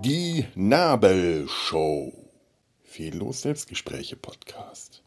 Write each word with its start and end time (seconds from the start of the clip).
Die 0.00 0.46
Nabelshow. 0.54 2.12
Fehllos 2.84 3.42
Selbstgespräche 3.42 4.16
Podcast. 4.16 5.02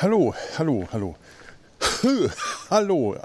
Hallo, 0.00 0.34
hallo, 0.56 0.88
hallo. 0.92 1.16
hallo. 2.70 3.16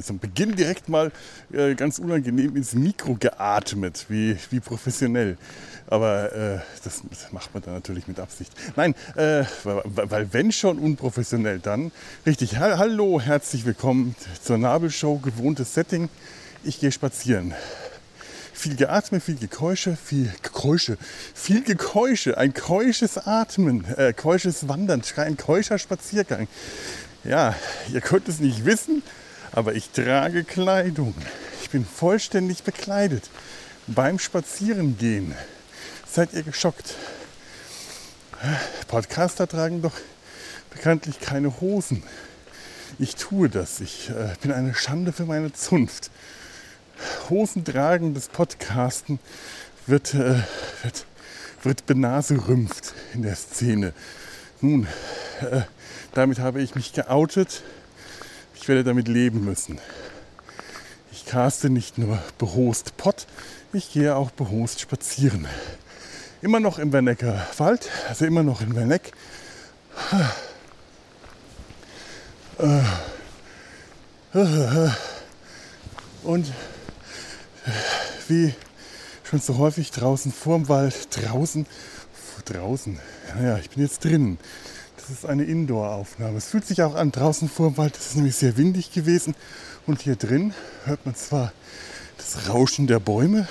Zum 0.00 0.18
Beginn 0.18 0.56
direkt 0.56 0.88
mal 0.88 1.12
äh, 1.52 1.74
ganz 1.74 1.98
unangenehm 1.98 2.56
ins 2.56 2.74
Mikro 2.74 3.16
geatmet, 3.18 4.06
wie, 4.08 4.36
wie 4.50 4.60
professionell. 4.60 5.36
Aber 5.88 6.32
äh, 6.32 6.58
das, 6.84 7.02
macht 7.32 7.52
man 7.52 7.62
dann 7.62 7.74
natürlich 7.74 8.08
mit 8.08 8.18
Absicht. 8.18 8.52
Nein, 8.76 8.94
äh, 9.16 9.44
weil, 9.64 9.82
weil, 9.84 10.32
wenn 10.32 10.50
schon 10.52 10.78
unprofessionell, 10.78 11.58
dann 11.58 11.92
richtig. 12.24 12.56
Hallo, 12.58 13.20
herzlich 13.20 13.66
willkommen 13.66 14.14
zur 14.42 14.56
Nabelshow, 14.56 15.18
gewohntes 15.18 15.74
Setting. 15.74 16.08
Ich 16.64 16.80
gehe 16.80 16.92
spazieren. 16.92 17.52
Viel 18.54 18.76
Geatme, 18.76 19.20
viel 19.20 19.36
Gekeusche, 19.36 19.96
viel 19.96 20.32
Gekeusche, 20.42 20.96
viel 21.34 21.62
Gekeusche, 21.62 22.38
ein 22.38 22.54
keusches 22.54 23.18
Atmen, 23.18 23.84
äh, 23.96 24.12
keusches 24.12 24.68
Wandern, 24.68 25.02
ein 25.16 25.36
keuscher 25.36 25.78
Spaziergang. 25.78 26.46
Ja, 27.24 27.54
ihr 27.92 28.00
könnt 28.00 28.28
es 28.28 28.40
nicht 28.40 28.64
wissen, 28.64 29.02
aber 29.52 29.74
ich 29.74 29.90
trage 29.90 30.44
Kleidung. 30.44 31.14
Ich 31.62 31.70
bin 31.70 31.84
vollständig 31.84 32.62
bekleidet 32.62 33.30
beim 33.86 34.18
Spazierengehen. 34.18 35.34
Seid 36.06 36.32
ihr 36.32 36.42
geschockt? 36.42 36.94
Podcaster 38.88 39.46
tragen 39.46 39.82
doch 39.82 39.94
bekanntlich 40.70 41.20
keine 41.20 41.60
Hosen. 41.60 42.02
Ich 42.98 43.14
tue 43.14 43.48
das. 43.48 43.80
Ich 43.80 44.10
äh, 44.10 44.34
bin 44.42 44.52
eine 44.52 44.74
Schande 44.74 45.12
für 45.12 45.24
meine 45.24 45.52
Zunft. 45.52 46.10
Hosen 47.30 47.64
tragendes 47.64 48.28
Podcasten 48.28 49.18
wird, 49.86 50.14
äh, 50.14 50.42
wird, 50.82 51.06
wird 51.62 51.86
benaserümpft 51.86 52.94
in 53.14 53.22
der 53.22 53.36
Szene. 53.36 53.92
Nun, 54.60 54.86
äh, 55.40 55.62
damit 56.12 56.38
habe 56.38 56.62
ich 56.62 56.74
mich 56.74 56.92
geoutet. 56.92 57.62
Ich 58.62 58.68
werde 58.68 58.84
damit 58.84 59.08
leben 59.08 59.44
müssen. 59.44 59.80
Ich 61.10 61.26
caste 61.26 61.68
nicht 61.68 61.98
nur 61.98 62.22
behost 62.38 62.96
Pott, 62.96 63.26
ich 63.72 63.92
gehe 63.92 64.14
auch 64.14 64.30
behost 64.30 64.80
spazieren. 64.80 65.48
Immer 66.42 66.60
noch 66.60 66.78
im 66.78 66.92
Wernecker 66.92 67.44
Wald, 67.58 67.90
also 68.08 68.24
immer 68.24 68.44
noch 68.44 68.60
in 68.60 68.76
Werneck. 68.76 69.10
Und 76.22 76.52
wie 78.28 78.54
schon 79.24 79.40
so 79.40 79.58
häufig 79.58 79.90
draußen 79.90 80.32
vorm 80.32 80.68
Wald, 80.68 81.08
draußen, 81.10 81.66
draußen, 82.44 83.00
naja, 83.34 83.58
ich 83.58 83.70
bin 83.70 83.82
jetzt 83.82 84.04
drin. 84.04 84.38
Das 85.02 85.10
ist 85.10 85.26
eine 85.26 85.42
Indoor-Aufnahme. 85.42 86.38
Es 86.38 86.46
fühlt 86.46 86.64
sich 86.64 86.80
auch 86.80 86.94
an, 86.94 87.10
draußen 87.10 87.48
vorm 87.48 87.76
Wald, 87.76 87.96
es 87.96 88.06
ist 88.06 88.14
nämlich 88.14 88.36
sehr 88.36 88.56
windig 88.56 88.92
gewesen. 88.92 89.34
Und 89.84 90.00
hier 90.00 90.14
drin 90.14 90.54
hört 90.84 91.04
man 91.04 91.16
zwar 91.16 91.52
das 92.18 92.48
Rauschen 92.48 92.86
der 92.86 93.00
Bäume 93.00 93.48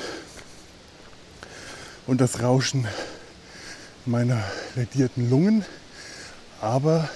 und 2.08 2.22
das 2.22 2.42
Rauschen 2.42 2.88
meiner 4.06 4.42
ledierten 4.76 5.30
Lungen, 5.30 5.66
aber 6.62 7.10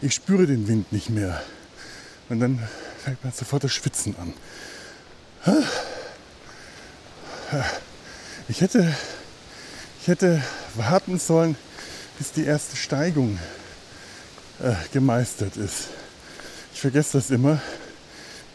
ich 0.00 0.14
spüre 0.14 0.46
den 0.46 0.66
Wind 0.66 0.92
nicht 0.92 1.10
mehr. 1.10 1.42
Und 2.30 2.40
dann 2.40 2.66
fängt 3.04 3.22
man 3.22 3.34
sofort 3.34 3.64
das 3.64 3.72
Schwitzen 3.72 4.16
an. 4.18 4.32
Ich 8.48 8.62
hätte, 8.62 8.94
ich 10.00 10.08
hätte 10.08 10.42
warten 10.74 11.18
sollen, 11.18 11.56
bis 12.18 12.32
die 12.32 12.44
erste 12.44 12.76
Steigung 12.76 13.38
äh, 14.62 14.74
gemeistert 14.92 15.56
ist. 15.56 15.88
Ich 16.72 16.80
vergesse 16.80 17.18
das 17.18 17.30
immer, 17.30 17.60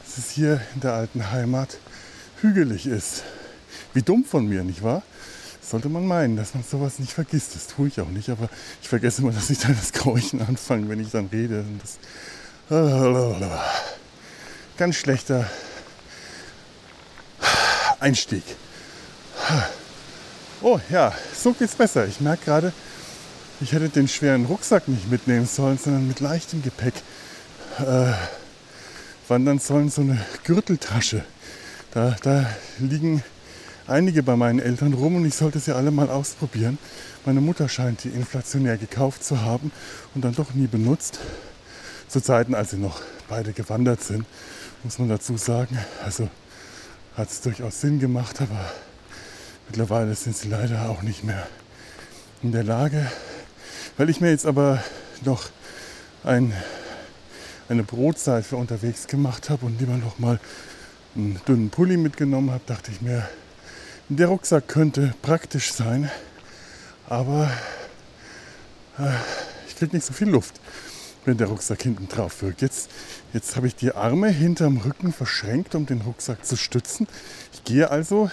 dass 0.06 0.18
es 0.18 0.32
hier 0.32 0.62
in 0.76 0.82
der 0.82 0.94
alten 0.94 1.32
Heimat 1.32 1.78
hügelig 2.42 2.88
ist. 2.88 3.24
Wie 3.94 4.02
dumm 4.02 4.24
von 4.24 4.48
mir, 4.48 4.64
nicht 4.64 4.84
wahr? 4.84 5.04
sollte 5.70 5.90
man 5.90 6.06
meinen, 6.06 6.36
dass 6.36 6.54
man 6.54 6.64
sowas 6.64 7.00
nicht 7.00 7.14
vergisst. 7.14 7.56
Das 7.56 7.68
tue 7.68 7.88
ich 7.88 8.02
auch 8.02 8.10
nicht, 8.10 8.30
aber 8.30 8.50
ich 8.82 8.88
vergesse 8.88 9.22
immer, 9.22 9.32
dass 9.32 9.50
ich 9.50 9.60
dann 9.60 9.76
das 9.80 9.94
Keuchen 9.94 10.42
anfange, 10.42 10.90
wenn 10.90 11.00
ich 11.00 11.12
dann 11.12 11.28
rede. 11.28 11.64
Ganz 14.78 14.96
schlechter 14.96 15.50
Einstieg. 18.00 18.44
Oh 20.62 20.80
ja, 20.90 21.14
so 21.38 21.54
geht's 21.54 21.76
besser. 21.76 22.08
Ich 22.08 22.20
merke 22.20 22.46
gerade, 22.46 22.74
ich 23.62 23.74
hätte 23.74 23.90
den 23.90 24.08
schweren 24.08 24.46
Rucksack 24.46 24.88
nicht 24.88 25.12
mitnehmen 25.12 25.46
sollen, 25.46 25.78
sondern 25.78 26.08
mit 26.08 26.20
leichtem 26.20 26.62
Gepäck 26.64 26.94
äh, 27.80 28.14
wandern 29.28 29.60
sollen, 29.60 29.90
so 29.90 30.02
eine 30.02 30.20
Gürteltasche. 30.44 31.24
Da, 31.92 32.16
da 32.22 32.50
liegen 32.78 33.24
einige 33.88 34.24
bei 34.24 34.36
meinen 34.36 34.60
Eltern 34.60 34.94
rum 34.94 35.16
und 35.16 35.26
ich 35.26 35.36
sollte 35.36 35.60
sie 35.60 35.76
alle 35.76 35.92
mal 35.92 36.10
ausprobieren. 36.10 36.78
Meine 37.26 37.42
Mutter 37.42 37.68
scheint 37.68 38.04
die 38.04 38.10
inflationär 38.10 38.78
gekauft 38.78 39.24
zu 39.24 39.42
haben 39.42 39.72
und 40.16 40.24
dann 40.24 40.36
doch 40.36 40.54
nie 40.54 40.68
benutzt. 40.68 41.20
Zu 42.08 42.22
Zeiten, 42.22 42.56
als 42.56 42.72
sie 42.72 42.78
noch 42.78 43.02
beide 43.28 43.54
gewandert 43.54 44.02
sind, 44.02 44.26
muss 44.84 45.00
man 45.00 45.10
dazu 45.10 45.36
sagen. 45.38 45.78
Also 46.04 46.30
hat 47.16 47.30
es 47.30 47.42
durchaus 47.42 47.82
Sinn 47.82 48.00
gemacht, 48.00 48.42
aber 48.42 48.72
mittlerweile 49.68 50.16
sind 50.16 50.38
sie 50.38 50.48
leider 50.48 50.90
auch 50.90 51.02
nicht 51.02 51.24
mehr 51.24 51.46
in 52.42 52.52
der 52.52 52.64
Lage. 52.64 53.12
Weil 54.00 54.10
ich 54.10 54.22
mir 54.22 54.30
jetzt 54.30 54.46
aber 54.46 54.82
noch 55.26 55.50
ein, 56.24 56.54
eine 57.68 57.84
Brotzeit 57.84 58.46
für 58.46 58.56
unterwegs 58.56 59.08
gemacht 59.08 59.50
habe 59.50 59.66
und 59.66 59.78
lieber 59.78 59.98
noch 59.98 60.20
mal 60.20 60.40
einen 61.18 61.42
dünnen 61.46 61.70
Pulli 61.70 61.98
mitgenommen 61.98 62.52
habe, 62.52 62.64
dachte 62.66 62.92
ich 62.92 63.02
mir, 63.02 63.28
der 64.08 64.28
Rucksack 64.28 64.70
könnte 64.70 65.14
praktisch 65.22 65.74
sein, 65.74 66.10
aber 67.10 67.52
äh, 69.00 69.10
ich 69.68 69.76
kriege 69.76 69.94
nicht 69.98 70.06
so 70.06 70.14
viel 70.14 70.30
Luft, 70.30 70.62
wenn 71.26 71.36
der 71.36 71.48
Rucksack 71.48 71.84
hinten 71.84 72.08
drauf 72.08 72.42
wirkt. 72.42 72.62
Jetzt, 72.62 72.90
jetzt 73.34 73.58
habe 73.58 73.68
ich 73.68 73.76
die 73.76 73.92
Arme 73.92 74.30
hinterm 74.30 74.78
Rücken 74.78 75.12
verschränkt, 75.12 75.76
um 75.76 75.86
den 75.86 76.00
Rucksack 76.00 76.46
zu 76.46 76.56
stützen. 76.56 77.06
Ich 77.52 77.66
gehe 77.66 77.92
also, 77.92 78.32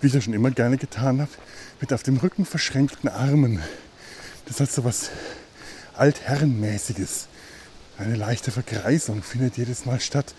wie 0.00 0.08
ich 0.08 0.12
das 0.12 0.24
schon 0.24 0.34
immer 0.34 0.50
gerne 0.50 0.76
getan 0.76 1.20
habe, 1.20 1.30
mit 1.80 1.92
auf 1.92 2.02
dem 2.02 2.16
Rücken 2.16 2.44
verschränkten 2.44 3.08
Armen. 3.08 3.62
Das 4.46 4.60
hat 4.60 4.70
so 4.70 4.84
was 4.84 5.10
Altherrenmäßiges. 5.94 7.28
Eine 7.98 8.16
leichte 8.16 8.50
Verkreisung 8.50 9.22
findet 9.22 9.56
jedes 9.56 9.84
Mal 9.84 10.00
statt, 10.00 10.34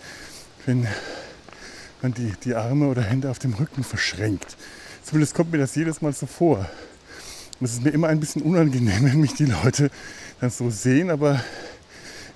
wenn 0.66 0.86
man 2.02 2.12
die, 2.12 2.32
die 2.44 2.54
Arme 2.54 2.88
oder 2.88 3.02
Hände 3.02 3.30
auf 3.30 3.38
dem 3.38 3.54
Rücken 3.54 3.82
verschränkt. 3.82 4.56
Zumindest 5.02 5.34
kommt 5.34 5.52
mir 5.52 5.58
das 5.58 5.74
jedes 5.74 6.02
Mal 6.02 6.12
so 6.12 6.26
vor. 6.26 6.68
Und 7.60 7.66
es 7.66 7.72
ist 7.74 7.82
mir 7.82 7.90
immer 7.90 8.08
ein 8.08 8.20
bisschen 8.20 8.42
unangenehm, 8.42 9.04
wenn 9.10 9.20
mich 9.20 9.34
die 9.34 9.46
Leute 9.46 9.90
dann 10.40 10.50
so 10.50 10.70
sehen, 10.70 11.10
aber 11.10 11.42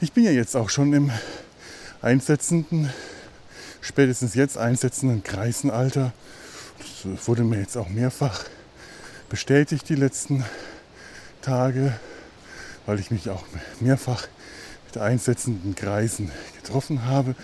ich 0.01 0.13
bin 0.13 0.25
ja 0.25 0.31
jetzt 0.31 0.57
auch 0.57 0.71
schon 0.71 0.93
im 0.93 1.11
einsetzenden, 2.01 2.91
spätestens 3.81 4.35
jetzt 4.35 4.57
einsetzenden 4.57 5.23
Kreisenalter. 5.23 6.13
Das 7.05 7.29
wurde 7.29 7.43
mir 7.43 7.59
jetzt 7.59 7.77
auch 7.77 7.89
mehrfach 7.89 8.45
bestätigt 9.29 9.89
die 9.89 9.97
letzten 9.97 10.45
Tage, 11.41 11.93
weil 12.87 12.99
ich 12.99 13.11
mich 13.11 13.31
auch 13.31 13.45
mehrfach 13.81 14.27
mit 14.87 14.99
einsetzenden 14.99 15.75
Kreisen 15.75 16.31
getroffen 16.63 17.05
habe. 17.05 17.35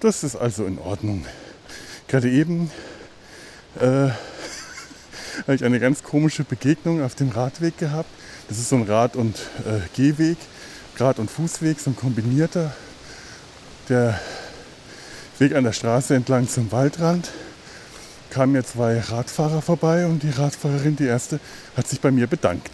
Das 0.00 0.24
ist 0.24 0.36
also 0.36 0.64
in 0.64 0.78
Ordnung. 0.78 1.24
Gerade 2.08 2.30
eben 2.30 2.70
äh, 3.80 3.84
habe 5.42 5.54
ich 5.54 5.64
eine 5.64 5.80
ganz 5.80 6.02
komische 6.02 6.44
Begegnung 6.44 7.02
auf 7.02 7.14
dem 7.14 7.30
Radweg 7.30 7.78
gehabt. 7.78 8.10
Das 8.48 8.58
ist 8.58 8.68
so 8.68 8.76
ein 8.76 8.84
Rad- 8.84 9.16
und 9.16 9.36
äh, 9.66 9.80
Gehweg, 9.94 10.38
Rad- 10.96 11.18
und 11.18 11.30
Fußweg, 11.30 11.78
so 11.80 11.90
ein 11.90 11.96
kombinierter. 11.96 12.74
Der 13.88 14.20
Weg 15.38 15.54
an 15.54 15.64
der 15.64 15.72
Straße 15.72 16.14
entlang 16.14 16.48
zum 16.48 16.72
Waldrand 16.72 17.30
kamen 18.30 18.52
mir 18.52 18.64
zwei 18.64 19.00
Radfahrer 19.00 19.62
vorbei 19.62 20.06
und 20.06 20.22
die 20.22 20.30
Radfahrerin, 20.30 20.96
die 20.96 21.06
erste, 21.06 21.40
hat 21.76 21.88
sich 21.88 22.00
bei 22.00 22.10
mir 22.10 22.26
bedankt, 22.26 22.70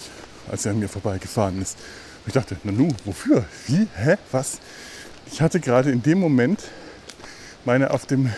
als 0.50 0.66
er 0.66 0.72
an 0.72 0.78
mir 0.78 0.88
vorbeigefahren 0.88 1.60
ist. 1.60 1.76
Und 2.24 2.28
ich 2.28 2.34
dachte, 2.34 2.56
na 2.64 2.72
nu, 2.72 2.88
wofür? 3.04 3.44
Wie? 3.66 3.86
Hä? 3.96 4.16
Was? 4.32 4.58
Ich 5.30 5.40
hatte 5.40 5.60
gerade 5.60 5.90
in 5.90 6.02
dem 6.02 6.18
Moment 6.18 6.60
meine 7.64 7.90
auf 7.90 8.06
dem 8.06 8.30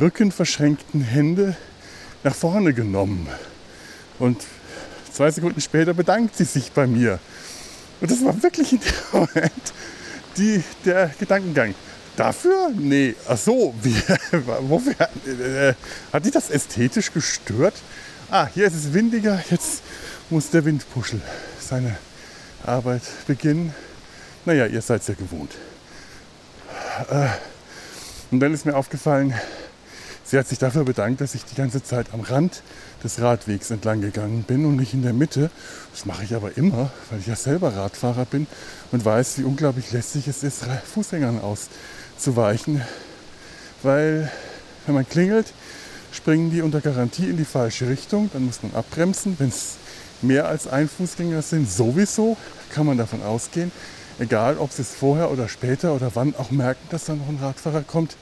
Rücken 0.00 0.32
verschränkten 0.32 1.00
Hände 1.00 1.56
nach 2.22 2.34
vorne 2.34 2.74
genommen. 2.74 3.28
Und 4.18 4.42
zwei 5.12 5.30
Sekunden 5.30 5.60
später 5.60 5.94
bedankt 5.94 6.36
sie 6.36 6.44
sich 6.44 6.72
bei 6.72 6.86
mir. 6.86 7.18
Und 8.00 8.10
das 8.10 8.24
war 8.24 8.42
wirklich 8.42 8.72
in 8.72 8.80
dem 8.80 9.20
Moment 9.20 9.72
die, 10.36 10.62
der 10.84 11.10
Gedankengang. 11.18 11.74
Dafür? 12.16 12.70
Nee. 12.74 13.14
Ach 13.28 13.36
so, 13.36 13.74
wie, 13.82 13.94
wofür, 14.60 14.94
äh, 15.00 15.74
hat 16.12 16.24
dich 16.24 16.32
das 16.32 16.50
ästhetisch 16.50 17.12
gestört? 17.12 17.74
Ah, 18.30 18.48
hier 18.52 18.66
ist 18.66 18.74
es 18.74 18.92
windiger, 18.92 19.42
jetzt 19.50 19.82
muss 20.30 20.50
der 20.50 20.64
Windpuschel 20.64 21.20
seine 21.60 21.96
Arbeit 22.64 23.02
beginnen. 23.26 23.74
Naja, 24.44 24.66
ihr 24.66 24.82
seid 24.82 25.02
es 25.02 25.08
ja 25.08 25.14
gewohnt. 25.14 25.52
Äh, 27.10 27.28
und 28.30 28.40
dann 28.40 28.52
ist 28.52 28.66
mir 28.66 28.74
aufgefallen, 28.74 29.34
sie 30.24 30.38
hat 30.38 30.48
sich 30.48 30.58
dafür 30.58 30.84
bedankt, 30.84 31.20
dass 31.20 31.34
ich 31.34 31.44
die 31.44 31.54
ganze 31.54 31.82
Zeit 31.82 32.08
am 32.12 32.20
Rand 32.20 32.62
des 33.04 33.20
Radwegs 33.20 33.70
entlang 33.70 34.00
gegangen 34.00 34.42
bin 34.42 34.64
und 34.64 34.76
nicht 34.76 34.94
in 34.94 35.02
der 35.02 35.12
Mitte. 35.12 35.50
Das 35.92 36.06
mache 36.06 36.24
ich 36.24 36.34
aber 36.34 36.56
immer, 36.56 36.90
weil 37.10 37.20
ich 37.20 37.26
ja 37.28 37.36
selber 37.36 37.76
Radfahrer 37.76 38.24
bin 38.24 38.48
und 38.90 39.04
weiß, 39.04 39.38
wie 39.38 39.44
unglaublich 39.44 39.92
lästig 39.92 40.26
es 40.26 40.42
ist, 40.42 40.64
Fußgängern 40.92 41.40
auszuweichen. 41.40 42.82
Weil, 43.82 44.30
wenn 44.86 44.94
man 44.96 45.08
klingelt, 45.08 45.52
springen 46.10 46.50
die 46.50 46.62
unter 46.62 46.80
Garantie 46.80 47.28
in 47.28 47.36
die 47.36 47.44
falsche 47.44 47.88
Richtung. 47.88 48.30
Dann 48.32 48.46
muss 48.46 48.62
man 48.62 48.74
abbremsen. 48.74 49.36
Wenn 49.38 49.50
es 49.50 49.76
mehr 50.22 50.48
als 50.48 50.66
ein 50.66 50.88
Fußgänger 50.88 51.42
sind, 51.42 51.70
sowieso 51.70 52.36
kann 52.72 52.86
man 52.86 52.98
davon 52.98 53.22
ausgehen. 53.22 53.72
Egal, 54.18 54.56
ob 54.58 54.72
sie 54.72 54.82
es 54.82 54.94
vorher 54.94 55.30
oder 55.30 55.48
später 55.48 55.94
oder 55.94 56.10
wann 56.14 56.34
auch 56.36 56.50
merken, 56.50 56.80
dass 56.90 57.04
da 57.04 57.14
noch 57.14 57.28
ein 57.28 57.38
Radfahrer 57.40 57.82
kommt. 57.82 58.16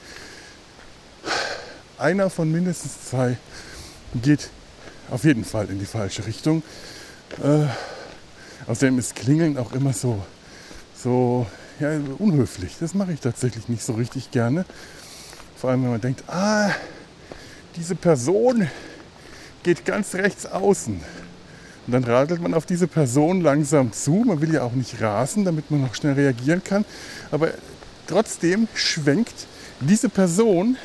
Einer 1.99 2.31
von 2.31 2.51
mindestens 2.51 3.11
zwei 3.11 3.37
geht 4.23 4.51
auf 5.11 5.25
jeden 5.25 5.45
Fall 5.45 5.71
in 5.71 5.79
die 5.79 5.87
falsche 5.87 6.27
Richtung. 6.27 6.63
Äh, 7.43 7.67
außerdem 8.69 8.99
ist 8.99 9.15
Klingeln 9.15 9.57
auch 9.57 9.73
immer 9.73 9.93
so, 9.93 10.21
so 10.97 11.47
ja, 11.79 11.91
unhöflich. 12.19 12.77
Das 12.81 12.95
mache 12.95 13.13
ich 13.13 13.21
tatsächlich 13.21 13.69
nicht 13.69 13.85
so 13.85 13.93
richtig 13.93 14.31
gerne. 14.33 14.65
Vor 15.57 15.71
allem, 15.71 15.85
wenn 15.85 15.91
man 15.91 16.01
denkt, 16.01 16.25
ah, 16.29 16.71
diese 17.77 17.95
Person 17.95 18.69
geht 19.63 19.85
ganz 19.85 20.15
rechts 20.15 20.47
außen. 20.47 21.01
Und 21.87 21.93
dann 21.93 22.05
radelt 22.05 22.41
man 22.41 22.55
auf 22.55 22.67
diese 22.67 22.87
Person 22.87 23.41
langsam 23.41 23.93
zu. 23.93 24.25
Man 24.27 24.41
will 24.41 24.53
ja 24.55 24.63
auch 24.63 24.73
nicht 24.73 25.01
rasen, 25.01 25.45
damit 25.45 25.71
man 25.71 25.83
noch 25.83 25.95
schnell 25.95 26.15
reagieren 26.15 26.63
kann. 26.65 26.85
Aber 27.31 27.51
trotzdem 28.07 28.69
schwenkt 28.75 29.47
diese 29.81 30.09
Person 30.09 30.77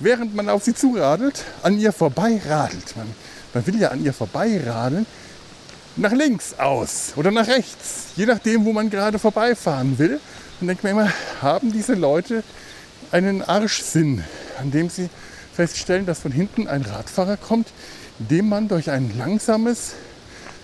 während 0.00 0.34
man 0.34 0.48
auf 0.48 0.64
sie 0.64 0.74
zuradelt, 0.74 1.44
an 1.62 1.78
ihr 1.78 1.92
vorbeiradelt. 1.92 2.96
Man, 2.96 3.06
man 3.54 3.66
will 3.66 3.78
ja 3.78 3.88
an 3.88 4.02
ihr 4.02 4.12
vorbeiradeln, 4.12 5.06
nach 5.96 6.12
links 6.12 6.58
aus 6.58 7.12
oder 7.16 7.30
nach 7.30 7.46
rechts, 7.46 8.06
je 8.16 8.26
nachdem, 8.26 8.64
wo 8.64 8.72
man 8.72 8.90
gerade 8.90 9.18
vorbeifahren 9.18 9.98
will. 9.98 10.20
Dann 10.58 10.68
denkt 10.68 10.82
man 10.82 10.92
immer, 10.92 11.12
haben 11.42 11.72
diese 11.72 11.94
Leute 11.94 12.42
einen 13.12 13.42
Arschsinn, 13.42 14.24
an 14.58 14.70
dem 14.70 14.88
sie 14.88 15.08
feststellen, 15.52 16.06
dass 16.06 16.20
von 16.20 16.32
hinten 16.32 16.68
ein 16.68 16.82
Radfahrer 16.82 17.36
kommt, 17.36 17.68
dem 18.28 18.48
man 18.48 18.68
durch 18.68 18.90
ein 18.90 19.16
langsames, 19.16 19.94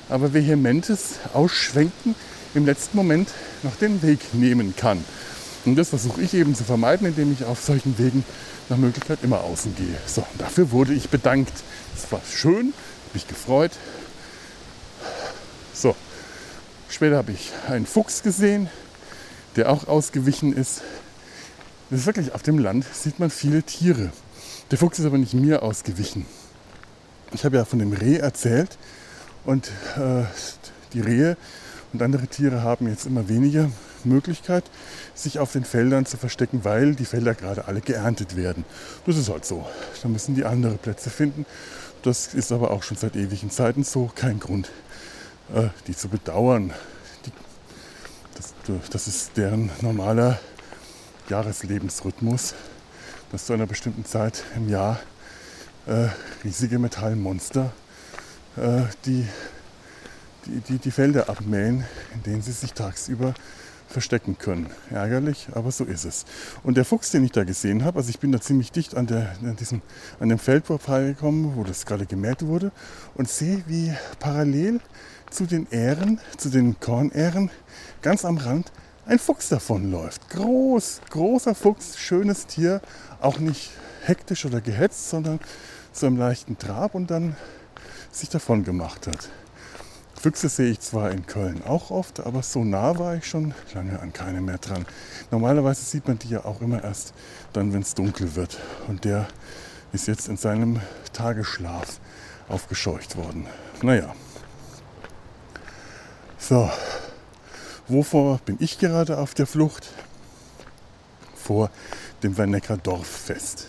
aber 0.09 0.35
vehementes 0.35 1.15
Ausschwenken 1.33 2.15
im 2.55 2.67
letzten 2.67 2.97
Moment 2.97 3.31
noch 3.63 3.75
den 3.77 4.03
Weg 4.03 4.35
nehmen 4.35 4.75
kann. 4.77 5.03
Und 5.65 5.77
das 5.77 5.89
versuche 5.89 6.23
ich 6.23 6.35
eben 6.35 6.55
zu 6.55 6.65
vermeiden, 6.65 7.07
indem 7.07 7.33
ich 7.33 7.45
auf 7.45 7.61
solchen 7.61 7.99
Wegen 7.99 8.25
nach 8.69 8.77
Möglichkeit 8.77 9.21
immer 9.23 9.41
außen 9.41 9.75
gehe. 9.75 9.97
So, 10.07 10.25
dafür 10.39 10.71
wurde 10.71 10.93
ich 10.93 11.09
bedankt. 11.09 11.53
Es 11.97 12.11
war 12.13 12.21
schön, 12.31 12.73
mich 13.15 13.27
gefreut. 13.27 13.73
So, 15.75 15.97
später 16.89 17.17
habe 17.17 17.33
ich 17.33 17.53
einen 17.69 17.87
Fuchs 17.87 18.23
gesehen, 18.23 18.69
der 19.57 19.71
auch 19.71 19.89
ausgewichen 19.89 20.53
ist. 20.53 20.83
Das 21.91 22.01
ist 22.01 22.07
wirklich, 22.07 22.33
auf 22.33 22.43
dem 22.43 22.59
Land 22.59 22.85
sieht 22.93 23.19
man 23.19 23.31
viele 23.31 23.63
Tiere. 23.63 24.11
Der 24.71 24.79
Fuchs 24.79 24.99
ist 24.99 25.07
aber 25.07 25.19
nicht 25.19 25.35
mir 25.35 25.63
ausgewichen. 25.63 26.27
Ich 27.33 27.45
habe 27.45 27.57
ja 27.57 27.65
von 27.65 27.79
dem 27.79 27.93
Reh 27.93 28.17
erzählt 28.19 28.79
und 29.45 29.69
äh, 29.97 30.25
die 30.93 31.01
Rehe 31.01 31.37
und 31.93 32.03
andere 32.03 32.27
Tiere 32.27 32.63
haben 32.63 32.89
jetzt 32.89 33.07
immer 33.07 33.29
weniger 33.29 33.71
Möglichkeit, 34.05 34.65
sich 35.15 35.39
auf 35.39 35.53
den 35.53 35.65
Feldern 35.65 36.07
zu 36.07 36.17
verstecken, 36.17 36.61
weil 36.65 36.95
die 36.95 37.05
Felder 37.05 37.35
gerade 37.35 37.67
alle 37.67 37.81
geerntet 37.81 38.37
werden. 38.37 38.65
Das 39.07 39.17
ist 39.17 39.29
halt 39.29 39.45
so. 39.45 39.67
Da 40.03 40.09
müssen 40.09 40.35
die 40.35 40.45
andere 40.45 40.77
Plätze 40.77 41.11
finden. 41.11 41.47
Das 42.03 42.35
ist 42.35 42.53
aber 42.53 42.71
auch 42.71 42.83
schon 42.83 42.97
seit 42.97 43.17
ewigen 43.17 43.51
Zeiten 43.51 43.83
so. 43.83 44.11
Kein 44.15 44.39
Grund, 44.39 44.71
äh, 45.55 45.69
die 45.87 45.97
zu 45.97 46.09
bedauern. 46.09 46.73
Die, 47.25 47.33
das, 48.37 48.55
das 48.91 49.09
ist 49.09 49.37
deren 49.37 49.71
normaler 49.81 50.39
Jahreslebensrhythmus, 51.29 52.55
dass 53.33 53.47
zu 53.47 53.53
einer 53.53 53.67
bestimmten 53.67 54.05
Zeit 54.05 54.45
im 54.55 54.69
Jahr 54.69 55.01
äh, 55.87 56.09
riesige 56.45 56.79
Metallmonster 56.79 57.73
äh, 58.57 58.83
die, 59.05 59.27
die, 60.47 60.61
die, 60.61 60.79
die 60.79 60.91
Felder 60.91 61.29
abmähen, 61.29 61.85
in 62.15 62.23
denen 62.25 62.43
sie 62.43 62.53
sich 62.53 62.73
tagsüber 62.73 63.35
verstecken 63.89 64.37
können. 64.37 64.69
Ärgerlich, 64.91 65.49
aber 65.53 65.71
so 65.71 65.85
ist 65.85 66.05
es. 66.05 66.25
Und 66.65 66.77
der 66.77 66.85
Fuchs, 66.85 67.11
den 67.13 67.25
ich 67.25 67.33
da 67.33 67.45
gesehen 67.45 67.85
habe, 67.85 67.99
also 67.99 68.11
ich 68.11 68.19
bin 68.19 68.33
da 68.33 68.41
ziemlich 68.41 68.73
dicht 68.73 68.97
an, 68.97 69.07
der, 69.07 69.37
an, 69.43 69.57
diesem, 69.57 69.81
an 70.19 70.29
dem 70.29 70.39
Feld 70.39 70.67
vorbeigekommen, 70.67 71.57
wo 71.57 71.63
das 71.63 71.87
gerade 71.87 72.07
gemäht 72.07 72.45
wurde 72.45 72.73
und 73.15 73.29
sehe, 73.29 73.63
wie 73.67 73.95
parallel 74.19 74.81
zu 75.31 75.47
den 75.47 75.67
Ähren, 75.71 76.21
zu 76.37 76.49
den 76.49 76.81
Kornähren, 76.81 77.51
ganz 78.03 78.25
am 78.25 78.39
Rand 78.39 78.73
ein 79.07 79.19
Fuchs 79.21 79.49
davonläuft. 79.49 80.31
Groß, 80.31 81.03
großer 81.11 81.55
Fuchs, 81.55 81.97
schönes 81.97 82.47
Tier, 82.47 82.81
auch 83.21 83.39
nicht 83.39 83.71
hektisch 84.03 84.45
oder 84.45 84.61
gehetzt, 84.61 85.11
sondern 85.11 85.39
zu 85.97 86.07
einem 86.07 86.17
leichten 86.17 86.59
Trab 86.59 86.95
und 86.95 87.11
dann 87.11 87.37
sich 88.13 88.29
davon 88.29 88.65
gemacht 88.65 89.07
hat. 89.07 89.29
Füchse 90.21 90.49
sehe 90.49 90.71
ich 90.71 90.81
zwar 90.81 91.11
in 91.11 91.27
Köln 91.27 91.63
auch 91.67 91.91
oft, 91.91 92.21
aber 92.21 92.43
so 92.43 92.65
nah 92.65 92.99
war 92.99 93.17
ich 93.17 93.27
schon 93.27 93.55
lange 93.75 94.01
an 94.01 94.13
keine 94.13 94.41
mehr 94.41 94.59
dran. 94.59 94.87
Normalerweise 95.31 95.85
sieht 95.85 96.09
man 96.09 96.19
die 96.19 96.31
ja 96.31 96.45
auch 96.45 96.61
immer 96.61 96.83
erst 96.83 97.15
dann, 97.53 97.73
wenn 97.73 97.83
es 97.83 97.95
dunkel 97.95 98.35
wird. 98.35 98.59
Und 98.89 99.05
der 99.05 99.29
ist 99.93 100.09
jetzt 100.09 100.29
in 100.29 100.37
seinem 100.37 100.81
Tagesschlaf 101.13 102.01
aufgescheucht 102.49 103.17
worden. 103.17 103.47
Naja. 103.83 104.15
So, 106.39 106.71
wovor 107.89 108.39
bin 108.39 108.57
ich 108.61 108.79
gerade 108.79 109.19
auf 109.19 109.35
der 109.35 109.47
Flucht? 109.47 109.89
Vor 111.35 111.71
dem 112.23 112.37
Wernecker 112.37 112.77
Dorffest. 112.77 113.67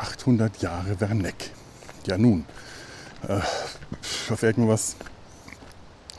800 0.00 0.62
Jahre 0.62 1.00
Werneck. 1.00 1.50
Ja 2.06 2.16
nun, 2.16 2.46
äh, 3.28 3.40
auf 4.32 4.42
irgendwas 4.42 4.96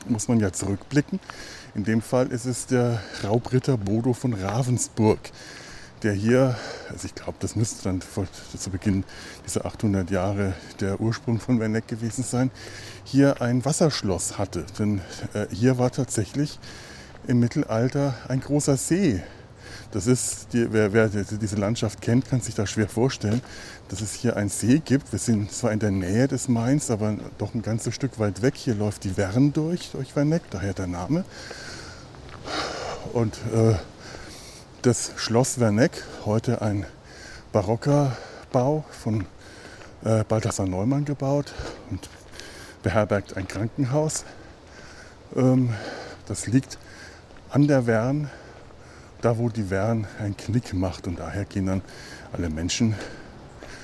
muss 0.06 0.28
man 0.28 0.40
ja 0.40 0.52
zurückblicken. 0.52 1.20
In 1.74 1.84
dem 1.84 2.02
Fall 2.02 2.28
ist 2.28 2.44
es 2.44 2.66
der 2.66 3.02
Raubritter 3.24 3.76
Bodo 3.76 4.12
von 4.12 4.34
Ravensburg, 4.34 5.18
der 6.02 6.12
hier, 6.12 6.56
also 6.90 7.06
ich 7.06 7.14
glaube, 7.14 7.34
das 7.40 7.56
müsste 7.56 7.84
dann 7.84 8.02
vor, 8.02 8.26
zu 8.56 8.70
Beginn 8.70 9.04
dieser 9.46 9.64
800 9.64 10.10
Jahre 10.10 10.54
der 10.80 11.00
Ursprung 11.00 11.40
von 11.40 11.58
Werneck 11.60 11.88
gewesen 11.88 12.24
sein, 12.24 12.50
hier 13.04 13.40
ein 13.40 13.64
Wasserschloss 13.64 14.38
hatte. 14.38 14.64
Denn 14.78 15.00
äh, 15.34 15.46
hier 15.50 15.78
war 15.78 15.90
tatsächlich 15.90 16.58
im 17.26 17.40
Mittelalter 17.40 18.14
ein 18.28 18.40
großer 18.40 18.76
See 18.76 19.22
das 19.92 20.06
ist, 20.06 20.54
die, 20.54 20.72
wer, 20.72 20.92
wer, 20.92 21.08
diese 21.08 21.56
Landschaft 21.56 22.00
kennt, 22.00 22.28
kann 22.28 22.40
sich 22.40 22.54
da 22.54 22.66
schwer 22.66 22.88
vorstellen, 22.88 23.42
dass 23.88 24.00
es 24.00 24.14
hier 24.14 24.36
einen 24.36 24.48
See 24.48 24.80
gibt. 24.82 25.12
Wir 25.12 25.18
sind 25.18 25.52
zwar 25.52 25.70
in 25.70 25.78
der 25.78 25.90
Nähe 25.90 26.28
des 26.28 26.48
Mains, 26.48 26.90
aber 26.90 27.16
doch 27.36 27.54
ein 27.54 27.60
ganzes 27.60 27.94
Stück 27.94 28.18
weit 28.18 28.40
weg. 28.40 28.54
Hier 28.56 28.74
läuft 28.74 29.04
die 29.04 29.16
Wern 29.18 29.52
durch, 29.52 29.90
durch 29.92 30.16
Werneck, 30.16 30.42
daher 30.50 30.72
der 30.72 30.86
Name. 30.86 31.24
Und 33.12 33.34
äh, 33.54 33.74
das 34.80 35.12
Schloss 35.16 35.60
Werneck, 35.60 36.02
heute 36.24 36.62
ein 36.62 36.86
barocker 37.52 38.16
Bau 38.50 38.84
von 38.90 39.26
äh, 40.04 40.24
Balthasar 40.24 40.66
Neumann 40.66 41.04
gebaut 41.04 41.52
und 41.90 42.08
beherbergt 42.82 43.36
ein 43.36 43.46
Krankenhaus. 43.46 44.24
Ähm, 45.36 45.74
das 46.26 46.46
liegt 46.46 46.78
an 47.50 47.68
der 47.68 47.86
Wern 47.86 48.30
da 49.22 49.38
wo 49.38 49.48
die 49.48 49.70
Wern 49.70 50.06
einen 50.18 50.36
Knick 50.36 50.74
macht. 50.74 51.06
Und 51.06 51.18
daher 51.18 51.44
gehen 51.44 51.66
dann 51.66 51.82
alle 52.32 52.50
Menschen 52.50 52.94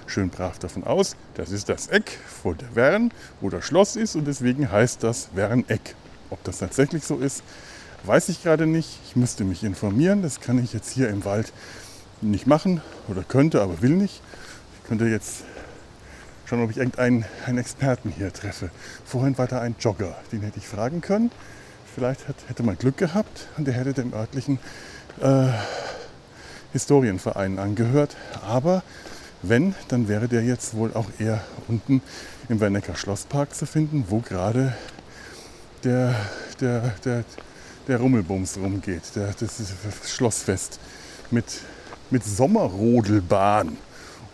schön 0.07 0.31
brav 0.31 0.59
davon 0.59 0.85
aus, 0.85 1.17
das 1.35 1.51
ist 1.51 1.69
das 1.69 1.89
Eck 1.89 2.19
vor 2.27 2.55
der 2.55 2.75
Wern, 2.75 3.13
wo 3.43 3.51
das 3.51 3.65
Schloss 3.65 3.95
ist 3.95 4.17
und 4.17 4.27
deswegen 4.27 4.73
heißt 4.73 5.03
das 5.03 5.29
Werneck. 5.35 5.95
Ob 6.31 6.43
das 6.45 6.59
tatsächlich 6.59 7.05
so 7.05 7.19
ist, 7.19 7.43
weiß 8.05 8.31
ich 8.31 8.43
gerade 8.43 8.67
nicht. 8.67 8.99
Ich 9.07 9.17
müsste 9.17 9.45
mich 9.45 9.65
informieren. 9.65 10.23
Das 10.23 10.41
kann 10.41 10.63
ich 10.63 10.73
jetzt 10.73 10.91
hier 10.91 11.09
im 11.09 11.25
Wald 11.25 11.53
nicht 12.21 12.47
machen 12.47 12.81
oder 13.09 13.23
könnte, 13.23 13.63
aber 13.63 13.83
will 13.83 13.97
nicht. 13.97 14.23
Ich 14.83 14.89
könnte 14.89 15.07
jetzt 15.07 15.45
Schauen, 16.49 16.63
ob 16.63 16.71
ich 16.71 16.79
irgendeinen 16.79 17.27
einen 17.45 17.59
Experten 17.59 18.09
hier 18.09 18.33
treffe. 18.33 18.71
Vorhin 19.05 19.37
war 19.37 19.47
da 19.47 19.61
ein 19.61 19.77
Jogger, 19.79 20.17
den 20.33 20.41
hätte 20.41 20.57
ich 20.57 20.67
fragen 20.67 21.03
können. 21.03 21.31
Vielleicht 21.95 22.27
hat, 22.27 22.37
hätte 22.47 22.63
man 22.63 22.79
Glück 22.79 22.97
gehabt 22.97 23.49
und 23.59 23.67
der 23.67 23.75
hätte 23.75 23.93
dem 23.93 24.15
örtlichen 24.15 24.59
äh, 25.23 25.49
Historienverein 26.73 27.59
angehört. 27.59 28.17
Aber 28.47 28.83
wenn, 29.43 29.75
dann 29.89 30.09
wäre 30.09 30.29
der 30.29 30.43
jetzt 30.43 30.75
wohl 30.75 30.93
auch 30.95 31.07
eher 31.19 31.41
unten 31.69 32.03
im 32.49 32.61
Wernecker 32.61 32.97
Schlosspark 32.97 33.55
zu 33.55 33.67
finden, 33.67 34.07
wo 34.09 34.21
gerade 34.21 34.75
der, 35.85 36.15
der, 36.61 36.95
der, 37.05 37.25
der 37.87 38.01
Rummelbums 38.01 38.57
rumgeht, 38.59 39.03
der, 39.15 39.35
das 39.39 39.63
Schlossfest 40.07 40.81
mit, 41.31 41.45
mit 42.11 42.25
Sommerrodelbahn 42.25 43.77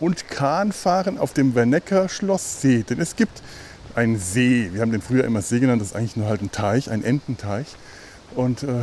und 0.00 0.28
Kahnfahren 0.28 1.18
auf 1.18 1.32
dem 1.32 1.54
Wernecker 1.54 2.08
Schlosssee. 2.08 2.82
Denn 2.82 3.00
es 3.00 3.16
gibt 3.16 3.42
einen 3.94 4.18
See, 4.18 4.70
wir 4.72 4.80
haben 4.80 4.90
den 4.90 5.02
früher 5.02 5.24
immer 5.24 5.42
See 5.42 5.60
genannt, 5.60 5.80
das 5.80 5.88
ist 5.88 5.96
eigentlich 5.96 6.16
nur 6.16 6.28
halt 6.28 6.42
ein 6.42 6.50
Teich, 6.50 6.90
ein 6.90 7.04
Ententeich. 7.04 7.66
Und 8.34 8.62
äh, 8.62 8.82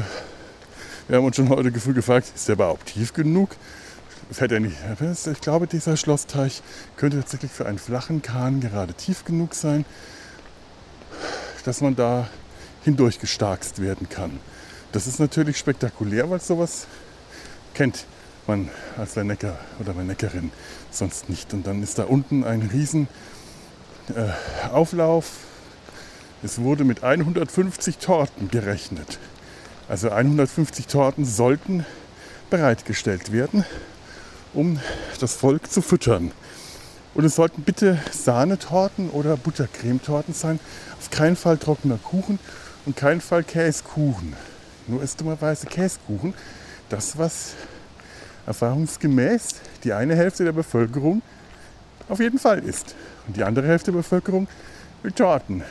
wir 1.12 1.18
haben 1.18 1.26
uns 1.26 1.36
schon 1.36 1.50
heute 1.50 1.74
gefragt, 1.74 2.32
ist 2.34 2.48
der 2.48 2.54
überhaupt 2.54 2.86
tief 2.86 3.12
genug? 3.12 3.58
Fährt 4.32 4.54
er 4.54 4.62
nicht. 4.62 4.78
Ich 5.30 5.42
glaube, 5.42 5.68
dieser 5.68 5.98
Schlossteich 5.98 6.64
könnte 6.96 7.18
tatsächlich 7.20 7.52
für 7.52 7.66
einen 7.66 7.80
flachen 7.80 8.22
Kahn 8.22 8.62
gerade 8.62 8.94
tief 8.94 9.26
genug 9.26 9.54
sein, 9.54 9.84
dass 11.66 11.82
man 11.82 11.98
da 11.98 12.30
hindurchgestarkst 12.86 13.82
werden 13.82 14.08
kann. 14.08 14.40
Das 14.94 15.06
ist 15.06 15.20
natürlich 15.20 15.58
spektakulär, 15.58 16.30
weil 16.30 16.40
sowas 16.40 16.88
kennt 17.74 18.06
man 18.48 18.70
als 18.96 19.18
Wernecker 19.18 19.60
oder 19.82 19.98
Werneckerin 19.98 20.50
sonst 20.92 21.28
nicht. 21.28 21.54
Und 21.54 21.68
dann 21.68 21.84
ist 21.84 22.00
da 22.00 22.06
unten 22.06 22.46
ein 22.46 22.62
riesen 22.62 23.10
äh, 24.16 24.70
Auflauf. 24.72 25.40
Es 26.42 26.62
wurde 26.62 26.86
mit 26.86 27.04
150 27.04 27.98
Torten 27.98 28.50
gerechnet. 28.50 29.20
Also 29.92 30.10
150 30.10 30.88
Torten 30.88 31.26
sollten 31.26 31.86
bereitgestellt 32.50 33.34
werden, 33.34 33.66
um 34.54 34.80
das 35.20 35.34
Volk 35.34 35.70
zu 35.70 35.82
füttern. 35.82 36.32
Und 37.14 37.26
es 37.26 37.36
sollten 37.36 37.64
bitte 37.64 38.00
Sahnetorten 38.10 39.10
oder 39.10 39.36
Buttercremetorten 39.36 40.34
sein. 40.34 40.62
Auf 40.98 41.10
keinen 41.10 41.36
Fall 41.36 41.58
trockener 41.58 41.98
Kuchen 41.98 42.40
und 42.86 42.96
keinen 42.96 43.20
Fall 43.20 43.44
Käsekuchen. 43.44 44.34
Nur 44.88 45.04
ist 45.04 45.20
dummerweise 45.20 45.68
Käsekuchen 45.68 46.36
das, 46.88 47.18
was 47.18 47.56
erfahrungsgemäß 48.46 49.56
die 49.84 49.92
eine 49.92 50.16
Hälfte 50.16 50.46
der 50.46 50.54
Bevölkerung 50.54 51.22
auf 52.08 52.22
jeden 52.22 52.40
Fall 52.40 52.60
isst. 52.60 52.96
Und 53.28 53.36
die 53.36 53.44
andere 53.44 53.68
Hälfte 53.68 53.92
der 53.92 53.98
Bevölkerung 53.98 54.48
will 55.04 55.12
Torten. 55.12 55.66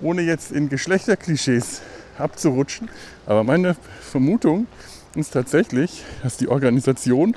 Ohne 0.00 0.22
jetzt 0.22 0.52
in 0.52 0.70
Geschlechterklischees 0.70 1.82
abzurutschen. 2.18 2.88
Aber 3.26 3.44
meine 3.44 3.76
Vermutung 4.00 4.66
ist 5.14 5.32
tatsächlich, 5.32 6.04
dass 6.22 6.36
die 6.36 6.48
Organisation 6.48 7.36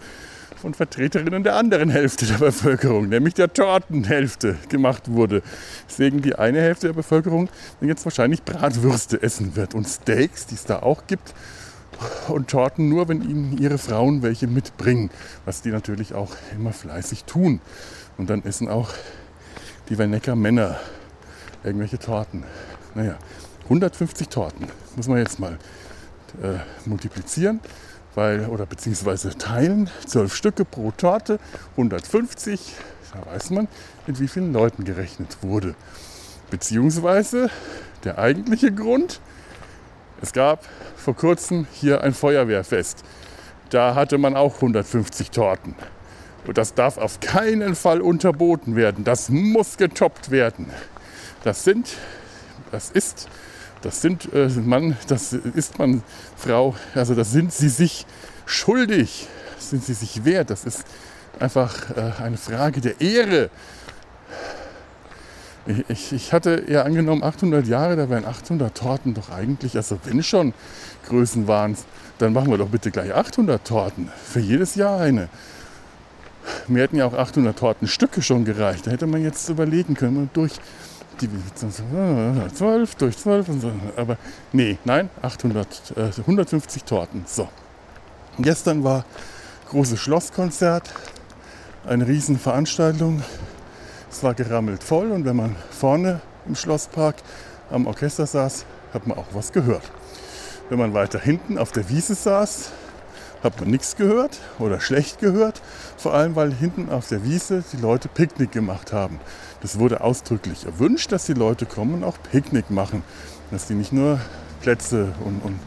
von 0.57 0.73
Vertreterinnen 0.73 1.43
der 1.43 1.55
anderen 1.55 1.89
Hälfte 1.89 2.25
der 2.25 2.39
Bevölkerung, 2.39 3.09
nämlich 3.09 3.35
der 3.35 3.53
Tortenhälfte, 3.53 4.57
gemacht 4.69 5.11
wurde. 5.11 5.43
Deswegen 5.87 6.21
die 6.21 6.35
eine 6.35 6.59
Hälfte 6.59 6.87
der 6.87 6.93
Bevölkerung 6.93 7.49
jetzt 7.81 8.05
wahrscheinlich 8.05 8.43
Bratwürste 8.43 9.21
essen 9.21 9.55
wird 9.55 9.75
und 9.75 9.87
Steaks, 9.87 10.47
die 10.47 10.55
es 10.55 10.65
da 10.65 10.79
auch 10.79 11.05
gibt, 11.07 11.33
und 12.27 12.49
Torten 12.49 12.89
nur, 12.89 13.07
wenn 13.07 13.21
ihnen 13.21 13.57
ihre 13.57 13.77
Frauen 13.77 14.21
welche 14.21 14.47
mitbringen, 14.47 15.09
was 15.45 15.61
die 15.61 15.69
natürlich 15.69 16.13
auch 16.13 16.35
immer 16.55 16.71
fleißig 16.71 17.23
tun. 17.23 17.59
Und 18.17 18.29
dann 18.29 18.43
essen 18.43 18.67
auch 18.67 18.93
die 19.89 19.97
Wernecker 19.97 20.35
Männer 20.35 20.79
irgendwelche 21.63 21.97
Torten. 21.97 22.43
Naja, 22.93 23.17
150 23.67 24.29
Torten 24.29 24.67
muss 24.95 25.07
man 25.07 25.17
jetzt 25.19 25.39
mal 25.39 25.57
äh, 26.41 26.57
multiplizieren 26.87 27.59
weil, 28.17 28.47
oder 28.47 28.65
beziehungsweise 28.65 29.37
teilen. 29.37 29.91
12 30.07 30.35
Stücke 30.35 30.65
pro 30.65 30.89
Torte, 30.89 31.39
150. 31.73 32.73
Da 33.13 33.31
weiß 33.31 33.51
man, 33.51 33.67
mit 34.07 34.19
wie 34.19 34.27
vielen 34.27 34.51
Leuten 34.51 34.83
gerechnet 34.83 35.37
wurde. 35.41 35.75
Beziehungsweise 36.49 37.51
der 38.03 38.17
eigentliche 38.17 38.73
Grund, 38.73 39.21
es 40.19 40.33
gab 40.33 40.65
vor 40.95 41.15
kurzem 41.15 41.67
hier 41.71 42.01
ein 42.01 42.15
Feuerwehrfest. 42.15 43.03
Da 43.69 43.93
hatte 43.93 44.17
man 44.17 44.35
auch 44.35 44.55
150 44.55 45.29
Torten. 45.29 45.75
Und 46.47 46.57
das 46.57 46.73
darf 46.73 46.97
auf 46.97 47.19
keinen 47.19 47.75
Fall 47.75 48.01
unterboten 48.01 48.75
werden. 48.75 49.03
Das 49.03 49.29
muss 49.29 49.77
getoppt 49.77 50.31
werden. 50.31 50.71
Das 51.43 51.63
sind, 51.63 51.89
das 52.71 52.89
ist, 52.89 53.29
das 53.87 54.01
sind 54.01 54.33
äh, 54.33 54.49
Mann, 54.49 54.97
das 55.07 55.31
ist 55.31 55.79
man, 55.79 56.03
Frau, 56.35 56.75
also 56.93 57.15
das 57.15 57.31
sind 57.31 57.53
sie 57.53 57.69
sich 57.69 58.05
schuldig. 58.45 59.29
Sind 59.59 59.81
sie 59.81 59.93
sich 59.93 60.25
wert. 60.25 60.49
Das 60.49 60.65
ist 60.65 60.83
einfach 61.39 61.95
äh, 61.95 62.21
eine 62.21 62.35
Frage 62.35 62.81
der 62.81 62.99
Ehre. 62.99 63.49
Ich, 65.87 66.11
ich, 66.11 66.33
hatte 66.33 66.65
eher 66.67 66.83
angenommen 66.83 67.23
800 67.23 67.65
Jahre, 67.65 67.95
da 67.95 68.09
wären 68.09 68.25
800 68.25 68.75
Torten 68.75 69.13
doch 69.13 69.29
eigentlich, 69.29 69.77
also 69.77 69.99
wenn 70.03 70.21
schon 70.21 70.53
Größen 71.07 71.47
waren, 71.47 71.77
dann 72.17 72.33
machen 72.33 72.51
wir 72.51 72.57
doch 72.57 72.69
bitte 72.69 72.91
gleich 72.91 73.13
800 73.13 73.65
Torten. 73.65 74.11
Für 74.21 74.41
jedes 74.41 74.75
Jahr 74.75 74.99
eine. 74.99 75.29
Mir 76.67 76.83
hätten 76.83 76.97
ja 76.97 77.05
auch 77.05 77.13
800 77.13 77.57
Tortenstücke 77.57 78.21
schon 78.21 78.43
gereicht. 78.43 78.85
Da 78.85 78.91
hätte 78.91 79.07
man 79.07 79.23
jetzt 79.23 79.47
überlegen 79.47 79.93
können, 79.93 80.29
durch 80.33 80.53
die 81.21 81.29
12 81.55 82.95
durch 82.95 83.17
12 83.17 83.49
und 83.49 83.61
so. 83.61 83.71
Aber 83.95 84.17
nee, 84.53 84.77
nein, 84.85 85.09
800, 85.21 85.93
äh, 85.95 86.11
150 86.17 86.83
Torten. 86.83 87.23
So. 87.25 87.49
Gestern 88.39 88.83
war 88.83 89.05
großes 89.69 89.99
Schlosskonzert, 89.99 90.93
eine 91.85 92.07
Riesenveranstaltung. 92.07 93.23
Es 94.09 94.23
war 94.23 94.33
gerammelt 94.33 94.83
voll 94.83 95.11
und 95.11 95.25
wenn 95.25 95.35
man 95.35 95.55
vorne 95.71 96.21
im 96.47 96.55
Schlosspark 96.55 97.15
am 97.69 97.87
Orchester 97.87 98.25
saß, 98.25 98.65
hat 98.93 99.07
man 99.07 99.17
auch 99.17 99.27
was 99.33 99.51
gehört. 99.51 99.83
Wenn 100.69 100.79
man 100.79 100.93
weiter 100.93 101.19
hinten 101.19 101.57
auf 101.57 101.71
der 101.71 101.89
Wiese 101.89 102.15
saß, 102.15 102.71
hat 103.43 103.59
man 103.59 103.69
nichts 103.69 103.95
gehört 103.95 104.39
oder 104.59 104.79
schlecht 104.79 105.19
gehört. 105.19 105.61
Vor 105.97 106.13
allem, 106.13 106.35
weil 106.35 106.53
hinten 106.53 106.89
auf 106.89 107.07
der 107.07 107.23
Wiese 107.23 107.63
die 107.71 107.77
Leute 107.77 108.07
Picknick 108.07 108.51
gemacht 108.51 108.93
haben. 108.93 109.19
Das 109.61 109.79
wurde 109.79 110.01
ausdrücklich 110.01 110.65
erwünscht, 110.65 111.11
dass 111.11 111.25
die 111.25 111.33
Leute 111.33 111.65
kommen 111.65 111.95
und 111.95 112.03
auch 112.03 112.17
Picknick 112.31 112.69
machen. 112.69 113.03
Dass 113.51 113.67
die 113.67 113.73
nicht 113.73 113.91
nur 113.91 114.19
Plätze 114.61 115.13
und, 115.23 115.41
und 115.41 115.59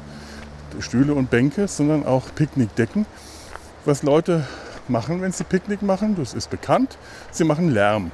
Stühle 0.82 1.14
und 1.14 1.30
Bänke, 1.30 1.66
sondern 1.66 2.06
auch 2.06 2.34
Picknickdecken. 2.34 3.06
Was 3.84 4.02
Leute 4.02 4.46
machen, 4.88 5.20
wenn 5.22 5.32
sie 5.32 5.44
Picknick 5.44 5.82
machen, 5.82 6.16
das 6.16 6.34
ist 6.34 6.50
bekannt, 6.50 6.98
sie 7.30 7.44
machen 7.44 7.68
Lärm, 7.68 8.10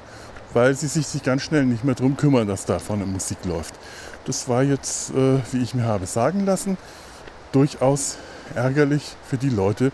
weil 0.55 0.75
sie 0.75 0.87
sich 0.87 1.23
ganz 1.23 1.43
schnell 1.43 1.65
nicht 1.65 1.85
mehr 1.85 1.95
darum 1.95 2.17
kümmern, 2.17 2.47
dass 2.47 2.65
da 2.65 2.79
vorne 2.79 3.07
Musik 3.07 3.39
läuft. 3.45 3.75
Das 4.25 4.49
war 4.49 4.63
jetzt, 4.63 5.11
äh, 5.11 5.39
wie 5.53 5.63
ich 5.63 5.75
mir 5.75 5.85
habe 5.85 6.07
sagen 6.07 6.45
lassen, 6.45 6.77
durchaus 7.53 8.17
ärgerlich 8.55 9.17
für 9.29 9.39
die 9.39 9.49
Leute, 9.49 9.93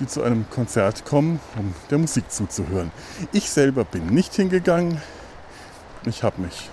die 0.00 0.06
zu 0.06 0.22
einem 0.22 0.48
Konzert 0.50 1.04
kommen, 1.04 1.40
um 1.58 1.74
der 1.90 1.98
Musik 1.98 2.30
zuzuhören. 2.30 2.90
Ich 3.32 3.50
selber 3.50 3.84
bin 3.84 4.06
nicht 4.06 4.34
hingegangen. 4.34 5.00
Ich 6.04 6.22
habe 6.22 6.40
mich 6.42 6.70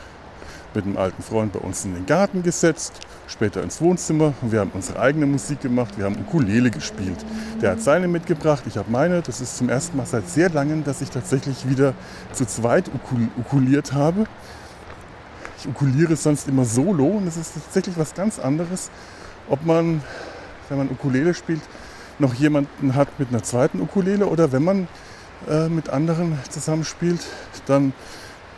mit 0.75 0.86
einem 0.86 0.98
alten 0.98 1.22
Freund 1.22 1.53
bei 1.53 1.60
uns 1.60 1.86
in 1.86 1.94
den 1.94 2.06
Garten 2.06 2.44
gesetzt, 2.44 2.94
später 3.27 3.62
ins 3.62 3.80
Wohnzimmer 3.80 4.34
und 4.42 4.51
wir 4.51 4.60
haben 4.60 4.72
unsere 4.74 5.00
eigene 5.00 5.25
Musik 5.25 5.62
gemacht. 5.62 5.98
Wir 5.98 6.06
haben 6.06 6.18
Ukulele 6.20 6.72
gespielt. 6.72 7.18
Der 7.62 7.72
hat 7.72 7.82
seine 7.82 8.08
mitgebracht, 8.08 8.63
ich 8.68 8.77
habe 8.77 8.89
meine. 8.89 9.22
Das 9.22 9.39
ist 9.39 9.58
zum 9.58 9.70
ersten 9.70 9.98
Mal 9.98 10.06
seit 10.06 10.27
sehr 10.27 10.50
langem, 10.50 10.84
dass 10.84 11.01
ich 11.01 11.10
tatsächlich 11.10 11.70
wieder 11.70 11.94
zu 12.32 12.46
zweit 12.46 12.89
ukul 12.94 13.27
ukuliert 13.38 13.94
habe. 13.94 14.25
Ich 15.60 15.68
ukuliere 15.68 16.15
sonst 16.15 16.48
immer 16.48 16.65
solo 16.65 17.06
und 17.06 17.27
es 17.27 17.38
ist 17.38 17.53
tatsächlich 17.53 17.98
was 17.98 18.13
ganz 18.13 18.39
anderes, 18.39 18.89
ob 19.50 19.65
man, 19.65 20.01
wenn 20.68 20.77
man 20.77 20.89
Ukulele 20.89 21.34
spielt, 21.34 21.62
noch 22.24 22.34
jemanden 22.34 22.96
hat 22.96 23.20
mit 23.20 23.30
einer 23.30 23.44
zweiten 23.44 23.82
Ukulele 23.82 24.25
oder 24.25 24.51
wenn 24.51 24.63
man 24.63 24.88
äh, 25.48 25.68
mit 25.68 25.89
anderen 25.89 26.39
zusammenspielt, 26.50 27.20
dann 27.68 27.94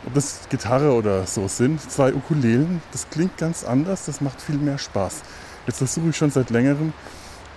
ob 0.06 0.14
das 0.14 0.48
Gitarre 0.48 0.92
oder 0.92 1.26
so 1.26 1.48
sind, 1.48 1.80
zwei 1.90 2.14
Ukulelen, 2.14 2.80
das 2.92 3.10
klingt 3.10 3.36
ganz 3.38 3.64
anders, 3.64 4.06
das 4.06 4.20
macht 4.20 4.40
viel 4.40 4.56
mehr 4.56 4.78
Spaß. 4.78 5.22
Jetzt 5.66 5.78
versuche 5.78 6.10
ich 6.10 6.16
schon 6.16 6.30
seit 6.30 6.50
längerem, 6.50 6.92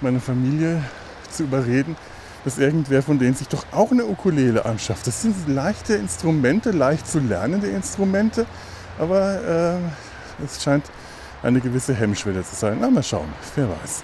meine 0.02 0.20
Familie 0.20 0.82
zu 1.30 1.44
überreden, 1.44 1.96
dass 2.44 2.58
irgendwer 2.58 3.04
von 3.04 3.20
denen 3.20 3.36
sich 3.36 3.48
doch 3.48 3.66
auch 3.72 3.92
eine 3.92 4.06
Ukulele 4.06 4.66
anschafft. 4.66 5.06
Das 5.06 5.22
sind 5.22 5.36
leichte 5.48 5.94
Instrumente, 5.94 6.72
leicht 6.72 7.06
zu 7.06 7.20
lernende 7.20 7.68
Instrumente, 7.68 8.48
aber 8.98 9.78
äh, 10.40 10.44
es 10.44 10.64
scheint 10.64 10.86
eine 11.44 11.60
gewisse 11.60 11.94
Hemmschwelle 11.94 12.44
zu 12.44 12.56
sein. 12.56 12.80
Na, 12.82 12.90
mal 12.90 13.04
schauen, 13.04 13.30
wer 13.56 13.70
weiß. 13.70 14.04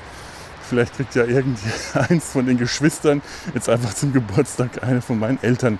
Vielleicht 0.70 0.96
kriegt 0.96 1.16
ja 1.16 1.26
irgendeins 1.26 2.24
von 2.32 2.46
den 2.46 2.58
Geschwistern 2.58 3.22
jetzt 3.54 3.70
einfach 3.70 3.94
zum 3.94 4.14
Geburtstag 4.14 4.84
eine 4.84 5.02
von 5.02 5.20
meinen 5.20 5.42
Eltern 5.42 5.80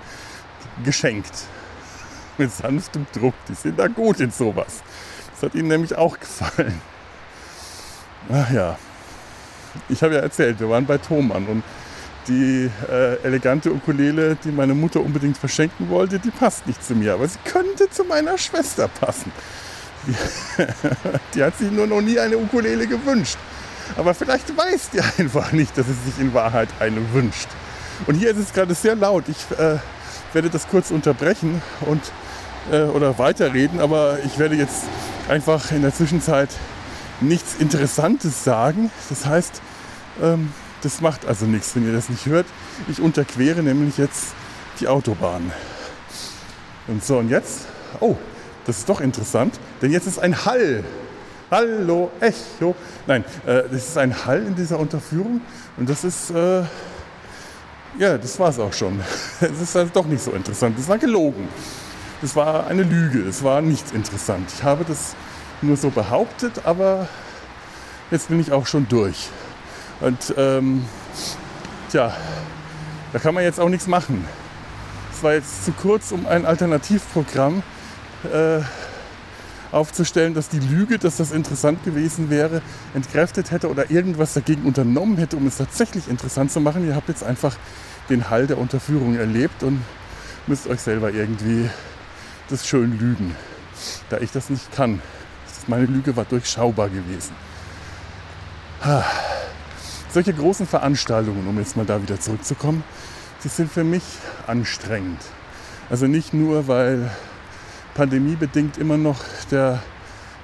geschenkt 0.84 1.32
mit 2.38 2.52
sanftem 2.52 3.06
Druck. 3.12 3.34
Die 3.48 3.54
sind 3.54 3.78
da 3.78 3.88
gut 3.88 4.20
in 4.20 4.30
sowas. 4.30 4.82
Das 5.32 5.42
hat 5.42 5.54
ihnen 5.54 5.68
nämlich 5.68 5.96
auch 5.96 6.18
gefallen. 6.18 6.80
Ach 8.32 8.50
ja, 8.50 8.78
ich 9.88 10.02
habe 10.02 10.14
ja 10.14 10.20
erzählt, 10.20 10.58
wir 10.60 10.68
waren 10.68 10.86
bei 10.86 10.98
Thomann 10.98 11.46
und 11.46 11.62
die 12.28 12.70
äh, 12.90 13.22
elegante 13.22 13.72
Ukulele, 13.72 14.36
die 14.42 14.50
meine 14.50 14.74
Mutter 14.74 15.00
unbedingt 15.00 15.38
verschenken 15.38 15.88
wollte, 15.88 16.18
die 16.18 16.30
passt 16.30 16.66
nicht 16.66 16.84
zu 16.84 16.94
mir, 16.94 17.14
aber 17.14 17.28
sie 17.28 17.38
könnte 17.44 17.88
zu 17.88 18.04
meiner 18.04 18.36
Schwester 18.36 18.88
passen. 18.88 19.30
Die, 20.06 20.14
die 21.34 21.44
hat 21.44 21.56
sich 21.56 21.70
nur 21.70 21.86
noch 21.86 22.00
nie 22.00 22.18
eine 22.18 22.36
Ukulele 22.36 22.86
gewünscht. 22.86 23.38
Aber 23.96 24.14
vielleicht 24.14 24.56
weiß 24.56 24.90
die 24.92 25.00
einfach 25.22 25.52
nicht, 25.52 25.76
dass 25.78 25.86
sie 25.86 26.10
sich 26.10 26.18
in 26.18 26.34
Wahrheit 26.34 26.68
eine 26.80 27.12
wünscht. 27.12 27.48
Und 28.06 28.16
hier 28.16 28.30
ist 28.30 28.38
es 28.38 28.52
gerade 28.52 28.74
sehr 28.74 28.94
laut. 28.94 29.24
Ich 29.28 29.58
äh, 29.58 29.78
werde 30.32 30.50
das 30.50 30.68
kurz 30.68 30.90
unterbrechen 30.90 31.62
und 31.82 32.02
äh, 32.70 32.82
oder 32.82 33.18
weiterreden, 33.18 33.80
aber 33.80 34.18
ich 34.24 34.38
werde 34.38 34.56
jetzt 34.56 34.84
einfach 35.28 35.70
in 35.72 35.82
der 35.82 35.94
Zwischenzeit 35.94 36.50
nichts 37.20 37.56
Interessantes 37.58 38.44
sagen. 38.44 38.90
Das 39.08 39.24
heißt, 39.26 39.62
ähm, 40.22 40.52
das 40.82 41.00
macht 41.00 41.26
also 41.26 41.46
nichts, 41.46 41.74
wenn 41.74 41.86
ihr 41.86 41.92
das 41.92 42.08
nicht 42.08 42.26
hört. 42.26 42.46
Ich 42.88 43.00
unterquere 43.00 43.62
nämlich 43.62 43.98
jetzt 43.98 44.34
die 44.80 44.88
Autobahn. 44.88 45.52
Und 46.86 47.04
so, 47.04 47.18
und 47.18 47.28
jetzt, 47.28 47.62
oh, 48.00 48.16
das 48.66 48.78
ist 48.78 48.88
doch 48.88 49.00
interessant, 49.00 49.58
denn 49.82 49.90
jetzt 49.90 50.06
ist 50.06 50.18
ein 50.18 50.44
Hall. 50.44 50.84
Hallo, 51.48 52.10
Echo. 52.18 52.74
Nein, 53.06 53.24
äh, 53.46 53.62
das 53.70 53.88
ist 53.88 53.98
ein 53.98 54.26
Hall 54.26 54.42
in 54.44 54.56
dieser 54.56 54.80
Unterführung 54.80 55.40
und 55.76 55.88
das 55.88 56.02
ist, 56.02 56.30
äh, 56.30 56.62
ja, 57.98 58.18
das 58.18 58.36
war 58.40 58.48
es 58.48 58.58
auch 58.58 58.72
schon. 58.72 59.00
Es 59.40 59.60
ist 59.60 59.76
also 59.76 59.92
doch 59.94 60.06
nicht 60.06 60.24
so 60.24 60.32
interessant. 60.32 60.76
Das 60.76 60.88
war 60.88 60.98
gelogen. 60.98 61.48
Das 62.20 62.34
war 62.34 62.66
eine 62.66 62.82
Lüge. 62.82 63.20
Es 63.20 63.44
war 63.44 63.60
nicht 63.60 63.94
interessant. 63.94 64.50
Ich 64.56 64.64
habe 64.64 64.84
das 64.84 65.14
nur 65.62 65.76
so 65.76 65.90
behauptet, 65.90 66.62
aber 66.64 67.06
jetzt 68.10 68.28
bin 68.28 68.40
ich 68.40 68.50
auch 68.50 68.66
schon 68.66 68.88
durch. 68.88 69.28
Und 70.00 70.34
ähm, 70.36 70.84
tja, 71.92 72.12
da 73.12 73.20
kann 73.20 73.34
man 73.34 73.44
jetzt 73.44 73.60
auch 73.60 73.68
nichts 73.68 73.86
machen. 73.86 74.24
Es 75.12 75.22
war 75.22 75.34
jetzt 75.34 75.64
zu 75.64 75.70
kurz, 75.70 76.10
um 76.10 76.26
ein 76.26 76.44
Alternativprogramm 76.44 77.62
äh, 78.24 78.62
aufzustellen, 79.76 80.34
dass 80.34 80.48
die 80.48 80.58
Lüge, 80.58 80.98
dass 80.98 81.18
das 81.18 81.30
interessant 81.30 81.84
gewesen 81.84 82.30
wäre, 82.30 82.62
entkräftet 82.94 83.50
hätte 83.50 83.68
oder 83.70 83.90
irgendwas 83.90 84.32
dagegen 84.34 84.64
unternommen 84.64 85.18
hätte, 85.18 85.36
um 85.36 85.46
es 85.46 85.58
tatsächlich 85.58 86.08
interessant 86.08 86.50
zu 86.50 86.60
machen. 86.60 86.86
Ihr 86.86 86.96
habt 86.96 87.08
jetzt 87.08 87.22
einfach 87.22 87.56
den 88.08 88.30
Hall 88.30 88.46
der 88.46 88.58
Unterführung 88.58 89.16
erlebt 89.16 89.62
und 89.62 89.82
müsst 90.46 90.66
euch 90.66 90.80
selber 90.80 91.12
irgendwie 91.12 91.68
das 92.48 92.66
schön 92.66 92.98
lügen, 92.98 93.36
da 94.08 94.18
ich 94.18 94.32
das 94.32 94.50
nicht 94.50 94.72
kann. 94.72 95.02
Meine 95.66 95.86
Lüge 95.86 96.16
war 96.16 96.24
durchschaubar 96.24 96.88
gewesen. 96.88 97.34
Solche 100.10 100.32
großen 100.32 100.66
Veranstaltungen, 100.66 101.46
um 101.46 101.58
jetzt 101.58 101.76
mal 101.76 101.84
da 101.84 102.00
wieder 102.00 102.20
zurückzukommen, 102.20 102.84
die 103.42 103.48
sind 103.48 103.70
für 103.70 103.84
mich 103.84 104.04
anstrengend. 104.46 105.20
Also 105.90 106.06
nicht 106.06 106.32
nur, 106.32 106.68
weil 106.68 107.10
pandemiebedingt 107.96 108.76
immer 108.76 108.98
noch 108.98 109.24
der, 109.50 109.82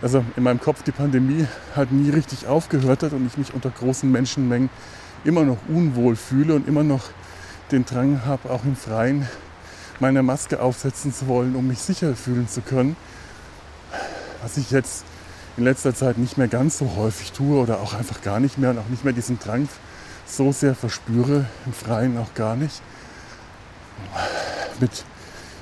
also 0.01 0.25
in 0.37 0.43
meinem 0.43 0.59
Kopf 0.59 0.83
die 0.83 0.91
Pandemie 0.91 1.47
halt 1.77 1.93
nie 1.93 2.09
richtig 2.09 2.47
aufgehört 2.47 3.03
hat 3.03 3.13
und 3.13 3.27
ich 3.27 3.37
mich 3.37 3.53
unter 3.53 3.69
großen 3.69 4.11
Menschenmengen 4.11 4.71
immer 5.25 5.45
noch 5.45 5.59
unwohl 5.69 6.17
fühle 6.17 6.55
und 6.55 6.67
immer 6.67 6.83
noch 6.83 7.11
den 7.71 7.85
Drang 7.85 8.25
habe, 8.25 8.51
auch 8.51 8.65
im 8.65 8.75
Freien 8.75 9.29
meine 10.01 10.23
Maske 10.23 10.61
aufsetzen 10.61 11.13
zu 11.13 11.29
wollen, 11.29 11.55
um 11.55 11.69
mich 11.69 11.79
sicher 11.79 12.17
fühlen 12.17 12.49
zu 12.49 12.63
können. 12.63 12.97
Was 14.43 14.57
ich 14.57 14.71
jetzt 14.71 15.05
in 15.59 15.65
letzter 15.65 15.95
Zeit 15.95 16.17
nicht 16.17 16.39
mehr 16.39 16.49
ganz 16.49 16.79
so 16.79 16.97
häufig 16.97 17.33
tue 17.33 17.61
oder 17.61 17.81
auch 17.81 17.93
einfach 17.93 18.23
gar 18.23 18.41
nicht 18.41 18.57
mehr 18.57 18.71
und 18.71 18.79
auch 18.79 18.89
nicht 18.89 19.05
mehr 19.05 19.13
diesen 19.13 19.39
Drang 19.39 19.69
so 20.27 20.53
sehr 20.53 20.75
verspüre, 20.75 21.45
im 21.67 21.73
Freien 21.75 22.17
auch 22.17 22.33
gar 22.35 22.57
nicht. 22.57 22.81
Mit 24.81 25.05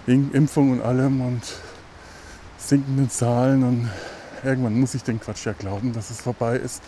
Impfung 0.06 0.70
und 0.70 0.82
allem 0.82 1.20
und 1.20 1.42
sinkenden 2.70 3.10
Zahlen 3.10 3.64
und 3.64 3.90
irgendwann 4.44 4.78
muss 4.78 4.94
ich 4.94 5.02
den 5.02 5.20
Quatsch 5.20 5.44
ja 5.44 5.52
glauben, 5.52 5.92
dass 5.92 6.10
es 6.10 6.20
vorbei 6.20 6.56
ist. 6.56 6.82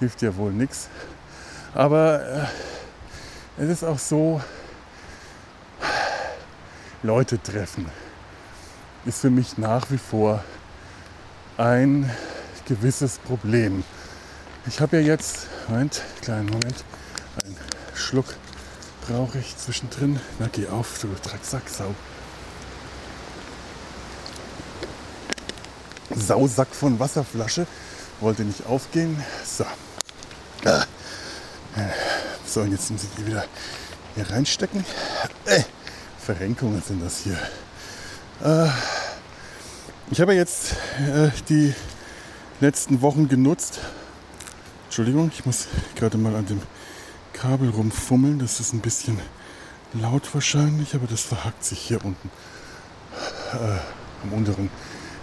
Hilft 0.00 0.22
ja 0.22 0.34
wohl 0.36 0.52
nichts. 0.52 0.88
Aber 1.74 2.24
äh, 2.26 3.62
es 3.62 3.68
ist 3.68 3.84
auch 3.84 3.98
so, 3.98 4.40
Leute 7.02 7.40
treffen 7.42 7.86
ist 9.04 9.20
für 9.20 9.30
mich 9.30 9.58
nach 9.58 9.90
wie 9.90 9.98
vor 9.98 10.42
ein 11.56 12.10
gewisses 12.66 13.18
Problem. 13.18 13.84
Ich 14.66 14.80
habe 14.80 14.98
ja 14.98 15.02
jetzt, 15.02 15.46
Moment, 15.68 16.02
kleinen 16.20 16.46
Moment, 16.46 16.84
einen 17.44 17.56
Schluck 17.94 18.34
brauche 19.06 19.38
ich 19.38 19.56
zwischendrin. 19.56 20.20
Na, 20.38 20.48
geh 20.50 20.68
auf, 20.68 20.98
du 21.00 21.08
Drecksack, 21.22 21.68
Sausack 26.20 26.68
von 26.74 26.98
Wasserflasche. 26.98 27.66
Wollte 28.20 28.42
nicht 28.42 28.66
aufgehen. 28.66 29.22
So. 29.44 29.64
So, 32.46 32.62
und 32.62 32.72
jetzt 32.72 32.90
muss 32.90 33.04
ich 33.04 33.10
die 33.16 33.26
wieder 33.26 33.44
hier 34.14 34.28
reinstecken. 34.30 34.84
Äh, 35.44 35.62
Verrenkungen 36.18 36.82
sind 36.82 37.02
das 37.04 37.18
hier. 37.18 37.38
Äh, 38.42 38.68
ich 40.10 40.20
habe 40.20 40.34
jetzt 40.34 40.72
äh, 40.98 41.30
die 41.48 41.74
letzten 42.60 43.02
Wochen 43.02 43.28
genutzt. 43.28 43.80
Entschuldigung, 44.86 45.30
ich 45.32 45.44
muss 45.44 45.68
gerade 45.94 46.18
mal 46.18 46.34
an 46.34 46.46
dem 46.46 46.62
Kabel 47.32 47.68
rumfummeln. 47.68 48.38
Das 48.38 48.60
ist 48.60 48.72
ein 48.72 48.80
bisschen 48.80 49.20
laut 49.92 50.34
wahrscheinlich, 50.34 50.94
aber 50.94 51.06
das 51.06 51.20
verhackt 51.20 51.64
sich 51.64 51.78
hier 51.78 52.04
unten 52.04 52.30
äh, 53.52 53.78
am 54.24 54.32
unteren 54.32 54.70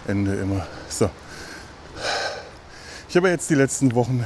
Ende 0.08 0.36
immer. 0.36 0.65
So. 0.89 1.10
Ich 3.10 3.15
habe 3.18 3.30
jetzt 3.30 3.50
die 3.50 3.56
letzten 3.56 3.96
Wochen 3.96 4.26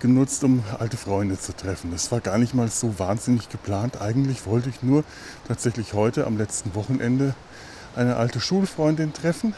genutzt, 0.00 0.42
um 0.42 0.64
alte 0.78 0.96
Freunde 0.96 1.38
zu 1.38 1.54
treffen. 1.54 1.90
Das 1.92 2.10
war 2.10 2.20
gar 2.20 2.38
nicht 2.38 2.54
mal 2.54 2.68
so 2.68 2.98
wahnsinnig 2.98 3.48
geplant. 3.50 4.00
Eigentlich 4.00 4.46
wollte 4.46 4.70
ich 4.70 4.82
nur 4.82 5.04
tatsächlich 5.46 5.92
heute 5.92 6.26
am 6.26 6.38
letzten 6.38 6.74
Wochenende 6.74 7.34
eine 7.94 8.16
alte 8.16 8.40
Schulfreundin 8.40 9.12
treffen. 9.12 9.54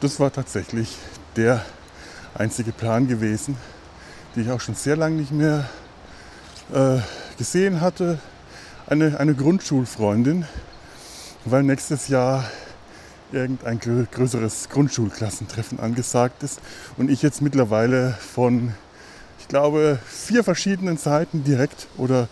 Das 0.00 0.20
war 0.20 0.32
tatsächlich 0.32 0.96
der 1.36 1.64
einzige 2.34 2.72
Plan 2.72 3.08
gewesen, 3.08 3.56
die 4.34 4.42
ich 4.42 4.50
auch 4.50 4.60
schon 4.60 4.74
sehr 4.74 4.96
lange 4.96 5.16
nicht 5.16 5.32
mehr 5.32 5.68
äh, 6.72 6.98
gesehen 7.38 7.80
hatte. 7.80 8.18
Eine, 8.86 9.18
eine 9.18 9.34
Grundschulfreundin, 9.34 10.44
weil 11.44 11.62
nächstes 11.62 12.08
Jahr 12.08 12.44
irgendein 13.32 13.78
größeres 13.78 14.68
Grundschulklassentreffen 14.68 15.80
angesagt 15.80 16.42
ist 16.42 16.60
und 16.96 17.10
ich 17.10 17.22
jetzt 17.22 17.42
mittlerweile 17.42 18.12
von, 18.12 18.74
ich 19.38 19.48
glaube, 19.48 19.98
vier 20.06 20.44
verschiedenen 20.44 20.96
Seiten 20.96 21.44
direkt 21.44 21.88
oder 21.96 22.28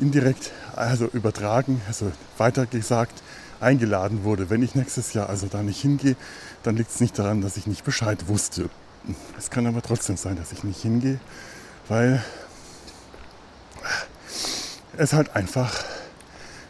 indirekt, 0.00 0.52
also 0.74 1.06
übertragen, 1.06 1.80
also 1.86 2.12
weitergesagt, 2.38 3.22
eingeladen 3.60 4.24
wurde. 4.24 4.50
Wenn 4.50 4.62
ich 4.62 4.74
nächstes 4.74 5.12
Jahr 5.14 5.28
also 5.28 5.46
da 5.46 5.62
nicht 5.62 5.80
hingehe, 5.80 6.16
dann 6.62 6.76
liegt 6.76 6.90
es 6.90 7.00
nicht 7.00 7.18
daran, 7.18 7.40
dass 7.40 7.56
ich 7.56 7.66
nicht 7.66 7.84
Bescheid 7.84 8.28
wusste. 8.28 8.68
Es 9.38 9.50
kann 9.50 9.66
aber 9.66 9.82
trotzdem 9.82 10.16
sein, 10.16 10.36
dass 10.36 10.52
ich 10.52 10.64
nicht 10.64 10.82
hingehe, 10.82 11.18
weil 11.88 12.22
es 14.96 15.12
halt 15.12 15.34
einfach 15.36 15.84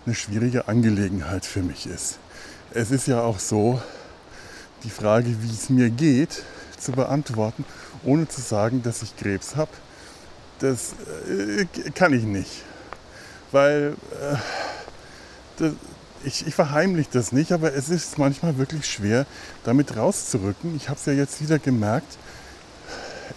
eine 0.05 0.15
schwierige 0.15 0.69
Angelegenheit 0.69 1.45
für 1.47 1.62
mich 1.62 1.87
ist. 1.87 2.19
Es 2.77 2.91
ist 2.91 3.07
ja 3.07 3.23
auch 3.23 3.39
so, 3.39 3.81
die 4.85 4.91
Frage, 4.91 5.29
wie 5.41 5.51
es 5.51 5.71
mir 5.71 5.89
geht, 5.89 6.43
zu 6.79 6.93
beantworten, 6.93 7.65
ohne 8.05 8.29
zu 8.29 8.43
sagen, 8.43 8.83
dass 8.83 9.01
ich 9.01 9.17
Krebs 9.17 9.57
habe, 9.57 9.71
das 10.59 10.93
äh, 11.27 11.65
kann 11.95 12.12
ich 12.12 12.25
nicht. 12.25 12.65
Weil 13.51 13.97
äh, 14.21 14.37
das, 15.57 15.73
ich, 16.23 16.47
ich 16.47 16.55
verheimliche 16.55 17.09
das 17.15 17.33
nicht, 17.33 17.51
aber 17.51 17.73
es 17.73 17.89
ist 17.89 18.19
manchmal 18.19 18.59
wirklich 18.59 18.85
schwer, 18.85 19.25
damit 19.65 19.97
rauszurücken. 19.97 20.77
Ich 20.77 20.91
habe 20.91 20.99
es 21.01 21.07
ja 21.07 21.15
jetzt 21.15 21.41
wieder 21.41 21.59
gemerkt. 21.59 22.19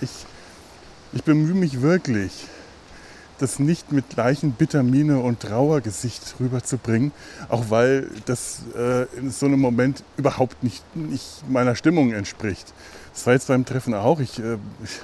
Ich, 0.02 0.12
ich 1.14 1.24
bemühe 1.24 1.56
mich 1.56 1.82
wirklich, 1.82 2.46
das 3.40 3.60
nicht 3.60 3.92
mit 3.92 4.10
gleichen 4.10 4.52
Bittermine 4.52 5.20
und 5.20 5.40
Trauergesicht 5.40 6.36
rüberzubringen, 6.40 7.12
auch 7.48 7.70
weil 7.70 8.10
das 8.26 8.62
äh, 8.76 9.04
in 9.18 9.32
so 9.32 9.46
einem 9.46 9.60
Moment 9.60 10.04
überhaupt 10.18 10.64
nicht, 10.64 10.84
nicht, 10.96 11.44
meiner 11.50 11.76
Stimmung 11.76 12.12
entspricht. 12.14 12.74
Das 13.14 13.26
war 13.26 13.34
jetzt 13.34 13.48
beim 13.48 13.66
Treffen 13.66 13.94
auch. 13.94 14.20
Ich, 14.20 14.40
äh, 14.40 14.58
ich, 14.84 15.00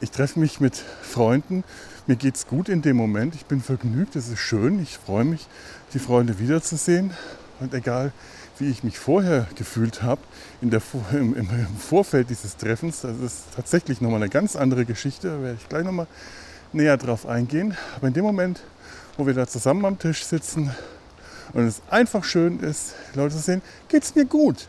ich 0.00 0.10
treffe 0.10 0.38
mich 0.38 0.60
mit 0.60 0.76
Freunden, 1.02 1.64
mir 2.06 2.16
geht 2.16 2.36
es 2.36 2.46
gut 2.46 2.68
in 2.68 2.80
dem 2.82 2.96
Moment, 2.96 3.34
ich 3.34 3.44
bin 3.44 3.60
vergnügt, 3.60 4.16
es 4.16 4.28
ist 4.28 4.38
schön, 4.38 4.80
ich 4.82 4.96
freue 4.96 5.24
mich, 5.24 5.46
die 5.92 5.98
Freunde 5.98 6.38
wiederzusehen. 6.38 7.12
Und 7.60 7.74
egal, 7.74 8.12
wie 8.58 8.70
ich 8.70 8.84
mich 8.84 8.98
vorher 8.98 9.46
gefühlt 9.56 10.02
habe, 10.02 10.20
in 10.60 10.70
im, 11.12 11.34
im 11.34 11.76
Vorfeld 11.78 12.30
dieses 12.30 12.56
Treffens, 12.56 13.02
das 13.02 13.18
ist 13.18 13.42
tatsächlich 13.54 14.00
nochmal 14.00 14.22
eine 14.22 14.30
ganz 14.30 14.56
andere 14.56 14.84
Geschichte, 14.84 15.28
da 15.28 15.42
werde 15.42 15.58
ich 15.60 15.68
gleich 15.68 15.84
nochmal 15.84 16.06
näher 16.72 16.96
drauf 16.96 17.26
eingehen. 17.26 17.76
Aber 17.96 18.08
in 18.08 18.14
dem 18.14 18.24
Moment, 18.24 18.62
wo 19.16 19.26
wir 19.26 19.34
da 19.34 19.46
zusammen 19.46 19.84
am 19.84 19.98
Tisch 19.98 20.24
sitzen 20.24 20.70
und 21.52 21.66
es 21.66 21.82
einfach 21.90 22.24
schön 22.24 22.60
ist, 22.60 22.94
Leute 23.14 23.36
zu 23.36 23.42
sehen, 23.42 23.62
geht 23.88 24.02
es 24.02 24.14
mir 24.14 24.24
gut. 24.24 24.68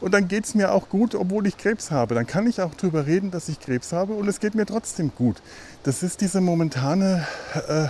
Und 0.00 0.14
dann 0.14 0.28
geht 0.28 0.44
es 0.44 0.54
mir 0.54 0.72
auch 0.72 0.88
gut, 0.88 1.14
obwohl 1.14 1.46
ich 1.46 1.56
Krebs 1.56 1.90
habe. 1.90 2.14
Dann 2.14 2.26
kann 2.26 2.46
ich 2.46 2.60
auch 2.60 2.74
darüber 2.74 3.06
reden, 3.06 3.30
dass 3.30 3.48
ich 3.48 3.58
Krebs 3.58 3.92
habe 3.92 4.12
und 4.14 4.28
es 4.28 4.38
geht 4.38 4.54
mir 4.54 4.66
trotzdem 4.66 5.12
gut. 5.14 5.42
Das 5.82 6.02
ist 6.02 6.20
diese 6.20 6.40
momentane, 6.40 7.26
äh, 7.68 7.88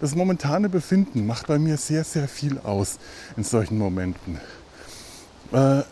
das 0.00 0.14
momentane 0.14 0.68
Befinden 0.68 1.26
macht 1.26 1.46
bei 1.46 1.58
mir 1.58 1.76
sehr, 1.76 2.04
sehr 2.04 2.28
viel 2.28 2.58
aus 2.58 2.98
in 3.36 3.44
solchen 3.44 3.78
Momenten. 3.78 4.40
Äh, 5.52 5.82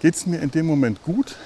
geht 0.00 0.14
es 0.14 0.26
mir 0.26 0.40
in 0.40 0.50
dem 0.50 0.66
Moment 0.66 1.02
gut, 1.02 1.36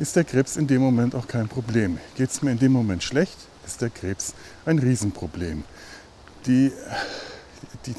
ist 0.00 0.16
der 0.16 0.24
Krebs 0.24 0.56
in 0.56 0.66
dem 0.66 0.80
Moment 0.80 1.14
auch 1.14 1.28
kein 1.28 1.46
Problem. 1.46 1.98
Geht 2.16 2.30
es 2.30 2.40
mir 2.40 2.52
in 2.52 2.58
dem 2.58 2.72
Moment 2.72 3.04
schlecht, 3.04 3.36
ist 3.66 3.82
der 3.82 3.90
Krebs 3.90 4.32
ein 4.64 4.78
Riesenproblem. 4.78 5.62
Die, 6.46 6.72
die, 7.84 7.94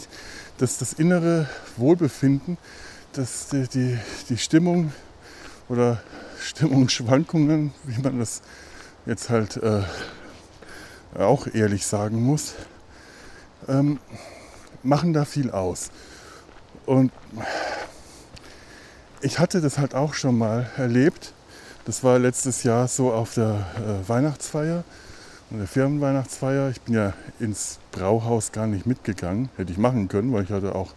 das, 0.58 0.80
das 0.80 0.94
innere 0.94 1.48
Wohlbefinden, 1.78 2.58
das, 3.14 3.50
die, 3.50 3.68
die, 3.68 4.00
die 4.30 4.38
Stimmung 4.38 4.92
oder 5.70 6.02
Stimmungsschwankungen, 6.40 7.72
wie 7.84 8.02
man 8.02 8.18
das 8.18 8.42
jetzt 9.06 9.30
halt 9.30 9.58
äh, 9.58 9.84
auch 11.16 11.46
ehrlich 11.54 11.86
sagen 11.86 12.24
muss, 12.24 12.56
ähm, 13.68 14.00
machen 14.82 15.14
da 15.14 15.24
viel 15.24 15.52
aus. 15.52 15.92
Und 16.88 17.12
ich 19.22 19.38
hatte 19.38 19.62
das 19.62 19.78
halt 19.78 19.94
auch 19.94 20.16
schon 20.16 20.36
mal 20.40 20.68
erlebt. 20.78 21.34
Das 21.86 22.04
war 22.04 22.20
letztes 22.20 22.63
Jahr 22.63 22.88
so 22.88 23.12
auf 23.12 23.34
der 23.34 23.65
äh, 23.76 24.08
Weihnachtsfeier 24.08 24.84
der 25.60 25.67
Firmenweihnachtsfeier. 25.67 26.70
Ich 26.70 26.82
bin 26.82 26.96
ja 26.96 27.13
ins 27.39 27.80
Brauhaus 27.91 28.52
gar 28.52 28.67
nicht 28.67 28.86
mitgegangen. 28.86 29.50
Hätte 29.58 29.72
ich 29.72 29.78
machen 29.78 30.08
können, 30.08 30.32
weil 30.32 30.44
ich 30.44 30.50
hatte 30.50 30.76
auch 30.76 30.94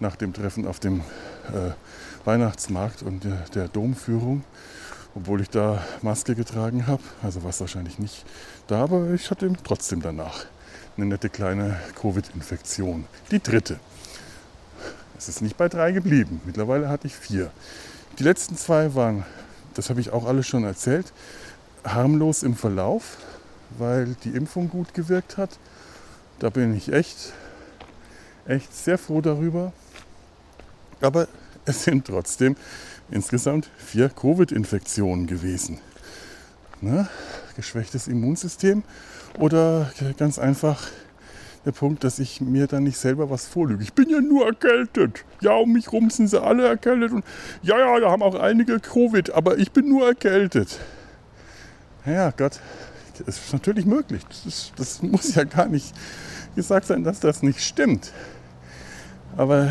nach 0.00 0.16
dem 0.16 0.32
Treffen 0.32 0.66
auf 0.66 0.80
dem 0.80 1.00
äh, 1.00 1.70
Weihnachtsmarkt 2.24 3.02
und 3.02 3.24
der, 3.24 3.44
der, 3.54 3.68
Domführung, 3.68 4.42
obwohl 5.14 5.40
ich 5.40 5.50
da 5.50 5.84
Maske 6.02 6.34
getragen 6.34 6.86
habe, 6.86 7.02
also 7.22 7.42
war 7.42 7.50
es 7.50 7.60
wahrscheinlich 7.60 7.98
nicht 7.98 8.24
da, 8.66 8.82
aber 8.82 9.10
ich 9.10 9.30
hatte 9.30 9.50
trotzdem 9.62 10.02
danach 10.02 10.46
eine 10.96 11.06
nette 11.06 11.28
kleine 11.28 11.78
Covid-Infektion. 12.00 13.06
Die 13.30 13.40
dritte. 13.40 13.78
Es 15.16 15.28
ist 15.28 15.42
nicht 15.42 15.56
bei 15.56 15.68
drei 15.68 15.92
geblieben. 15.92 16.40
Mittlerweile 16.44 16.88
hatte 16.88 17.06
ich 17.06 17.14
vier. 17.14 17.50
Die 18.18 18.24
letzten 18.24 18.56
zwei 18.56 18.94
waren, 18.94 19.24
das 19.74 19.90
habe 19.90 20.00
ich 20.00 20.12
auch 20.12 20.26
alles 20.26 20.46
schon 20.46 20.64
erzählt, 20.64 21.12
harmlos 21.84 22.42
im 22.42 22.54
Verlauf 22.54 23.16
weil 23.78 24.16
die 24.24 24.30
Impfung 24.30 24.68
gut 24.68 24.94
gewirkt 24.94 25.36
hat. 25.36 25.58
Da 26.38 26.50
bin 26.50 26.74
ich 26.76 26.92
echt, 26.92 27.32
echt 28.46 28.74
sehr 28.74 28.98
froh 28.98 29.20
darüber. 29.20 29.72
Aber 31.00 31.28
es 31.64 31.84
sind 31.84 32.06
trotzdem 32.06 32.56
insgesamt 33.10 33.70
vier 33.76 34.08
Covid-Infektionen 34.08 35.26
gewesen. 35.26 35.78
Ne? 36.80 37.08
Geschwächtes 37.56 38.08
Immunsystem 38.08 38.82
oder 39.38 39.92
ganz 40.16 40.38
einfach 40.38 40.88
der 41.64 41.72
Punkt, 41.72 42.02
dass 42.02 42.18
ich 42.18 42.40
mir 42.40 42.66
dann 42.66 42.82
nicht 42.82 42.98
selber 42.98 43.30
was 43.30 43.46
vorlüge. 43.46 43.82
Ich 43.82 43.92
bin 43.92 44.08
ja 44.08 44.20
nur 44.20 44.46
erkältet. 44.46 45.24
Ja, 45.40 45.54
um 45.54 45.72
mich 45.72 45.92
rum 45.92 46.10
sind 46.10 46.28
sie 46.28 46.42
alle 46.42 46.66
erkältet. 46.66 47.12
Und 47.12 47.24
ja, 47.62 47.78
ja, 47.78 48.00
da 48.00 48.10
haben 48.10 48.22
auch 48.22 48.34
einige 48.34 48.80
Covid, 48.80 49.30
aber 49.30 49.58
ich 49.58 49.70
bin 49.70 49.88
nur 49.88 50.06
erkältet. 50.06 50.80
Ja, 52.04 52.30
Gott, 52.30 52.58
das 53.24 53.38
ist 53.38 53.52
natürlich 53.52 53.86
möglich. 53.86 54.22
Das, 54.28 54.46
ist, 54.46 54.72
das 54.76 55.02
muss 55.02 55.34
ja 55.34 55.44
gar 55.44 55.68
nicht 55.68 55.94
gesagt 56.56 56.86
sein, 56.86 57.04
dass 57.04 57.20
das 57.20 57.42
nicht 57.42 57.60
stimmt. 57.60 58.12
Aber 59.36 59.70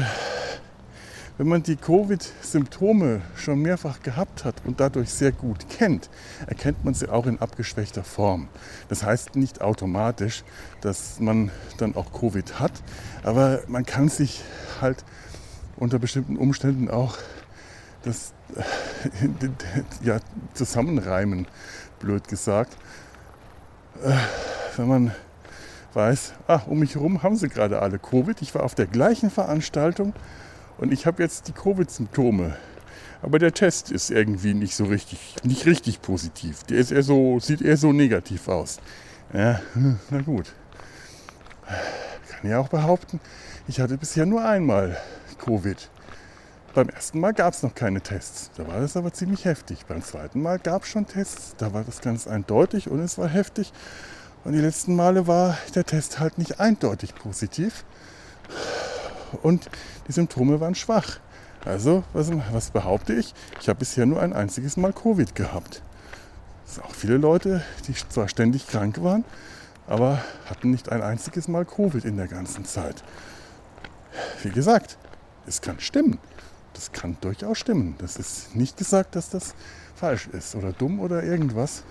wenn 1.37 1.47
man 1.47 1.63
die 1.63 1.75
Covid-Symptome 1.75 3.21
schon 3.35 3.59
mehrfach 3.61 4.01
gehabt 4.01 4.45
hat 4.45 4.55
und 4.65 4.79
dadurch 4.79 5.09
sehr 5.09 5.31
gut 5.31 5.69
kennt, 5.69 6.09
erkennt 6.47 6.83
man 6.85 6.93
sie 6.93 7.09
auch 7.09 7.25
in 7.25 7.39
abgeschwächter 7.39 8.03
Form. 8.03 8.47
Das 8.89 9.03
heißt 9.03 9.35
nicht 9.35 9.61
automatisch, 9.61 10.43
dass 10.81 11.19
man 11.19 11.51
dann 11.77 11.95
auch 11.95 12.11
Covid 12.13 12.59
hat, 12.59 12.73
aber 13.23 13.61
man 13.67 13.85
kann 13.85 14.09
sich 14.09 14.43
halt 14.81 15.03
unter 15.77 15.99
bestimmten 15.99 16.37
Umständen 16.37 16.89
auch 16.89 17.17
das 18.03 18.33
ja, 20.03 20.19
zusammenreimen, 20.53 21.47
blöd 21.99 22.27
gesagt. 22.27 22.75
Äh, 24.03 24.13
wenn 24.77 24.87
man 24.87 25.11
weiß, 25.93 26.33
ach, 26.47 26.67
um 26.67 26.79
mich 26.79 26.95
herum 26.95 27.23
haben 27.23 27.35
sie 27.35 27.49
gerade 27.49 27.81
alle 27.81 27.99
Covid. 27.99 28.41
Ich 28.41 28.55
war 28.55 28.63
auf 28.63 28.75
der 28.75 28.87
gleichen 28.87 29.29
Veranstaltung 29.29 30.13
und 30.81 30.91
ich 30.91 31.05
habe 31.05 31.23
jetzt 31.23 31.47
die 31.47 31.53
Covid-Symptome. 31.53 32.57
Aber 33.21 33.37
der 33.39 33.53
Test 33.53 33.91
ist 33.91 34.09
irgendwie 34.09 34.55
nicht 34.55 34.75
so 34.75 34.85
richtig, 34.85 35.35
nicht 35.43 35.65
richtig 35.67 36.01
positiv. 36.01 36.63
Der 36.63 36.79
ist 36.79 36.91
eher 36.91 37.03
so, 37.03 37.39
sieht 37.39 37.61
eher 37.61 37.77
so 37.77 37.93
negativ 37.93 38.47
aus. 38.47 38.79
Ja, 39.31 39.61
na 40.09 40.21
gut. 40.21 40.51
Kann 42.29 42.49
ja 42.49 42.59
auch 42.59 42.67
behaupten, 42.67 43.21
ich 43.67 43.79
hatte 43.79 43.97
bisher 43.97 44.25
nur 44.25 44.43
einmal 44.43 44.97
Covid. 45.37 45.89
Beim 46.73 46.89
ersten 46.89 47.19
Mal 47.19 47.33
gab 47.33 47.53
es 47.53 47.63
noch 47.63 47.75
keine 47.75 48.01
Tests. 48.01 48.49
Da 48.57 48.67
war 48.67 48.79
das 48.79 48.97
aber 48.97 49.13
ziemlich 49.13 49.45
heftig. 49.45 49.85
Beim 49.85 50.01
zweiten 50.01 50.41
Mal 50.41 50.57
gab 50.57 50.83
es 50.83 50.89
schon 50.89 51.05
Tests. 51.05 51.55
Da 51.57 51.73
war 51.73 51.83
das 51.83 52.01
ganz 52.01 52.27
eindeutig 52.27 52.89
und 52.89 53.01
es 53.01 53.17
war 53.17 53.27
heftig. 53.27 53.71
Und 54.45 54.53
die 54.53 54.59
letzten 54.59 54.95
Male 54.95 55.27
war 55.27 55.57
der 55.75 55.85
Test 55.85 56.19
halt 56.19 56.37
nicht 56.37 56.59
eindeutig 56.59 57.13
positiv. 57.13 57.83
Und 59.41 59.69
die 60.07 60.11
Symptome 60.11 60.59
waren 60.59 60.75
schwach. 60.75 61.19
Also, 61.63 62.03
was, 62.13 62.31
was 62.51 62.71
behaupte 62.71 63.13
ich? 63.13 63.33
Ich 63.59 63.69
habe 63.69 63.79
bisher 63.79 64.05
nur 64.05 64.21
ein 64.21 64.33
einziges 64.33 64.77
Mal 64.77 64.93
Covid 64.93 65.35
gehabt. 65.35 65.81
Es 66.65 66.75
sind 66.75 66.85
auch 66.85 66.95
viele 66.95 67.17
Leute, 67.17 67.63
die 67.87 67.93
zwar 67.93 68.27
ständig 68.27 68.67
krank 68.67 69.03
waren, 69.03 69.25
aber 69.87 70.23
hatten 70.49 70.71
nicht 70.71 70.91
ein 70.91 71.01
einziges 71.01 71.47
Mal 71.47 71.65
Covid 71.65 72.05
in 72.05 72.17
der 72.17 72.27
ganzen 72.27 72.65
Zeit. 72.65 73.03
Wie 74.41 74.49
gesagt, 74.49 74.97
es 75.45 75.61
kann 75.61 75.79
stimmen. 75.79 76.17
Das 76.73 76.91
kann 76.91 77.17
durchaus 77.21 77.59
stimmen. 77.59 77.95
Das 77.99 78.15
ist 78.15 78.55
nicht 78.55 78.77
gesagt, 78.77 79.15
dass 79.15 79.29
das 79.29 79.53
falsch 79.95 80.27
ist 80.27 80.55
oder 80.55 80.71
dumm 80.71 80.99
oder 80.99 81.23
irgendwas. 81.23 81.83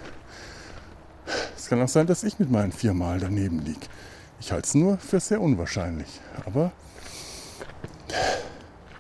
Es 1.57 1.69
kann 1.69 1.81
auch 1.81 1.89
sein, 1.89 2.07
dass 2.07 2.25
ich 2.25 2.39
mit 2.39 2.51
meinen 2.51 2.73
viermal 2.73 3.21
daneben 3.21 3.61
liege. 3.61 3.87
Ich 4.41 4.51
halte 4.51 4.67
es 4.67 4.75
nur 4.75 4.99
für 4.99 5.21
sehr 5.21 5.41
unwahrscheinlich. 5.41 6.21
Aber 6.47 6.73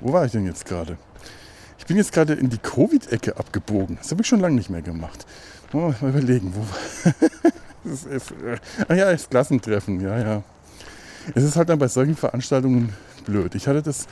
wo 0.00 0.12
war 0.12 0.24
ich 0.24 0.32
denn 0.32 0.46
jetzt 0.46 0.64
gerade? 0.64 0.96
Ich 1.78 1.86
bin 1.86 1.96
jetzt 1.96 2.12
gerade 2.12 2.34
in 2.34 2.50
die 2.50 2.58
Covid-Ecke 2.58 3.36
abgebogen. 3.36 3.98
Das 4.00 4.10
habe 4.10 4.22
ich 4.22 4.28
schon 4.28 4.40
lange 4.40 4.56
nicht 4.56 4.70
mehr 4.70 4.82
gemacht. 4.82 5.26
Mal 5.72 5.94
überlegen, 6.02 6.52
wo. 6.54 6.64
das 7.84 8.04
ist, 8.04 8.30
äh, 8.32 8.58
ah 8.88 8.94
ja, 8.94 9.12
das 9.12 9.28
Klassentreffen, 9.28 10.00
ja, 10.00 10.18
ja. 10.18 10.42
Es 11.34 11.44
ist 11.44 11.56
halt 11.56 11.68
dann 11.68 11.78
bei 11.78 11.88
solchen 11.88 12.16
Veranstaltungen 12.16 12.92
blöd. 13.24 13.54
Ich 13.54 13.66
hatte 13.66 13.82
das 13.82 14.06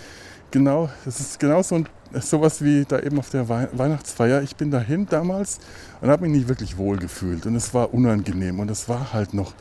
genau, 0.51 0.89
das 1.05 1.21
ist 1.21 1.41
genau 1.41 1.63
so 1.63 1.77
ein, 1.77 1.89
sowas 2.21 2.63
wie 2.63 2.85
da 2.87 3.01
eben 3.01 3.19
auf 3.19 3.31
der 3.31 3.49
Weihnachtsfeier. 3.49 4.43
Ich 4.43 4.57
bin 4.57 4.71
dahin 4.71 5.07
damals 5.07 5.59
und 6.01 6.09
habe 6.09 6.27
mich 6.27 6.37
nicht 6.37 6.49
wirklich 6.49 6.77
wohl 6.79 6.99
gefühlt 6.99 7.47
und 7.47 7.55
es 7.55 7.75
war 7.75 7.93
unangenehm 7.93 8.61
und 8.61 8.71
es 8.71 8.89
war 8.89 9.13
halt 9.13 9.35
noch 9.35 9.55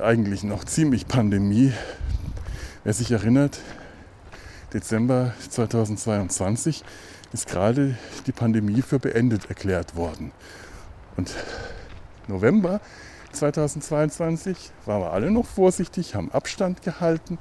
eigentlich 0.00 0.42
noch 0.42 0.64
ziemlich 0.64 1.06
Pandemie. 1.08 1.72
Wer 2.84 2.92
sich 2.92 3.10
erinnert, 3.12 3.60
Dezember 4.72 5.34
2022 5.50 6.82
ist 7.34 7.46
gerade 7.46 7.94
die 8.26 8.32
Pandemie 8.32 8.80
für 8.80 8.98
beendet 8.98 9.50
erklärt 9.50 9.96
worden. 9.96 10.32
Und 11.18 11.34
November 12.26 12.80
2022 13.32 14.70
waren 14.86 15.02
wir 15.02 15.12
alle 15.12 15.30
noch 15.30 15.44
vorsichtig, 15.44 16.14
haben 16.14 16.32
Abstand 16.32 16.80
gehalten, 16.80 17.38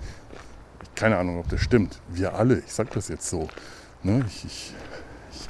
keine 0.95 1.17
Ahnung, 1.17 1.39
ob 1.39 1.47
das 1.47 1.61
stimmt. 1.61 2.01
Wir 2.09 2.35
alle, 2.35 2.59
ich 2.59 2.73
sage 2.73 2.89
das 2.93 3.07
jetzt 3.07 3.29
so. 3.29 3.47
Ne? 4.03 4.25
Ich, 4.27 4.45
ich, 4.45 4.73
ich, 5.31 5.47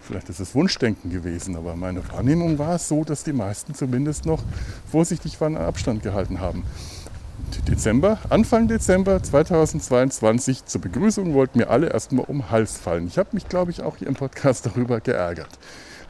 vielleicht 0.00 0.28
ist 0.30 0.40
es 0.40 0.54
Wunschdenken 0.56 1.10
gewesen, 1.10 1.54
aber 1.54 1.76
meine 1.76 2.06
Wahrnehmung 2.10 2.58
war 2.58 2.74
es 2.74 2.88
so, 2.88 3.04
dass 3.04 3.22
die 3.22 3.32
meisten 3.32 3.74
zumindest 3.74 4.26
noch 4.26 4.42
vorsichtig 4.90 5.40
waren, 5.40 5.56
Abstand 5.56 6.02
gehalten 6.02 6.40
haben. 6.40 6.64
Dezember, 7.68 8.18
Anfang 8.28 8.68
Dezember 8.68 9.22
2022 9.22 10.66
zur 10.66 10.80
Begrüßung 10.80 11.34
wollten 11.34 11.58
mir 11.58 11.70
alle 11.70 11.88
erstmal 11.88 12.24
um 12.26 12.38
den 12.38 12.50
Hals 12.50 12.78
fallen. 12.78 13.06
Ich 13.06 13.18
habe 13.18 13.30
mich, 13.32 13.48
glaube 13.48 13.70
ich, 13.70 13.82
auch 13.82 13.96
hier 13.96 14.08
im 14.08 14.14
Podcast 14.14 14.66
darüber 14.72 15.00
geärgert. 15.00 15.58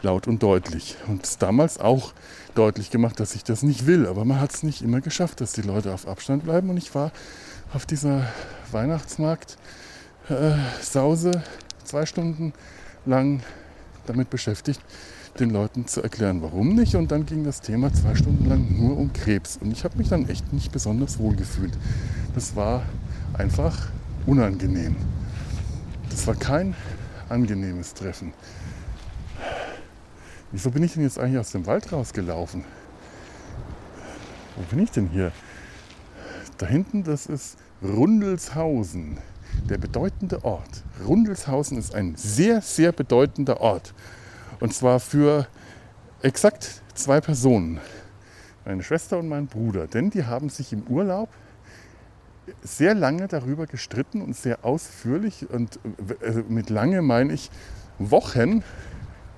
laut 0.03 0.29
und 0.29 0.43
deutlich. 0.43 0.97
Und 1.09 1.43
damals 1.43 1.79
auch 1.79 2.13
deutlich 2.55 2.91
gemacht, 2.91 3.21
dass 3.21 3.35
ich 3.35 3.45
das 3.45 3.63
nicht 3.63 3.87
will. 3.87 4.07
Aber 4.07 4.25
man 4.25 4.41
hat 4.41 4.55
es 4.55 4.63
nicht 4.63 4.81
immer 4.83 5.01
geschafft, 5.01 5.41
dass 5.41 5.53
die 5.53 5.63
Leute 5.63 5.93
auf 5.93 6.07
Abstand 6.09 6.45
bleiben. 6.45 6.71
Und 6.71 6.77
ich 6.77 6.95
war 6.95 7.13
auf 7.73 7.87
dieser 7.87 8.27
Weihnachtsmarkt-Sause 8.73 11.31
äh, 11.31 11.85
zwei 11.85 12.07
Stunden 12.07 12.53
lang 13.07 13.43
damit 14.07 14.31
beschäftigt, 14.31 14.81
den 15.39 15.51
Leuten 15.51 15.87
zu 15.87 16.03
erklären, 16.03 16.43
warum 16.43 16.75
nicht. 16.75 16.95
Und 16.95 17.13
dann 17.13 17.27
ging 17.27 17.45
das 17.45 17.61
Thema 17.61 17.93
zwei 17.93 18.15
Stunden 18.15 18.49
lang 18.49 18.67
nur 18.77 18.97
um 18.97 19.13
Krebs. 19.13 19.59
Und 19.61 19.73
ich 19.73 19.85
habe 19.85 19.97
mich 19.99 20.09
dann 20.09 20.29
echt 20.29 20.53
nicht 20.53 20.73
besonders 20.73 21.19
wohl 21.19 21.37
gefühlt. 21.37 21.73
Das 22.35 22.57
war 22.57 22.83
einfach 23.35 23.89
unangenehm. 24.27 24.97
Das 26.11 26.27
war 26.27 26.35
kein 26.35 26.75
angenehmes 27.29 27.95
Treffen. 27.95 28.33
Wieso 30.53 30.71
bin 30.71 30.83
ich 30.83 30.95
denn 30.95 31.05
jetzt 31.05 31.19
eigentlich 31.19 31.39
aus 31.39 31.53
dem 31.53 31.67
Wald 31.67 31.93
rausgelaufen? 31.93 32.65
Wo 34.57 34.63
bin 34.75 34.83
ich 34.83 34.91
denn 34.91 35.09
hier? 35.09 35.31
Da 36.59 36.67
hinten, 36.67 37.05
das 37.05 37.27
ist 37.27 37.57
Rundelshausen, 37.83 39.19
der 39.69 39.79
bedeutende 39.79 40.45
Ort. 40.45 40.83
Rundelshausen 41.07 41.79
ist 41.79 41.95
ein 41.95 42.17
sehr, 42.17 42.61
sehr 42.61 42.93
bedeutender 42.93 43.61
Ort. 43.61 43.95
Und 44.61 44.75
zwar 44.75 45.01
für 45.01 45.47
exakt 46.21 46.83
zwei 46.95 47.21
Personen. 47.21 47.81
Meine 48.67 48.83
Schwester 48.83 49.19
und 49.19 49.27
mein 49.27 49.47
Bruder. 49.47 49.87
Denn 49.87 50.11
die 50.11 50.25
haben 50.25 50.51
sich 50.51 50.73
im 50.75 50.83
Urlaub 50.83 51.31
sehr 52.63 52.95
lange 52.95 53.27
darüber 53.27 53.67
gestritten 53.67 54.21
und 54.21 54.37
sehr 54.37 54.65
ausführlich. 54.65 55.49
Und 55.49 55.81
äh, 56.21 56.43
mit 56.49 56.69
lange 56.69 57.01
meine 57.01 57.33
ich 57.33 57.51
Wochen, 57.99 58.63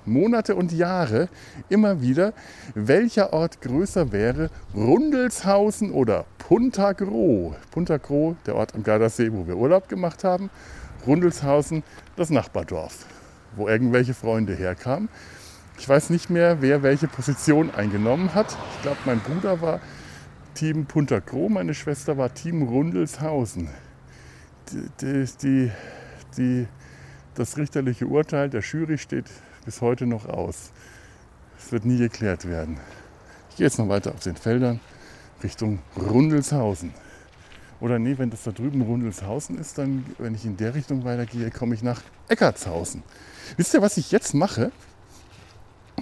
Monate 0.04 0.56
und 0.56 0.72
Jahre 0.72 1.28
immer 1.68 2.02
wieder, 2.02 2.32
welcher 2.74 3.32
Ort 3.32 3.60
größer 3.60 4.10
wäre, 4.10 4.50
Rundelshausen 4.74 5.92
oder 5.92 6.24
Punta 6.38 6.92
Gro. 6.92 7.54
Punta 7.70 7.98
Gro, 7.98 8.34
der 8.44 8.56
Ort 8.56 8.74
am 8.74 8.82
Gardasee, 8.82 9.32
wo 9.32 9.46
wir 9.46 9.56
Urlaub 9.56 9.88
gemacht 9.88 10.24
haben. 10.24 10.50
Rundelshausen, 11.06 11.84
das 12.16 12.30
Nachbardorf 12.30 13.06
wo 13.56 13.68
irgendwelche 13.68 14.14
Freunde 14.14 14.54
herkamen. 14.54 15.08
Ich 15.78 15.88
weiß 15.88 16.10
nicht 16.10 16.30
mehr, 16.30 16.60
wer 16.60 16.82
welche 16.82 17.08
Position 17.08 17.74
eingenommen 17.74 18.34
hat. 18.34 18.56
Ich 18.76 18.82
glaube, 18.82 18.98
mein 19.04 19.20
Bruder 19.20 19.60
war 19.60 19.80
Team 20.54 20.86
Punta 20.86 21.18
Gro, 21.18 21.48
meine 21.48 21.74
Schwester 21.74 22.18
war 22.18 22.32
Team 22.32 22.62
Rundelshausen. 22.62 23.68
Die, 25.00 25.26
die, 25.42 25.70
die, 26.36 26.66
das 27.34 27.56
richterliche 27.56 28.06
Urteil 28.06 28.48
der 28.48 28.60
Jury 28.60 28.98
steht 28.98 29.26
bis 29.64 29.80
heute 29.80 30.06
noch 30.06 30.26
aus. 30.26 30.70
Es 31.58 31.72
wird 31.72 31.84
nie 31.84 31.98
geklärt 31.98 32.48
werden. 32.48 32.78
Ich 33.50 33.56
gehe 33.56 33.66
jetzt 33.66 33.78
noch 33.78 33.88
weiter 33.88 34.12
auf 34.12 34.20
den 34.20 34.36
Feldern 34.36 34.80
Richtung 35.42 35.80
Rundelshausen. 35.96 36.92
Oder 37.80 37.98
nee, 37.98 38.16
wenn 38.16 38.30
das 38.30 38.44
da 38.44 38.52
drüben 38.52 38.82
Rundelshausen 38.82 39.58
ist, 39.58 39.78
dann, 39.78 40.06
wenn 40.18 40.34
ich 40.34 40.44
in 40.44 40.56
der 40.56 40.74
Richtung 40.74 41.04
weitergehe, 41.04 41.50
komme 41.50 41.74
ich 41.74 41.82
nach 41.82 42.00
Eckartshausen. 42.28 43.02
Wisst 43.56 43.74
ihr, 43.74 43.82
was 43.82 43.96
ich 43.96 44.12
jetzt 44.12 44.34
mache? 44.34 44.72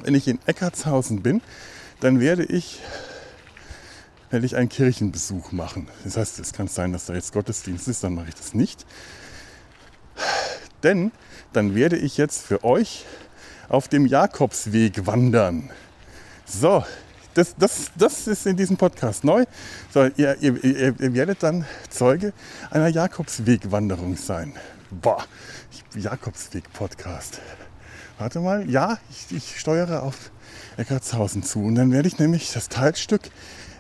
Wenn 0.03 0.15
ich 0.15 0.29
in 0.29 0.39
Eckartshausen 0.47 1.23
bin, 1.23 1.43
dann 2.01 2.21
werde 2.21 2.45
ich, 2.45 2.81
werde 4.31 4.47
ich 4.47 4.57
einen 4.57 4.69
Kirchenbesuch 4.69 5.53
machen. 5.53 5.89
Das 6.05 6.17
heißt, 6.17 6.39
es 6.39 6.53
kann 6.53 6.69
sein, 6.69 6.93
dass 6.93 7.07
da 7.07 7.15
jetzt 7.15 7.33
Gottesdienst 7.33 7.89
ist, 7.89 8.05
dann 8.05 8.15
mache 8.15 8.29
ich 8.29 8.35
das 8.35 8.55
nicht. 8.55 8.87
Denn 10.83 11.13
dann 11.53 11.75
werde 11.75 11.97
ich 11.97 12.17
jetzt 12.17 12.43
für 12.43 12.65
euch 12.65 13.05
auf 13.69 13.89
dem 13.89 14.07
Jakobsweg 14.07 15.07
wandern. 15.07 15.71
So, 16.47 16.85
das, 17.35 17.55
das, 17.57 17.91
das 17.97 18.27
ist 18.27 18.47
in 18.47 18.57
diesem 18.57 18.77
Podcast 18.77 19.25
neu. 19.25 19.45
So, 19.93 20.05
ihr, 20.17 20.37
ihr, 20.41 20.65
ihr 20.65 21.15
werdet 21.15 21.43
dann 21.43 21.65
Zeuge 21.89 22.33
einer 22.71 22.89
Jakobswegwanderung 22.89 24.17
sein. 24.17 24.55
Boah, 24.91 25.25
Jakobsweg-Podcast. 25.95 27.41
Warte 28.19 28.41
mal, 28.41 28.69
ja, 28.69 28.99
ich, 29.11 29.37
ich 29.37 29.59
steuere 29.59 30.03
auf 30.03 30.31
Eckartshausen 30.77 31.43
zu. 31.43 31.65
Und 31.65 31.75
dann 31.75 31.93
werde 31.93 32.09
ich 32.09 32.19
nämlich 32.19 32.53
das 32.53 32.69
Teilstück 32.69 33.23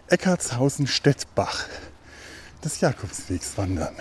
Eckartshausen-Stettbach 0.08 1.66
des 2.64 2.80
Jakobswegs 2.80 3.56
wandern. 3.56 3.94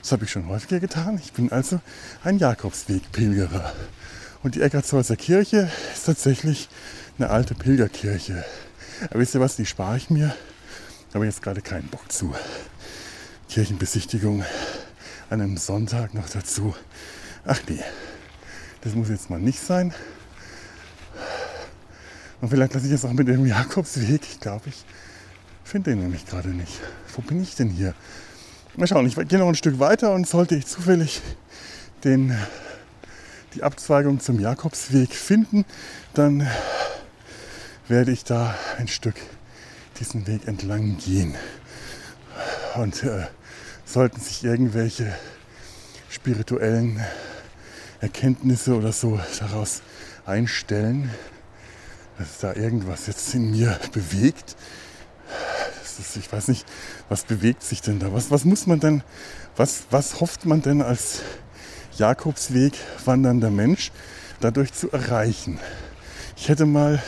Das 0.00 0.12
habe 0.12 0.24
ich 0.24 0.30
schon 0.30 0.48
häufiger 0.48 0.80
getan. 0.80 1.20
Ich 1.22 1.32
bin 1.32 1.52
also 1.52 1.80
ein 2.24 2.38
Jakobsweg-Pilgerer. 2.38 3.72
Und 4.42 4.54
die 4.54 4.62
Eckartshäuser 4.62 5.16
Kirche 5.16 5.70
ist 5.92 6.06
tatsächlich 6.06 6.68
eine 7.18 7.30
alte 7.30 7.54
Pilgerkirche. 7.54 8.44
Aber 9.10 9.20
wisst 9.20 9.34
ihr 9.34 9.40
was, 9.40 9.56
die 9.56 9.66
spare 9.66 9.96
ich 9.96 10.10
mir. 10.10 10.34
Da 11.08 11.14
habe 11.14 11.26
ich 11.26 11.34
jetzt 11.34 11.42
gerade 11.42 11.60
keinen 11.60 11.88
Bock 11.88 12.10
zu. 12.10 12.34
Kirchenbesichtigung 13.48 14.44
an 15.30 15.40
einem 15.40 15.56
Sonntag 15.56 16.12
noch 16.12 16.28
dazu. 16.28 16.74
Ach 17.46 17.60
nee, 17.68 17.82
das 18.82 18.94
muss 18.94 19.08
jetzt 19.08 19.30
mal 19.30 19.38
nicht 19.38 19.60
sein. 19.60 19.94
Und 22.40 22.48
vielleicht 22.48 22.74
lasse 22.74 22.86
ich 22.86 22.92
es 22.92 23.04
auch 23.04 23.12
mit 23.12 23.28
dem 23.28 23.46
Jakobsweg. 23.46 24.22
Ich 24.22 24.40
glaube, 24.40 24.68
ich 24.68 24.84
finde 25.62 25.90
den 25.90 26.00
nämlich 26.00 26.26
gerade 26.26 26.48
nicht. 26.48 26.80
Wo 27.14 27.22
bin 27.22 27.42
ich 27.42 27.54
denn 27.54 27.68
hier? 27.70 27.94
Mal 28.76 28.86
schauen, 28.86 29.06
ich 29.06 29.14
gehe 29.14 29.38
noch 29.38 29.48
ein 29.48 29.54
Stück 29.54 29.78
weiter 29.78 30.12
und 30.12 30.26
sollte 30.26 30.56
ich 30.56 30.66
zufällig 30.66 31.20
den, 32.02 32.36
die 33.54 33.62
Abzweigung 33.62 34.20
zum 34.20 34.40
Jakobsweg 34.40 35.14
finden, 35.14 35.64
dann 36.14 36.46
werde 37.88 38.10
ich 38.10 38.24
da 38.24 38.54
ein 38.78 38.88
Stück 38.88 39.16
diesen 39.98 40.26
Weg 40.26 40.48
entlang 40.48 40.96
gehen. 40.98 41.34
Und 42.76 43.02
äh, 43.02 43.26
sollten 43.92 44.20
sich 44.20 44.44
irgendwelche 44.44 45.12
spirituellen 46.08 47.04
Erkenntnisse 48.00 48.76
oder 48.76 48.92
so 48.92 49.18
daraus 49.40 49.82
einstellen, 50.24 51.10
dass 52.16 52.38
da 52.38 52.54
irgendwas 52.54 53.08
jetzt 53.08 53.34
in 53.34 53.50
mir 53.50 53.78
bewegt. 53.92 54.56
Ist, 55.98 56.16
ich 56.16 56.32
weiß 56.32 56.48
nicht, 56.48 56.66
was 57.08 57.24
bewegt 57.24 57.62
sich 57.62 57.82
denn 57.82 57.98
da? 57.98 58.12
Was, 58.12 58.30
was 58.30 58.44
muss 58.44 58.66
man 58.66 58.78
denn, 58.78 59.02
was, 59.56 59.82
was 59.90 60.20
hofft 60.20 60.46
man 60.46 60.62
denn 60.62 60.82
als 60.82 61.22
Jakobsweg 61.98 62.74
wandernder 63.04 63.50
Mensch 63.50 63.90
dadurch 64.40 64.72
zu 64.72 64.90
erreichen? 64.92 65.58
Ich 66.36 66.48
hätte 66.48 66.64
mal 66.64 67.02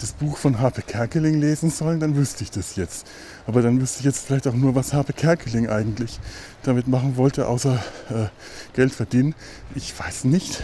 das 0.00 0.12
Buch 0.12 0.36
von 0.36 0.60
Harpe 0.60 0.82
Kerkeling 0.82 1.40
lesen 1.40 1.70
sollen, 1.70 2.00
dann 2.00 2.16
wüsste 2.16 2.44
ich 2.44 2.50
das 2.50 2.76
jetzt. 2.76 3.06
Aber 3.46 3.62
dann 3.62 3.80
wüsste 3.80 4.00
ich 4.00 4.04
jetzt 4.04 4.26
vielleicht 4.26 4.46
auch 4.46 4.54
nur, 4.54 4.74
was 4.74 4.92
Harpe 4.92 5.12
Kerkeling 5.12 5.68
eigentlich 5.68 6.18
damit 6.62 6.86
machen 6.86 7.16
wollte, 7.16 7.48
außer 7.48 7.82
äh, 8.10 8.26
Geld 8.74 8.92
verdienen. 8.92 9.34
Ich 9.74 9.98
weiß 9.98 10.24
nicht. 10.24 10.62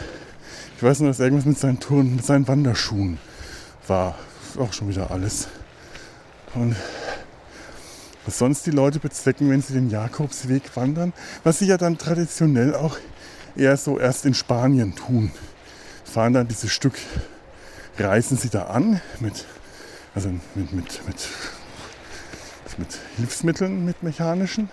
Ich 0.76 0.82
weiß 0.82 1.00
nur, 1.00 1.10
dass 1.10 1.20
irgendwas 1.20 1.46
mit 1.46 1.58
seinen 1.58 1.80
Touren, 1.80 2.16
mit 2.16 2.24
seinen 2.24 2.46
Wanderschuhen 2.48 3.18
war. 3.86 4.16
Auch 4.58 4.72
schon 4.72 4.88
wieder 4.88 5.10
alles. 5.10 5.48
Und 6.54 6.76
was 8.26 8.38
sonst 8.38 8.66
die 8.66 8.70
Leute 8.70 8.98
bezwecken, 8.98 9.48
wenn 9.50 9.62
sie 9.62 9.72
den 9.72 9.90
Jakobsweg 9.90 10.76
wandern, 10.76 11.12
was 11.42 11.58
sie 11.58 11.66
ja 11.66 11.76
dann 11.76 11.98
traditionell 11.98 12.74
auch 12.74 12.98
eher 13.56 13.76
so 13.76 13.98
erst 13.98 14.26
in 14.26 14.34
Spanien 14.34 14.94
tun. 14.94 15.32
Fahren 16.04 16.34
dann 16.34 16.48
dieses 16.48 16.70
Stück 16.70 16.94
reisen 17.98 18.36
sie 18.36 18.48
da 18.48 18.64
an 18.64 19.00
mit, 19.20 19.44
also 20.14 20.28
mit, 20.54 20.72
mit, 20.72 21.06
mit, 21.06 21.28
mit 22.78 22.98
Hilfsmitteln, 23.16 23.84
mit 23.84 24.02
mechanischen. 24.02 24.68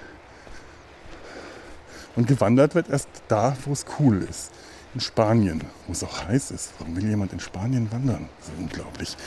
Und 2.16 2.28
gewandert 2.28 2.76
wird 2.76 2.90
erst 2.90 3.10
da, 3.28 3.56
wo 3.66 3.74
es 3.74 3.86
cool 4.00 4.26
ist. 4.30 4.52
In 4.96 5.02
Spanien, 5.02 5.62
wo 5.86 5.94
es 5.94 6.04
auch 6.04 6.26
heiß 6.26 6.52
ist. 6.52 6.72
Warum 6.80 6.96
will 6.96 7.08
jemand 7.08 7.32
in 7.32 7.40
Spanien 7.40 7.92
wandern? 7.92 8.28
Das 8.40 8.50
ist 8.50 8.54
unglaublich. 8.58 9.18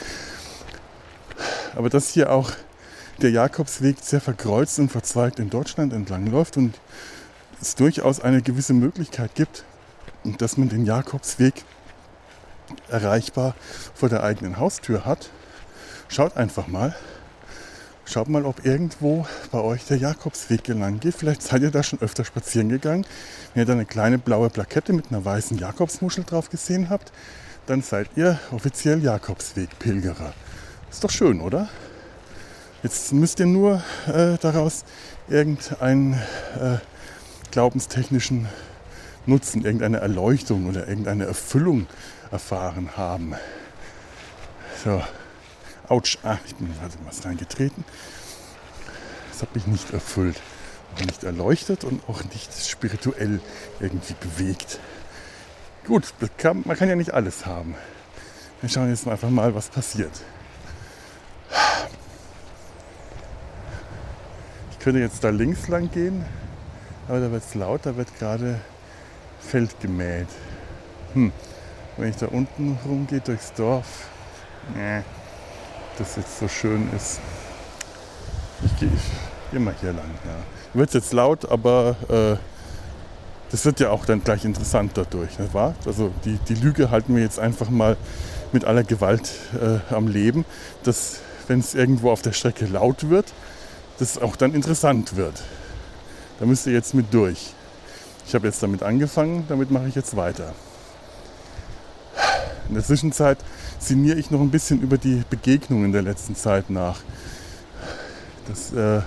Aber 1.75 1.89
dass 1.89 2.09
hier 2.09 2.31
auch 2.31 2.51
der 3.21 3.31
Jakobsweg 3.31 3.97
sehr 4.01 4.19
verkreuzt 4.19 4.79
und 4.79 4.91
verzweigt 4.91 5.39
in 5.39 5.49
Deutschland 5.49 5.93
entlangläuft 5.93 6.57
und 6.57 6.79
es 7.61 7.75
durchaus 7.75 8.19
eine 8.19 8.41
gewisse 8.41 8.73
Möglichkeit 8.73 9.35
gibt, 9.35 9.63
dass 10.37 10.57
man 10.57 10.69
den 10.69 10.85
Jakobsweg 10.85 11.53
erreichbar 12.89 13.55
vor 13.93 14.09
der 14.09 14.23
eigenen 14.23 14.57
Haustür 14.57 15.05
hat, 15.05 15.29
schaut 16.07 16.37
einfach 16.37 16.67
mal. 16.67 16.95
Schaut 18.05 18.27
mal, 18.27 18.45
ob 18.45 18.65
irgendwo 18.65 19.25
bei 19.51 19.61
euch 19.61 19.85
der 19.85 19.97
Jakobsweg 19.97 20.65
gelang 20.65 20.99
geht. 20.99 21.15
Vielleicht 21.15 21.41
seid 21.41 21.61
ihr 21.61 21.71
da 21.71 21.83
schon 21.83 22.01
öfter 22.01 22.25
spazieren 22.25 22.67
gegangen. 22.67 23.05
Wenn 23.53 23.63
ihr 23.63 23.65
da 23.65 23.73
eine 23.73 23.85
kleine 23.85 24.17
blaue 24.17 24.49
Plakette 24.49 24.91
mit 24.91 25.05
einer 25.09 25.23
weißen 25.23 25.57
Jakobsmuschel 25.57 26.25
drauf 26.25 26.49
gesehen 26.49 26.89
habt, 26.89 27.13
dann 27.65 27.81
seid 27.81 28.09
ihr 28.17 28.39
offiziell 28.51 29.01
Jakobsweg-Pilgerer. 29.01 30.33
Ist 30.91 31.03
doch 31.03 31.09
schön, 31.09 31.39
oder? 31.39 31.69
Jetzt 32.83 33.13
müsst 33.13 33.39
ihr 33.39 33.45
nur 33.45 33.81
äh, 34.07 34.37
daraus 34.41 34.83
irgendeinen 35.29 36.13
äh, 36.13 36.77
glaubenstechnischen 37.51 38.49
Nutzen, 39.25 39.63
irgendeine 39.63 39.99
Erleuchtung 39.99 40.67
oder 40.67 40.87
irgendeine 40.87 41.25
Erfüllung 41.25 41.87
erfahren 42.33 42.97
haben. 42.97 43.35
So, 44.83 45.01
ouch, 45.87 46.17
ah, 46.23 46.39
ich 46.45 46.55
bin 46.55 46.73
also 46.83 46.97
was 47.05 47.23
reingetreten. 47.23 47.85
Das 49.31 49.43
hat 49.43 49.55
mich 49.55 49.67
nicht 49.67 49.93
erfüllt, 49.93 50.41
auch 50.95 51.05
nicht 51.05 51.23
erleuchtet 51.23 51.83
und 51.83 52.01
auch 52.09 52.23
nicht 52.23 52.51
spirituell 52.53 53.39
irgendwie 53.79 54.15
bewegt. 54.19 54.79
Gut, 55.85 56.13
kann, 56.37 56.63
man 56.65 56.75
kann 56.75 56.89
ja 56.89 56.95
nicht 56.95 57.13
alles 57.13 57.45
haben. 57.45 57.75
Wir 58.61 58.69
schauen 58.69 58.89
jetzt 58.89 59.07
einfach 59.07 59.29
mal, 59.29 59.53
was 59.53 59.69
passiert. 59.69 60.21
Ich 64.71 64.79
könnte 64.79 64.99
jetzt 64.99 65.23
da 65.23 65.29
links 65.29 65.67
lang 65.67 65.91
gehen, 65.91 66.25
aber 67.07 67.19
da 67.19 67.31
wird 67.31 67.43
es 67.43 67.53
laut, 67.53 67.85
da 67.85 67.95
wird 67.95 68.17
gerade 68.17 68.59
Feld 69.39 69.79
gemäht. 69.79 70.27
Hm. 71.13 71.31
Wenn 71.97 72.09
ich 72.09 72.15
da 72.15 72.27
unten 72.27 72.77
rumgehe 72.85 73.21
durchs 73.21 73.53
Dorf, 73.53 74.07
nee, 74.75 75.01
das 75.97 76.15
jetzt 76.15 76.39
so 76.39 76.47
schön 76.47 76.89
ist. 76.95 77.19
Ich 78.65 78.79
gehe 78.79 78.89
immer 79.51 79.73
hier 79.79 79.93
lang. 79.93 80.09
Ja. 80.25 80.79
Wird 80.79 80.93
jetzt 80.93 81.13
laut, 81.13 81.49
aber 81.49 81.95
äh, 82.09 82.37
das 83.51 83.65
wird 83.65 83.79
ja 83.79 83.91
auch 83.91 84.05
dann 84.05 84.23
gleich 84.23 84.45
interessant 84.45 84.93
dadurch, 84.95 85.37
nicht 85.37 85.53
wahr? 85.53 85.75
Also 85.85 86.11
die, 86.25 86.39
die 86.49 86.55
Lüge 86.55 86.89
halten 86.89 87.15
wir 87.15 87.21
jetzt 87.21 87.39
einfach 87.39 87.69
mal 87.69 87.97
mit 88.51 88.65
aller 88.65 88.83
Gewalt 88.83 89.31
äh, 89.61 89.93
am 89.93 90.07
Leben, 90.07 90.45
dass 90.83 91.19
wenn 91.47 91.59
es 91.59 91.75
irgendwo 91.75 92.09
auf 92.09 92.21
der 92.21 92.31
Strecke 92.31 92.65
laut 92.65 93.09
wird, 93.09 93.31
das 93.99 94.17
auch 94.17 94.35
dann 94.35 94.55
interessant 94.55 95.15
wird. 95.15 95.43
Da 96.39 96.45
müsst 96.45 96.65
ihr 96.65 96.73
jetzt 96.73 96.95
mit 96.95 97.13
durch. 97.13 97.53
Ich 98.25 98.33
habe 98.33 98.47
jetzt 98.47 98.63
damit 98.63 98.81
angefangen, 98.81 99.45
damit 99.49 99.69
mache 99.69 99.87
ich 99.87 99.95
jetzt 99.95 100.15
weiter. 100.15 100.53
In 102.69 102.75
der 102.75 102.83
Zwischenzeit 102.83 103.37
sinniere 103.79 104.17
ich 104.17 104.31
noch 104.31 104.41
ein 104.41 104.49
bisschen 104.49 104.81
über 104.81 104.97
die 104.97 105.23
Begegnungen 105.29 105.91
der 105.91 106.01
letzten 106.01 106.35
Zeit 106.35 106.69
nach. 106.69 107.01
Das, 108.47 108.73
äh, 108.73 109.01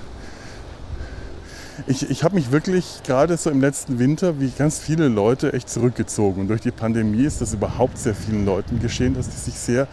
ich 1.86 2.08
ich 2.08 2.24
habe 2.24 2.34
mich 2.34 2.50
wirklich 2.50 3.00
gerade 3.04 3.36
so 3.36 3.50
im 3.50 3.60
letzten 3.60 3.98
Winter, 3.98 4.40
wie 4.40 4.50
ganz 4.50 4.78
viele 4.78 5.08
Leute, 5.08 5.52
echt 5.52 5.68
zurückgezogen. 5.68 6.42
Und 6.42 6.48
durch 6.48 6.60
die 6.60 6.70
Pandemie 6.70 7.24
ist 7.24 7.40
das 7.40 7.52
überhaupt 7.52 7.98
sehr 7.98 8.14
vielen 8.14 8.46
Leuten 8.46 8.80
geschehen, 8.80 9.14
dass 9.14 9.28
die 9.28 9.36
sich 9.36 9.54
sehr, 9.54 9.88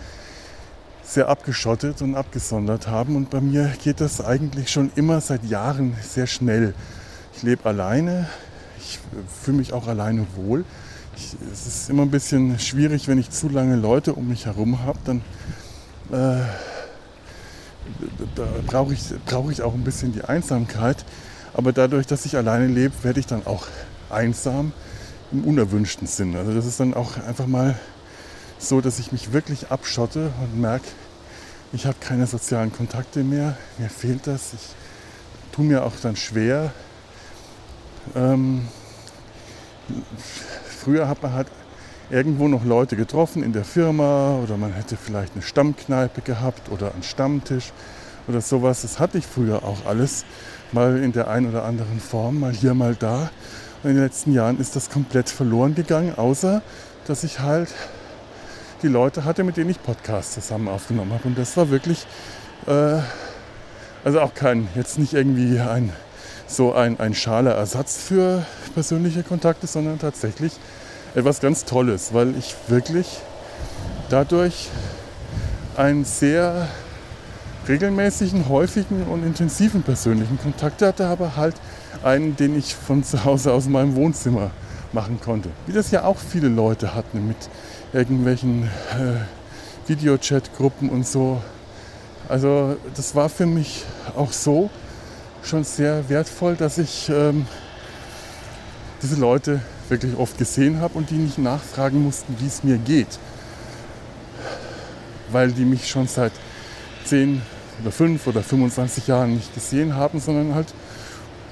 sehr 1.03 1.27
abgeschottet 1.27 2.01
und 2.01 2.15
abgesondert 2.15 2.87
haben. 2.87 3.15
Und 3.15 3.29
bei 3.29 3.41
mir 3.41 3.71
geht 3.83 4.01
das 4.01 4.21
eigentlich 4.21 4.71
schon 4.71 4.91
immer 4.95 5.19
seit 5.19 5.43
Jahren 5.45 5.95
sehr 6.01 6.27
schnell. 6.27 6.73
Ich 7.35 7.43
lebe 7.43 7.65
alleine, 7.65 8.27
ich 8.79 8.99
fühle 9.41 9.57
mich 9.57 9.73
auch 9.73 9.87
alleine 9.87 10.25
wohl. 10.35 10.63
Ich, 11.15 11.35
es 11.51 11.67
ist 11.67 11.89
immer 11.89 12.03
ein 12.03 12.11
bisschen 12.11 12.59
schwierig, 12.59 13.07
wenn 13.07 13.17
ich 13.17 13.29
zu 13.29 13.49
lange 13.49 13.75
Leute 13.75 14.13
um 14.13 14.27
mich 14.27 14.45
herum 14.45 14.83
habe, 14.83 14.99
dann 15.05 15.21
äh, 16.11 16.43
da 18.35 18.45
brauche 18.65 18.93
ich, 18.93 19.01
brauch 19.25 19.51
ich 19.51 19.61
auch 19.61 19.73
ein 19.73 19.83
bisschen 19.83 20.13
die 20.13 20.23
Einsamkeit. 20.23 21.05
Aber 21.53 21.71
dadurch, 21.71 22.07
dass 22.07 22.25
ich 22.25 22.35
alleine 22.35 22.67
lebe, 22.67 22.93
werde 23.03 23.19
ich 23.19 23.27
dann 23.27 23.45
auch 23.45 23.67
einsam 24.09 24.71
im 25.31 25.43
unerwünschten 25.43 26.07
Sinn. 26.07 26.35
Also 26.35 26.53
das 26.53 26.65
ist 26.65 26.79
dann 26.79 26.93
auch 26.93 27.17
einfach 27.17 27.47
mal 27.47 27.77
so, 28.57 28.81
dass 28.81 28.99
ich 28.99 29.11
mich 29.11 29.33
wirklich 29.33 29.71
abschotte 29.71 30.31
und 30.41 30.59
merke, 30.59 30.87
ich 31.73 31.85
habe 31.85 31.97
keine 31.99 32.27
sozialen 32.27 32.71
Kontakte 32.71 33.23
mehr, 33.23 33.57
mir 33.77 33.89
fehlt 33.89 34.27
das. 34.27 34.53
Ich 34.53 34.69
tue 35.51 35.65
mir 35.65 35.83
auch 35.83 35.93
dann 36.01 36.15
schwer. 36.15 36.71
Ähm, 38.15 38.67
früher 40.83 41.07
hat 41.07 41.23
man 41.23 41.33
halt 41.33 41.47
irgendwo 42.09 42.47
noch 42.47 42.65
Leute 42.65 42.95
getroffen 42.95 43.43
in 43.43 43.53
der 43.53 43.63
Firma 43.63 44.37
oder 44.43 44.57
man 44.57 44.73
hätte 44.73 44.97
vielleicht 44.97 45.33
eine 45.33 45.41
Stammkneipe 45.41 46.21
gehabt 46.21 46.69
oder 46.69 46.93
einen 46.93 47.03
Stammtisch 47.03 47.71
oder 48.27 48.41
sowas. 48.41 48.81
Das 48.81 48.99
hatte 48.99 49.17
ich 49.17 49.25
früher 49.25 49.63
auch 49.63 49.85
alles 49.85 50.25
mal 50.71 51.01
in 51.01 51.13
der 51.13 51.29
einen 51.29 51.49
oder 51.49 51.63
anderen 51.63 51.99
Form, 51.99 52.39
mal 52.39 52.51
hier, 52.51 52.73
mal 52.73 52.95
da. 52.95 53.29
Und 53.81 53.91
in 53.91 53.95
den 53.95 54.03
letzten 54.03 54.33
Jahren 54.33 54.59
ist 54.59 54.75
das 54.75 54.89
komplett 54.89 55.29
verloren 55.29 55.75
gegangen, 55.75 56.13
außer 56.15 56.61
dass 57.07 57.23
ich 57.23 57.39
halt 57.39 57.69
die 58.81 58.87
Leute 58.87 59.23
hatte, 59.25 59.43
mit 59.43 59.57
denen 59.57 59.69
ich 59.69 59.81
Podcasts 59.81 60.33
zusammen 60.33 60.67
aufgenommen 60.67 61.13
habe. 61.13 61.27
Und 61.27 61.37
das 61.37 61.55
war 61.57 61.69
wirklich, 61.69 62.05
äh, 62.67 62.99
also 64.03 64.19
auch 64.21 64.33
kein, 64.33 64.67
jetzt 64.75 64.99
nicht 64.99 65.13
irgendwie 65.13 65.59
ein 65.59 65.91
so 66.55 66.73
ein, 66.73 66.99
ein 66.99 67.13
schaler 67.13 67.51
Ersatz 67.55 67.97
für 67.97 68.45
persönliche 68.73 69.23
Kontakte, 69.23 69.67
sondern 69.67 69.99
tatsächlich 69.99 70.53
etwas 71.15 71.39
ganz 71.39 71.65
Tolles, 71.65 72.13
weil 72.13 72.35
ich 72.37 72.55
wirklich 72.67 73.19
dadurch 74.09 74.69
einen 75.75 76.05
sehr 76.05 76.67
regelmäßigen, 77.67 78.49
häufigen 78.49 79.03
und 79.03 79.23
intensiven 79.23 79.83
persönlichen 79.83 80.37
Kontakt 80.39 80.81
hatte, 80.81 81.07
aber 81.07 81.35
halt 81.35 81.55
einen, 82.03 82.35
den 82.35 82.57
ich 82.57 82.75
von 82.75 83.03
zu 83.03 83.23
Hause 83.23 83.53
aus 83.53 83.67
meinem 83.67 83.95
Wohnzimmer 83.95 84.51
machen 84.91 85.19
konnte. 85.23 85.49
Wie 85.65 85.73
das 85.73 85.91
ja 85.91 86.03
auch 86.03 86.17
viele 86.17 86.49
Leute 86.49 86.93
hatten 86.93 87.27
mit 87.27 87.37
irgendwelchen 87.93 88.63
äh, 88.63 89.87
Videochat-Gruppen 89.87 90.89
und 90.89 91.07
so. 91.07 91.41
Also 92.29 92.77
das 92.95 93.15
war 93.15 93.29
für 93.29 93.45
mich 93.45 93.83
auch 94.15 94.31
so 94.31 94.69
schon 95.45 95.63
sehr 95.63 96.09
wertvoll, 96.09 96.55
dass 96.55 96.77
ich 96.77 97.09
ähm, 97.09 97.45
diese 99.01 99.15
Leute 99.15 99.61
wirklich 99.89 100.15
oft 100.17 100.37
gesehen 100.37 100.79
habe 100.79 100.97
und 100.97 101.09
die 101.09 101.15
nicht 101.15 101.37
nachfragen 101.37 102.01
mussten, 102.01 102.35
wie 102.39 102.47
es 102.47 102.63
mir 102.63 102.77
geht. 102.77 103.19
Weil 105.31 105.51
die 105.51 105.65
mich 105.65 105.89
schon 105.89 106.07
seit 106.07 106.31
10 107.05 107.41
oder 107.81 107.91
5 107.91 108.27
oder 108.27 108.41
25 108.41 109.07
Jahren 109.07 109.35
nicht 109.35 109.53
gesehen 109.53 109.95
haben, 109.95 110.19
sondern 110.19 110.55
halt 110.55 110.73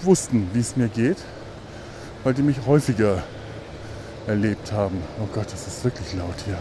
wussten, 0.02 0.50
wie 0.54 0.60
es 0.60 0.76
mir 0.76 0.88
geht, 0.88 1.18
weil 2.24 2.34
die 2.34 2.42
mich 2.42 2.58
häufiger 2.66 3.24
erlebt 4.28 4.72
haben. 4.72 5.02
Oh 5.20 5.28
Gott, 5.34 5.52
das 5.52 5.68
ist 5.68 5.84
wirklich 5.84 6.14
laut 6.14 6.36
hier. 6.46 6.58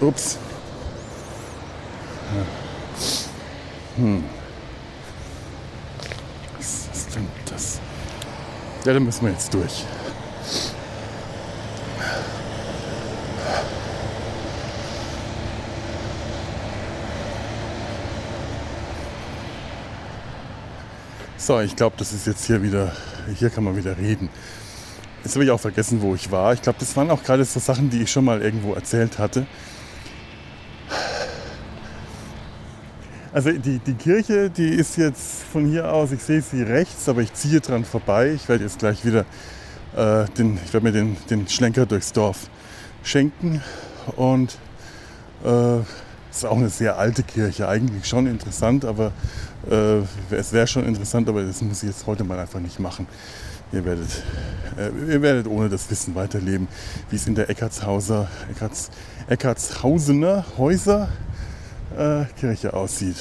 Ups. 0.00 0.38
Hm. 3.96 4.24
Denn 7.14 7.28
das? 7.50 7.78
Ja, 8.84 8.94
da 8.94 9.00
müssen 9.00 9.24
wir 9.26 9.32
jetzt 9.32 9.52
durch. 9.52 9.84
So, 21.36 21.60
ich 21.60 21.74
glaube, 21.74 21.96
das 21.98 22.12
ist 22.12 22.26
jetzt 22.28 22.46
hier 22.46 22.62
wieder, 22.62 22.92
hier 23.36 23.50
kann 23.50 23.64
man 23.64 23.76
wieder 23.76 23.98
reden. 23.98 24.30
Jetzt 25.24 25.34
habe 25.34 25.44
ich 25.44 25.50
auch 25.50 25.60
vergessen, 25.60 26.00
wo 26.00 26.14
ich 26.14 26.30
war. 26.30 26.52
Ich 26.52 26.62
glaube, 26.62 26.78
das 26.78 26.96
waren 26.96 27.10
auch 27.10 27.22
gerade 27.22 27.44
so 27.44 27.58
Sachen, 27.60 27.90
die 27.90 28.02
ich 28.02 28.12
schon 28.12 28.24
mal 28.24 28.40
irgendwo 28.40 28.74
erzählt 28.74 29.18
hatte. 29.18 29.46
Also 33.34 33.50
die, 33.50 33.78
die 33.78 33.94
Kirche, 33.94 34.50
die 34.50 34.68
ist 34.68 34.98
jetzt 34.98 35.42
von 35.50 35.66
hier 35.66 35.90
aus, 35.90 36.12
ich 36.12 36.22
sehe 36.22 36.42
sie 36.42 36.62
rechts, 36.62 37.08
aber 37.08 37.22
ich 37.22 37.32
ziehe 37.32 37.60
dran 37.60 37.82
vorbei. 37.82 38.32
Ich 38.32 38.46
werde 38.46 38.64
jetzt 38.64 38.78
gleich 38.78 39.06
wieder 39.06 39.24
äh, 39.96 40.26
den, 40.36 40.58
ich 40.62 40.72
werde 40.74 40.84
mir 40.84 40.92
den, 40.92 41.16
den 41.30 41.48
Schlenker 41.48 41.86
durchs 41.86 42.12
Dorf 42.12 42.50
schenken. 43.02 43.62
Und 44.16 44.58
äh, 45.46 45.78
ist 46.30 46.44
auch 46.44 46.58
eine 46.58 46.68
sehr 46.68 46.98
alte 46.98 47.22
Kirche, 47.22 47.68
eigentlich 47.68 48.06
schon 48.06 48.26
interessant, 48.26 48.84
aber 48.84 49.12
äh, 49.70 50.00
es 50.30 50.52
wäre 50.52 50.66
schon 50.66 50.84
interessant, 50.84 51.26
aber 51.28 51.42
das 51.42 51.62
muss 51.62 51.82
ich 51.82 51.88
jetzt 51.88 52.06
heute 52.06 52.24
mal 52.24 52.38
einfach 52.38 52.60
nicht 52.60 52.80
machen. 52.80 53.06
Ihr 53.72 53.84
werdet, 53.86 54.10
äh, 54.76 55.10
ihr 55.10 55.22
werdet 55.22 55.46
ohne 55.46 55.70
das 55.70 55.90
Wissen 55.90 56.14
weiterleben, 56.14 56.68
wie 57.08 57.16
es 57.16 57.26
in 57.26 57.34
der 57.34 57.48
Eckartshauser, 57.48 58.28
Eckarts, 58.50 58.90
Eckartshausener 59.26 60.44
Häuser 60.58 61.08
äh, 61.98 62.24
Kirche 62.38 62.74
aussieht. 62.74 63.16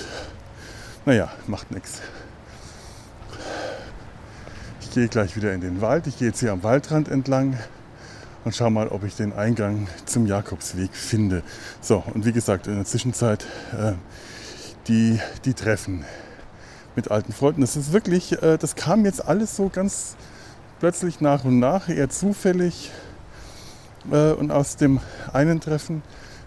Naja, 1.05 1.31
macht 1.47 1.71
nichts. 1.71 2.01
Ich 4.81 4.91
gehe 4.91 5.07
gleich 5.07 5.35
wieder 5.35 5.53
in 5.53 5.61
den 5.61 5.81
Wald. 5.81 6.07
Ich 6.07 6.17
gehe 6.17 6.27
jetzt 6.27 6.39
hier 6.39 6.51
am 6.51 6.63
Waldrand 6.63 7.07
entlang 7.07 7.57
und 8.43 8.55
schau 8.55 8.69
mal, 8.69 8.87
ob 8.89 9.03
ich 9.03 9.15
den 9.15 9.33
Eingang 9.33 9.87
zum 10.05 10.25
Jakobsweg 10.25 10.93
finde. 10.93 11.43
So, 11.81 12.03
und 12.13 12.25
wie 12.25 12.31
gesagt, 12.31 12.67
in 12.67 12.75
der 12.75 12.85
Zwischenzeit 12.85 13.45
äh, 13.77 13.93
die, 14.87 15.19
die 15.45 15.53
Treffen 15.53 16.05
mit 16.95 17.11
alten 17.11 17.33
Freunden. 17.33 17.61
Das 17.61 17.75
ist 17.75 17.93
wirklich, 17.93 18.41
äh, 18.41 18.57
das 18.57 18.75
kam 18.75 19.05
jetzt 19.05 19.25
alles 19.25 19.55
so 19.55 19.69
ganz 19.69 20.15
plötzlich 20.79 21.21
nach 21.21 21.43
und 21.43 21.59
nach, 21.59 21.89
eher 21.89 22.09
zufällig. 22.09 22.91
Äh, 24.11 24.31
und 24.31 24.51
aus 24.51 24.77
dem 24.77 24.99
einen 25.31 25.61
Treffen 25.61 26.01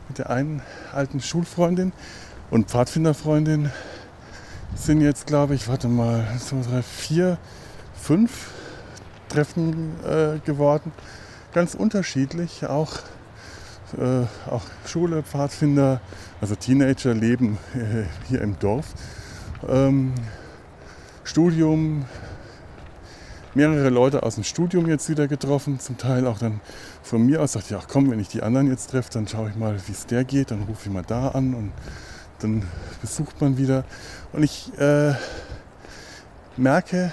mit 0.08 0.18
der 0.18 0.30
einen 0.30 0.62
alten 0.92 1.20
Schulfreundin 1.20 1.92
und 2.50 2.70
Pfadfinderfreundin 2.70 3.70
sind 4.74 5.00
jetzt, 5.00 5.26
glaube 5.26 5.54
ich, 5.54 5.68
warte 5.68 5.88
mal, 5.88 6.26
zwei, 6.38 6.60
drei, 6.68 6.82
vier, 6.82 7.38
fünf 7.94 8.50
Treffen 9.28 9.92
äh, 10.04 10.38
geworden 10.44 10.92
ganz 11.54 11.74
unterschiedlich, 11.74 12.66
auch 12.66 12.98
äh, 13.96 14.26
auch 14.50 14.64
Schule, 14.86 15.22
Pfadfinder, 15.22 16.00
also 16.40 16.56
Teenager 16.56 17.14
leben 17.14 17.58
äh, 17.74 18.04
hier 18.28 18.42
im 18.42 18.58
Dorf. 18.58 18.86
Ähm, 19.68 20.12
Studium, 21.22 22.04
mehrere 23.54 23.88
Leute 23.88 24.24
aus 24.24 24.34
dem 24.34 24.42
Studium 24.42 24.88
jetzt 24.88 25.08
wieder 25.08 25.28
getroffen, 25.28 25.78
zum 25.78 25.96
Teil 25.96 26.26
auch 26.26 26.38
dann 26.38 26.60
von 27.04 27.24
mir 27.24 27.40
aus. 27.40 27.52
Dachte 27.52 27.74
ich, 27.74 27.80
ach 27.80 27.86
komm, 27.88 28.10
wenn 28.10 28.18
ich 28.18 28.28
die 28.28 28.42
anderen 28.42 28.68
jetzt 28.68 28.90
treffe, 28.90 29.10
dann 29.12 29.28
schaue 29.28 29.50
ich 29.50 29.56
mal, 29.56 29.76
wie 29.86 29.92
es 29.92 30.06
der 30.06 30.24
geht, 30.24 30.50
dann 30.50 30.62
rufe 30.62 30.88
ich 30.88 30.92
mal 30.92 31.04
da 31.06 31.28
an 31.28 31.54
und 31.54 31.72
dann 32.40 32.62
besucht 33.00 33.40
man 33.40 33.56
wieder. 33.56 33.84
Und 34.32 34.42
ich 34.42 34.72
äh, 34.78 35.14
merke, 36.56 37.12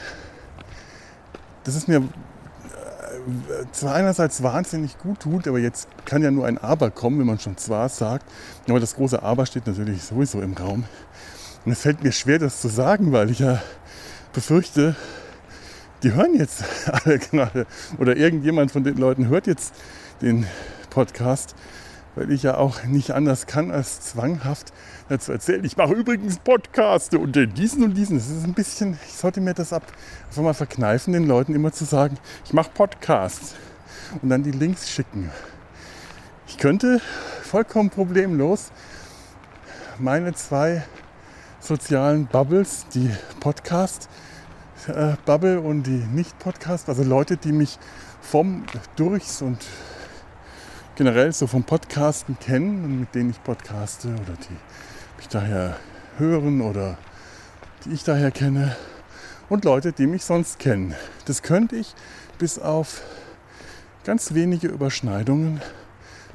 das 1.63 1.75
ist 1.75 1.87
mir 1.87 1.97
äh, 1.97 2.01
zwar 3.71 3.93
einerseits 3.93 4.41
wahnsinnig 4.41 4.97
gut 4.97 5.19
tut, 5.19 5.47
aber 5.47 5.59
jetzt 5.59 5.87
kann 6.05 6.23
ja 6.23 6.31
nur 6.31 6.47
ein 6.47 6.57
Aber 6.57 6.89
kommen, 6.89 7.19
wenn 7.19 7.27
man 7.27 7.39
schon 7.39 7.57
zwar 7.57 7.89
sagt. 7.89 8.25
Aber 8.67 8.79
das 8.79 8.95
große 8.95 9.21
Aber 9.21 9.45
steht 9.45 9.67
natürlich 9.67 10.03
sowieso 10.03 10.41
im 10.41 10.53
Raum. 10.53 10.85
Und 11.65 11.71
es 11.71 11.81
fällt 11.81 12.03
mir 12.03 12.11
schwer, 12.11 12.39
das 12.39 12.61
zu 12.61 12.69
sagen, 12.69 13.11
weil 13.11 13.29
ich 13.29 13.39
ja 13.39 13.61
befürchte, 14.33 14.95
die 16.03 16.13
hören 16.13 16.35
jetzt 16.35 16.63
alle 16.91 17.19
gerade 17.19 17.65
oder 17.97 18.15
irgendjemand 18.17 18.71
von 18.71 18.83
den 18.83 18.97
Leuten 18.97 19.27
hört 19.27 19.47
jetzt 19.47 19.73
den 20.21 20.45
Podcast, 20.89 21.55
weil 22.15 22.31
ich 22.31 22.43
ja 22.43 22.57
auch 22.57 22.83
nicht 22.83 23.11
anders 23.11 23.47
kann, 23.47 23.71
als 23.71 24.01
zwanghaft 24.01 24.73
dazu 25.09 25.31
erzählen. 25.31 25.63
Ich 25.63 25.77
mache 25.77 25.93
übrigens 25.93 26.39
Podcaste 26.39 27.17
und 27.19 27.35
diesen 27.57 27.83
und 27.83 27.95
diesen. 27.95 28.17
Das 28.17 28.29
ist 28.29 28.43
ein 28.43 28.53
bisschen, 28.53 28.99
ich 29.07 29.13
sollte 29.13 29.41
mir 29.41 29.53
das 29.53 29.73
ab, 29.73 29.83
einfach 30.27 30.41
mal 30.41 30.53
verkneifen, 30.53 31.13
den 31.13 31.27
Leuten 31.27 31.55
immer 31.55 31.71
zu 31.71 31.85
sagen, 31.85 32.17
ich 32.45 32.53
mache 32.53 32.71
Podcasts 32.73 33.55
und 34.21 34.29
dann 34.29 34.43
die 34.43 34.51
Links 34.51 34.89
schicken. 34.89 35.29
Ich 36.47 36.57
könnte 36.57 36.99
vollkommen 37.43 37.89
problemlos 37.89 38.71
meine 39.99 40.33
zwei 40.33 40.83
sozialen 41.59 42.25
Bubbles, 42.25 42.85
die 42.93 43.09
Podcast 43.39 44.09
äh, 44.09 44.30
Bubble 45.25 45.59
und 45.59 45.83
die 45.83 45.91
Nicht-Podcast, 45.91 46.89
also 46.89 47.03
Leute, 47.03 47.37
die 47.37 47.51
mich 47.51 47.77
vom 48.21 48.63
Durchs 48.95 49.41
und 49.41 49.57
generell 50.95 51.31
so 51.33 51.47
vom 51.47 51.63
Podcasten 51.63 52.37
kennen 52.39 52.83
und 52.83 52.99
mit 53.01 53.15
denen 53.15 53.31
ich 53.31 53.43
podcaste 53.43 54.09
oder 54.09 54.33
die 54.49 54.57
mich 55.17 55.27
daher 55.27 55.77
hören 56.17 56.61
oder 56.61 56.97
die 57.85 57.91
ich 57.91 58.03
daher 58.03 58.31
kenne 58.31 58.75
und 59.49 59.65
Leute, 59.65 59.93
die 59.93 60.07
mich 60.07 60.23
sonst 60.23 60.59
kennen. 60.59 60.95
Das 61.25 61.41
könnte 61.41 61.75
ich 61.75 61.93
bis 62.37 62.59
auf 62.59 63.01
ganz 64.03 64.33
wenige 64.33 64.67
Überschneidungen 64.67 65.61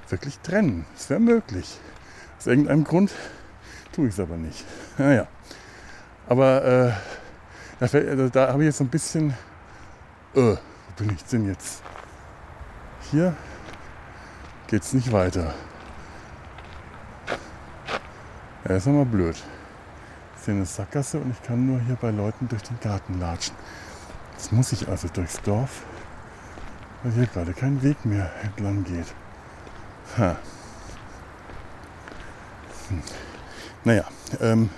wirklich 0.09 0.39
trennen. 0.41 0.85
Das 0.95 1.11
wäre 1.11 1.21
möglich. 1.21 1.79
Aus 2.39 2.47
irgendeinem 2.47 2.85
Grund 2.85 3.13
tue 3.93 4.09
ich 4.09 4.15
es 4.15 4.21
aber 4.21 4.37
nicht. 4.37 4.65
Naja. 4.99 5.27
Aber 6.29 6.65
äh, 6.65 6.93
da, 7.79 7.87
also 7.87 8.29
da 8.29 8.49
habe 8.49 8.63
ich 8.63 8.67
jetzt 8.67 8.79
so 8.79 8.85
ein 8.85 8.89
bisschen, 8.89 9.31
äh, 10.35 10.57
wo 10.57 10.59
bin 10.97 11.11
ich 11.15 11.25
denn 11.25 11.47
jetzt? 11.47 11.83
Hier 13.11 13.35
geht 14.67 14.83
es 14.83 14.93
nicht 14.93 15.13
weiter. 15.13 15.55
Ja, 18.69 18.77
ist 18.77 18.87
nochmal 18.87 19.05
blöd. 19.05 19.37
Ich 20.37 20.43
sehe 20.43 20.55
eine 20.55 20.67
Sackgasse 20.67 21.19
und 21.19 21.31
ich 21.31 21.43
kann 21.43 21.67
nur 21.67 21.81
hier 21.81 21.97
bei 21.97 22.11
Leuten 22.11 22.49
durch 22.49 22.63
den 22.63 22.81
Garten 22.81 23.21
latschen. 23.21 23.55
Jetzt 24.33 24.53
muss 24.53 24.73
ich 24.73 24.89
also 24.89 25.09
durchs 25.09 25.41
Dorf, 25.43 25.83
weil 27.03 27.13
hier 27.13 27.27
gerade 27.27 27.53
kein 27.53 27.83
Weg 27.83 28.05
mehr 28.05 28.31
entlang 28.43 28.85
geht. 28.85 29.07
Ha. 30.19 30.37
Hm. 32.89 33.03
Naja, 33.85 34.05
ähm, 34.41 34.71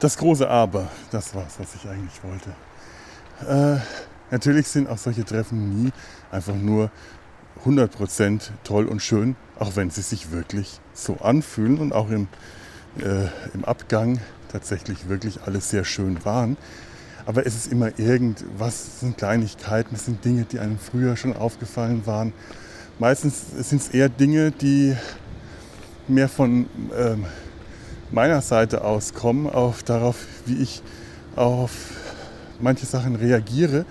das 0.00 0.16
große 0.16 0.48
Aber, 0.48 0.88
das 1.10 1.34
war 1.34 1.46
es, 1.46 1.58
was 1.58 1.74
ich 1.74 1.88
eigentlich 1.88 2.20
wollte. 2.22 2.50
Äh, 3.48 3.80
natürlich 4.30 4.68
sind 4.68 4.88
auch 4.88 4.98
solche 4.98 5.24
Treffen 5.24 5.84
nie 5.84 5.92
einfach 6.30 6.54
nur 6.54 6.90
100% 7.64 8.50
toll 8.64 8.86
und 8.86 9.00
schön, 9.02 9.36
auch 9.58 9.76
wenn 9.76 9.90
sie 9.90 10.02
sich 10.02 10.30
wirklich 10.30 10.80
so 10.94 11.16
anfühlen 11.16 11.78
und 11.78 11.92
auch 11.92 12.10
im, 12.10 12.28
äh, 12.98 13.26
im 13.54 13.64
Abgang 13.64 14.20
tatsächlich 14.50 15.08
wirklich 15.08 15.42
alles 15.44 15.70
sehr 15.70 15.84
schön 15.84 16.24
waren. 16.24 16.56
Aber 17.26 17.44
es 17.46 17.54
ist 17.54 17.70
immer 17.70 17.98
irgendwas, 17.98 18.74
es 18.74 19.00
sind 19.00 19.18
Kleinigkeiten, 19.18 19.94
es 19.94 20.06
sind 20.06 20.24
Dinge, 20.24 20.44
die 20.44 20.60
einem 20.60 20.78
früher 20.78 21.16
schon 21.16 21.36
aufgefallen 21.36 22.06
waren. 22.06 22.32
Meistens 22.98 23.42
sind 23.68 23.82
es 23.82 23.88
eher 23.88 24.08
Dinge, 24.08 24.50
die 24.50 24.96
mehr 26.06 26.28
von 26.28 26.66
ähm, 26.96 27.26
meiner 28.10 28.40
Seite 28.40 28.84
aus 28.84 29.14
kommen, 29.14 29.48
auf 29.48 29.82
darauf, 29.82 30.16
wie 30.46 30.62
ich 30.62 30.82
auf 31.36 31.70
manche 32.60 32.86
Sachen 32.86 33.16
reagiere, 33.16 33.84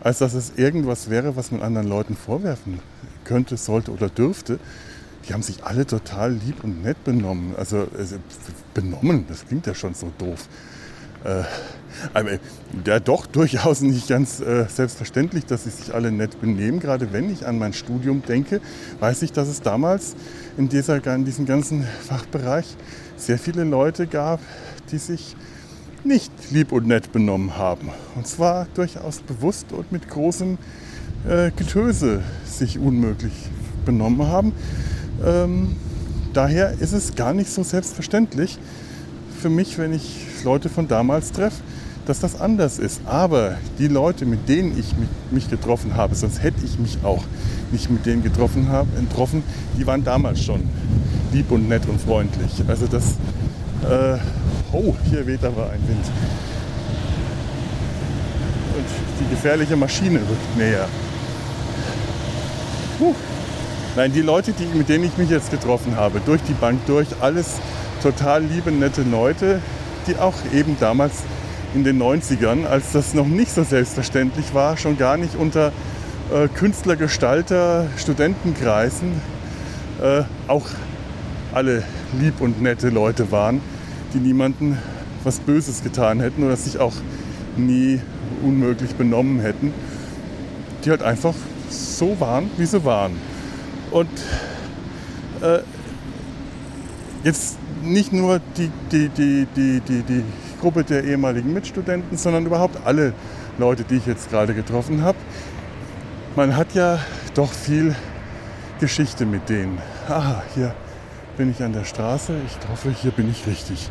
als 0.00 0.18
dass 0.18 0.34
es 0.34 0.52
irgendwas 0.56 1.10
wäre, 1.10 1.36
was 1.36 1.50
man 1.50 1.62
anderen 1.62 1.88
Leuten 1.88 2.16
vorwerfen 2.16 2.80
könnte, 3.24 3.56
sollte 3.56 3.92
oder 3.92 4.08
dürfte. 4.08 4.58
Die 5.28 5.34
haben 5.34 5.42
sich 5.42 5.64
alle 5.64 5.86
total 5.86 6.32
lieb 6.32 6.64
und 6.64 6.82
nett 6.82 7.02
benommen. 7.04 7.54
Also, 7.56 7.86
benommen, 8.72 9.26
das 9.28 9.46
klingt 9.46 9.66
ja 9.66 9.74
schon 9.74 9.94
so 9.94 10.10
doof. 10.18 10.48
Äh, 11.24 11.42
ja, 12.86 13.00
doch 13.00 13.26
durchaus 13.26 13.80
nicht 13.80 14.08
ganz 14.08 14.40
äh, 14.40 14.66
selbstverständlich, 14.68 15.46
dass 15.46 15.64
sie 15.64 15.70
sich 15.70 15.92
alle 15.92 16.12
nett 16.12 16.40
benehmen. 16.40 16.80
Gerade 16.80 17.12
wenn 17.12 17.30
ich 17.30 17.46
an 17.46 17.58
mein 17.58 17.72
Studium 17.72 18.22
denke, 18.22 18.60
weiß 19.00 19.22
ich, 19.22 19.32
dass 19.32 19.48
es 19.48 19.60
damals 19.60 20.14
in, 20.56 20.68
dieser, 20.68 21.04
in 21.14 21.24
diesem 21.24 21.44
ganzen 21.44 21.84
Fachbereich 22.06 22.76
sehr 23.18 23.38
viele 23.38 23.64
Leute 23.64 24.06
gab, 24.06 24.40
die 24.90 24.98
sich 24.98 25.36
nicht 26.04 26.32
lieb 26.50 26.72
und 26.72 26.86
nett 26.86 27.12
benommen 27.12 27.56
haben. 27.56 27.90
Und 28.14 28.26
zwar 28.26 28.66
durchaus 28.74 29.20
bewusst 29.20 29.72
und 29.72 29.92
mit 29.92 30.08
großem 30.08 30.58
äh, 31.28 31.50
Getöse 31.50 32.22
sich 32.44 32.78
unmöglich 32.78 33.32
benommen 33.84 34.26
haben. 34.26 34.52
Ähm, 35.24 35.76
daher 36.32 36.72
ist 36.80 36.92
es 36.92 37.14
gar 37.14 37.34
nicht 37.34 37.50
so 37.50 37.62
selbstverständlich 37.62 38.58
für 39.40 39.50
mich, 39.50 39.78
wenn 39.78 39.92
ich 39.92 40.44
Leute 40.44 40.68
von 40.68 40.88
damals 40.88 41.32
treffe, 41.32 41.62
dass 42.08 42.20
das 42.20 42.40
anders 42.40 42.78
ist. 42.78 43.02
Aber 43.04 43.58
die 43.78 43.88
Leute, 43.88 44.24
mit 44.24 44.48
denen 44.48 44.78
ich 44.78 44.94
mich 45.30 45.50
getroffen 45.50 45.94
habe, 45.94 46.14
sonst 46.14 46.42
hätte 46.42 46.64
ich 46.64 46.78
mich 46.78 46.98
auch 47.04 47.22
nicht 47.70 47.90
mit 47.90 48.06
denen 48.06 48.22
getroffen, 48.22 48.68
habe, 48.70 48.88
getroffen 48.98 49.42
die 49.76 49.86
waren 49.86 50.02
damals 50.02 50.42
schon 50.42 50.62
lieb 51.32 51.50
und 51.50 51.68
nett 51.68 51.86
und 51.86 52.00
freundlich. 52.00 52.50
Also 52.66 52.86
das, 52.86 53.16
äh, 53.88 54.18
oh, 54.72 54.94
hier 55.10 55.26
weht 55.26 55.44
aber 55.44 55.64
ein 55.70 55.86
Wind. 55.86 56.04
Und 58.76 58.86
die 59.20 59.30
gefährliche 59.30 59.76
Maschine 59.76 60.20
rückt 60.20 60.56
näher. 60.56 60.88
Puh. 62.98 63.14
Nein, 63.96 64.12
die 64.12 64.22
Leute, 64.22 64.52
die, 64.52 64.64
mit 64.76 64.88
denen 64.88 65.04
ich 65.04 65.18
mich 65.18 65.28
jetzt 65.28 65.50
getroffen 65.50 65.96
habe, 65.96 66.20
durch 66.24 66.40
die 66.42 66.54
Bank 66.54 66.80
durch, 66.86 67.08
alles 67.20 67.56
total 68.02 68.44
liebe, 68.44 68.70
nette 68.70 69.02
Leute, 69.02 69.60
die 70.06 70.16
auch 70.16 70.34
eben 70.54 70.76
damals 70.80 71.24
in 71.74 71.84
den 71.84 72.00
90ern, 72.00 72.64
als 72.64 72.92
das 72.92 73.14
noch 73.14 73.26
nicht 73.26 73.50
so 73.50 73.62
selbstverständlich 73.62 74.54
war, 74.54 74.76
schon 74.76 74.96
gar 74.96 75.16
nicht 75.16 75.34
unter 75.34 75.72
äh, 76.32 76.48
Künstler, 76.48 76.96
Gestalter, 76.96 77.86
Studentenkreisen 77.96 79.20
äh, 80.02 80.22
auch 80.46 80.66
alle 81.52 81.82
lieb 82.20 82.40
und 82.40 82.62
nette 82.62 82.88
Leute 82.88 83.30
waren, 83.32 83.60
die 84.14 84.18
niemanden 84.18 84.78
was 85.24 85.40
Böses 85.40 85.82
getan 85.82 86.20
hätten 86.20 86.44
oder 86.44 86.56
sich 86.56 86.78
auch 86.78 86.94
nie 87.56 88.00
unmöglich 88.42 88.94
benommen 88.94 89.40
hätten, 89.40 89.72
die 90.84 90.90
halt 90.90 91.02
einfach 91.02 91.34
so 91.68 92.18
waren, 92.20 92.50
wie 92.56 92.66
sie 92.66 92.84
waren. 92.84 93.16
Und 93.90 94.08
äh, 95.40 95.58
jetzt 97.24 97.58
nicht 97.82 98.12
nur 98.12 98.40
die, 98.56 98.70
die, 98.92 99.08
die, 99.08 99.46
die, 99.56 99.80
die, 99.80 100.02
die 100.02 100.24
Gruppe 100.60 100.84
der 100.84 101.04
ehemaligen 101.04 101.52
Mitstudenten, 101.52 102.16
sondern 102.16 102.46
überhaupt 102.46 102.78
alle 102.84 103.12
Leute, 103.58 103.84
die 103.84 103.96
ich 103.96 104.06
jetzt 104.06 104.30
gerade 104.30 104.54
getroffen 104.54 105.02
habe. 105.02 105.18
Man 106.36 106.56
hat 106.56 106.74
ja 106.74 106.98
doch 107.34 107.52
viel 107.52 107.94
Geschichte 108.80 109.26
mit 109.26 109.48
denen. 109.48 109.78
Aha, 110.08 110.42
hier 110.54 110.74
bin 111.36 111.50
ich 111.50 111.62
an 111.62 111.72
der 111.72 111.84
Straße. 111.84 112.34
Ich 112.46 112.68
hoffe, 112.70 112.90
hier 112.90 113.10
bin 113.10 113.30
ich 113.30 113.46
richtig. 113.46 113.90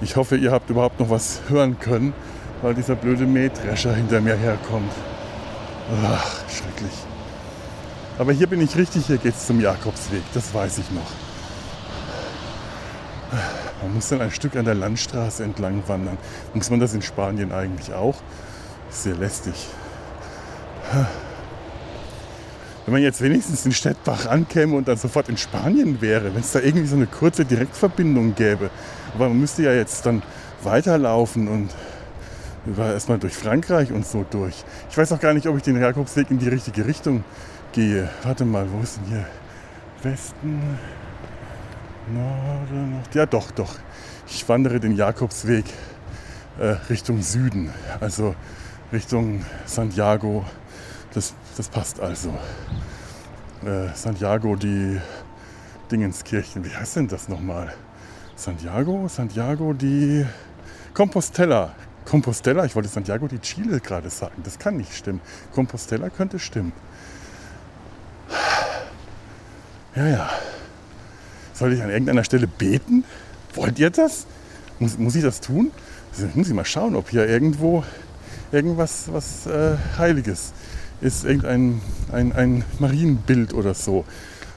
Ich 0.00 0.16
hoffe, 0.16 0.36
ihr 0.36 0.52
habt 0.52 0.68
überhaupt 0.68 1.00
noch 1.00 1.08
was 1.10 1.40
hören 1.48 1.78
können, 1.78 2.12
weil 2.60 2.74
dieser 2.74 2.94
blöde 2.94 3.24
Mähdrescher 3.24 3.94
hinter 3.94 4.20
mir 4.20 4.36
herkommt. 4.36 4.92
Ach, 6.04 6.40
schrecklich. 6.50 6.92
Aber 8.18 8.32
hier 8.32 8.46
bin 8.46 8.60
ich 8.60 8.76
richtig, 8.76 9.06
hier 9.06 9.18
geht 9.18 9.34
es 9.34 9.46
zum 9.46 9.60
Jakobsweg, 9.60 10.22
das 10.32 10.52
weiß 10.52 10.78
ich 10.78 10.90
noch. 10.90 11.10
Man 13.82 13.94
muss 13.94 14.08
dann 14.08 14.20
ein 14.20 14.30
Stück 14.30 14.56
an 14.56 14.64
der 14.64 14.74
Landstraße 14.74 15.44
entlang 15.44 15.82
wandern. 15.86 16.18
Muss 16.54 16.70
man 16.70 16.80
das 16.80 16.94
in 16.94 17.02
Spanien 17.02 17.52
eigentlich 17.52 17.92
auch? 17.92 18.16
Sehr 18.90 19.14
lästig. 19.14 19.54
wenn 22.84 22.92
man 22.92 23.02
jetzt 23.02 23.20
wenigstens 23.20 23.66
in 23.66 23.72
Stettbach 23.72 24.26
ankäme 24.26 24.76
und 24.76 24.88
dann 24.88 24.96
sofort 24.96 25.28
in 25.28 25.36
Spanien 25.36 26.00
wäre, 26.00 26.34
wenn 26.34 26.40
es 26.40 26.52
da 26.52 26.60
irgendwie 26.60 26.86
so 26.86 26.96
eine 26.96 27.06
kurze 27.06 27.44
Direktverbindung 27.44 28.34
gäbe. 28.34 28.70
Aber 29.14 29.28
man 29.28 29.40
müsste 29.40 29.64
ja 29.64 29.72
jetzt 29.72 30.06
dann 30.06 30.22
weiterlaufen 30.62 31.48
und 31.48 31.70
über 32.64 32.92
erstmal 32.92 33.18
durch 33.18 33.34
Frankreich 33.34 33.92
und 33.92 34.06
so 34.06 34.24
durch. 34.28 34.64
Ich 34.90 34.96
weiß 34.96 35.12
auch 35.12 35.20
gar 35.20 35.34
nicht, 35.34 35.46
ob 35.46 35.56
ich 35.56 35.62
den 35.62 35.80
Jakobsweg 35.80 36.30
in 36.30 36.38
die 36.38 36.48
richtige 36.48 36.86
Richtung 36.86 37.24
gehe. 37.72 38.08
Warte 38.22 38.44
mal, 38.44 38.66
wo 38.72 38.82
ist 38.82 38.98
denn 38.98 39.04
hier? 39.06 39.26
Westen. 40.02 40.78
Ja, 43.14 43.26
doch, 43.26 43.50
doch. 43.50 43.74
Ich 44.28 44.48
wandere 44.48 44.78
den 44.78 44.94
Jakobsweg 44.94 45.64
äh, 46.58 46.76
Richtung 46.88 47.20
Süden, 47.22 47.72
also 48.00 48.34
Richtung 48.92 49.44
Santiago. 49.64 50.44
Das, 51.14 51.34
das 51.56 51.68
passt 51.68 52.00
also. 52.00 52.30
Äh, 53.64 53.88
Santiago, 53.94 54.54
die 54.54 55.00
Dingenskirchen. 55.90 56.64
Wie 56.64 56.74
heißt 56.74 56.96
denn 56.96 57.08
das 57.08 57.28
nochmal? 57.28 57.72
Santiago, 58.36 59.08
Santiago, 59.08 59.72
die 59.72 60.26
Compostela. 60.94 61.74
Compostela, 62.04 62.64
ich 62.64 62.76
wollte 62.76 62.88
Santiago 62.88 63.26
di 63.26 63.40
Chile 63.40 63.80
gerade 63.80 64.10
sagen. 64.10 64.42
Das 64.44 64.58
kann 64.58 64.76
nicht 64.76 64.94
stimmen. 64.94 65.20
Compostela 65.52 66.10
könnte 66.10 66.38
stimmen. 66.38 66.72
Ja, 69.96 70.06
ja. 70.06 70.30
Soll 71.58 71.72
ich 71.72 71.82
an 71.82 71.88
irgendeiner 71.88 72.24
Stelle 72.24 72.46
beten? 72.46 73.04
Wollt 73.54 73.78
ihr 73.78 73.88
das? 73.88 74.26
Muss, 74.78 74.98
muss 74.98 75.14
ich 75.14 75.22
das 75.22 75.40
tun? 75.40 75.72
Also 76.12 76.28
muss 76.34 76.48
ich 76.48 76.54
mal 76.54 76.66
schauen, 76.66 76.94
ob 76.96 77.08
hier 77.08 77.26
irgendwo 77.26 77.82
irgendwas 78.52 79.10
was 79.10 79.46
äh, 79.46 79.76
Heiliges 79.96 80.52
ist. 81.00 81.24
Irgendein 81.24 81.80
ein, 82.12 82.32
ein 82.32 82.64
Marienbild 82.78 83.54
oder 83.54 83.72
so, 83.72 84.04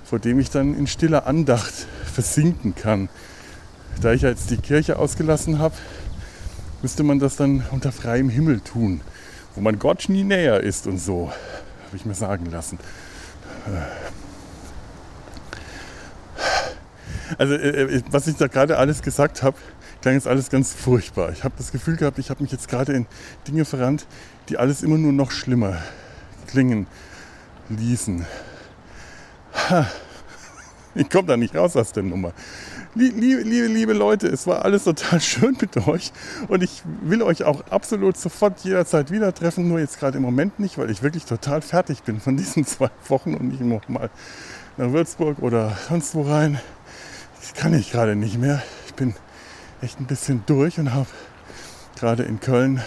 vor 0.03 0.19
dem 0.19 0.39
ich 0.39 0.49
dann 0.49 0.77
in 0.77 0.87
stiller 0.87 1.25
Andacht 1.25 1.87
versinken 2.05 2.75
kann. 2.75 3.07
Da 4.01 4.11
ich 4.11 4.21
jetzt 4.21 4.51
die 4.51 4.57
Kirche 4.57 4.99
ausgelassen 4.99 5.59
habe, 5.59 5.75
müsste 6.81 7.03
man 7.03 7.19
das 7.19 7.37
dann 7.37 7.63
unter 7.71 7.93
freiem 7.93 8.29
Himmel 8.29 8.59
tun, 8.59 8.99
wo 9.55 9.61
man 9.61 9.79
Gott 9.79 10.09
nie 10.09 10.23
näher 10.25 10.61
ist 10.61 10.85
und 10.85 10.97
so, 10.97 11.31
habe 11.87 11.95
ich 11.95 12.05
mir 12.05 12.15
sagen 12.15 12.45
lassen. 12.47 12.77
Also 17.37 17.53
äh, 17.53 17.97
äh, 17.97 18.01
was 18.09 18.27
ich 18.27 18.35
da 18.35 18.47
gerade 18.47 18.77
alles 18.77 19.01
gesagt 19.01 19.43
habe, 19.43 19.57
klang 20.01 20.15
jetzt 20.15 20.27
alles 20.27 20.49
ganz 20.49 20.73
furchtbar. 20.73 21.31
Ich 21.31 21.43
habe 21.43 21.53
das 21.57 21.71
Gefühl 21.71 21.97
gehabt, 21.97 22.19
ich 22.19 22.29
habe 22.29 22.41
mich 22.41 22.51
jetzt 22.51 22.67
gerade 22.67 22.93
in 22.93 23.05
Dinge 23.47 23.65
verrannt, 23.65 24.07
die 24.49 24.57
alles 24.57 24.83
immer 24.83 24.97
nur 24.97 25.13
noch 25.13 25.31
schlimmer 25.31 25.77
klingen 26.47 26.87
ließen. 27.69 28.25
Ha. 29.69 29.87
Ich 30.95 31.09
komme 31.09 31.27
da 31.27 31.37
nicht 31.37 31.55
raus 31.55 31.75
aus 31.75 31.91
der 31.91 32.03
Nummer 32.03 32.33
liebe, 32.95 33.41
liebe, 33.41 33.67
liebe 33.67 33.93
Leute, 33.93 34.27
es 34.27 34.47
war 34.47 34.65
alles 34.65 34.83
total 34.83 35.21
schön 35.21 35.57
mit 35.59 35.87
euch 35.87 36.11
und 36.47 36.63
ich 36.63 36.83
will 37.01 37.21
euch 37.21 37.43
auch 37.43 37.61
absolut 37.69 38.17
sofort 38.17 38.59
jederzeit 38.61 39.11
wieder 39.11 39.33
treffen, 39.33 39.67
nur 39.67 39.79
jetzt 39.79 39.99
gerade 39.99 40.17
im 40.17 40.23
Moment 40.23 40.59
nicht, 40.59 40.77
weil 40.77 40.89
ich 40.89 41.03
wirklich 41.03 41.25
total 41.25 41.61
fertig 41.61 42.03
bin 42.03 42.19
von 42.19 42.37
diesen 42.37 42.65
zwei 42.65 42.89
Wochen 43.07 43.35
und 43.35 43.49
nicht 43.49 43.61
noch 43.61 43.87
mal 43.89 44.09
nach 44.77 44.91
Würzburg 44.91 45.39
oder 45.39 45.77
sonst 45.87 46.15
wo 46.15 46.21
rein. 46.21 46.59
Das 47.39 47.53
kann 47.53 47.73
ich 47.73 47.91
gerade 47.91 48.15
nicht 48.15 48.37
mehr. 48.37 48.61
Ich 48.85 48.93
bin 48.95 49.15
echt 49.81 49.99
ein 49.99 50.05
bisschen 50.05 50.43
durch 50.45 50.77
und 50.79 50.93
habe 50.93 51.07
gerade 51.97 52.23
in 52.23 52.39
Köln 52.39 52.81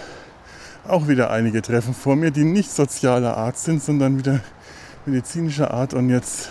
auch 0.87 1.09
wieder 1.09 1.31
einige 1.31 1.63
Treffen 1.63 1.95
vor 1.95 2.17
mir, 2.17 2.31
die 2.31 2.45
nicht 2.45 2.71
sozialer 2.71 3.37
Art 3.37 3.57
sind, 3.57 3.83
sondern 3.83 4.19
wieder 4.19 4.41
medizinischer 5.07 5.73
Art. 5.73 5.95
Und 5.95 6.11
jetzt 6.11 6.51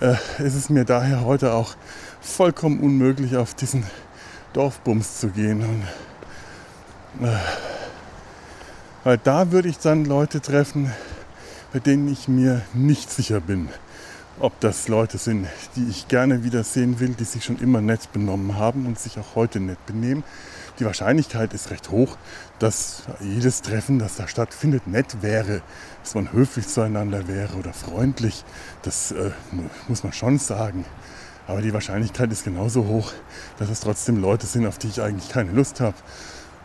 äh, 0.00 0.14
ist 0.44 0.54
es 0.54 0.68
mir 0.68 0.84
daher 0.84 1.24
heute 1.24 1.52
auch 1.54 1.74
vollkommen 2.20 2.80
unmöglich, 2.80 3.36
auf 3.36 3.54
diesen 3.54 3.84
Dorfbums 4.52 5.20
zu 5.20 5.28
gehen. 5.28 5.62
Und, 5.62 7.26
äh, 7.26 7.38
weil 9.04 9.18
da 9.18 9.52
würde 9.52 9.68
ich 9.68 9.78
dann 9.78 10.04
Leute 10.04 10.40
treffen, 10.40 10.92
bei 11.72 11.78
denen 11.78 12.08
ich 12.08 12.28
mir 12.28 12.62
nicht 12.74 13.10
sicher 13.10 13.40
bin, 13.40 13.68
ob 14.40 14.58
das 14.60 14.88
Leute 14.88 15.18
sind, 15.18 15.46
die 15.76 15.86
ich 15.88 16.08
gerne 16.08 16.44
wiedersehen 16.44 16.98
will, 16.98 17.10
die 17.10 17.24
sich 17.24 17.44
schon 17.44 17.58
immer 17.58 17.80
nett 17.80 18.12
benommen 18.12 18.56
haben 18.56 18.86
und 18.86 18.98
sich 18.98 19.18
auch 19.18 19.34
heute 19.34 19.60
nett 19.60 19.84
benehmen. 19.86 20.24
Die 20.78 20.86
Wahrscheinlichkeit 20.86 21.52
ist 21.52 21.70
recht 21.70 21.90
hoch, 21.90 22.16
dass 22.58 23.02
jedes 23.20 23.60
Treffen, 23.60 23.98
das 23.98 24.16
da 24.16 24.26
stattfindet, 24.26 24.86
nett 24.86 25.22
wäre, 25.22 25.60
dass 26.02 26.14
man 26.14 26.32
höflich 26.32 26.68
zueinander 26.68 27.28
wäre 27.28 27.56
oder 27.56 27.74
freundlich. 27.74 28.44
Das 28.82 29.12
äh, 29.12 29.30
muss 29.88 30.04
man 30.04 30.12
schon 30.14 30.38
sagen. 30.38 30.86
Aber 31.46 31.60
die 31.60 31.74
Wahrscheinlichkeit 31.74 32.32
ist 32.32 32.44
genauso 32.44 32.86
hoch, 32.86 33.12
dass 33.58 33.68
es 33.68 33.80
trotzdem 33.80 34.16
Leute 34.16 34.46
sind, 34.46 34.66
auf 34.66 34.78
die 34.78 34.88
ich 34.88 35.02
eigentlich 35.02 35.28
keine 35.28 35.52
Lust 35.52 35.80
habe 35.80 35.96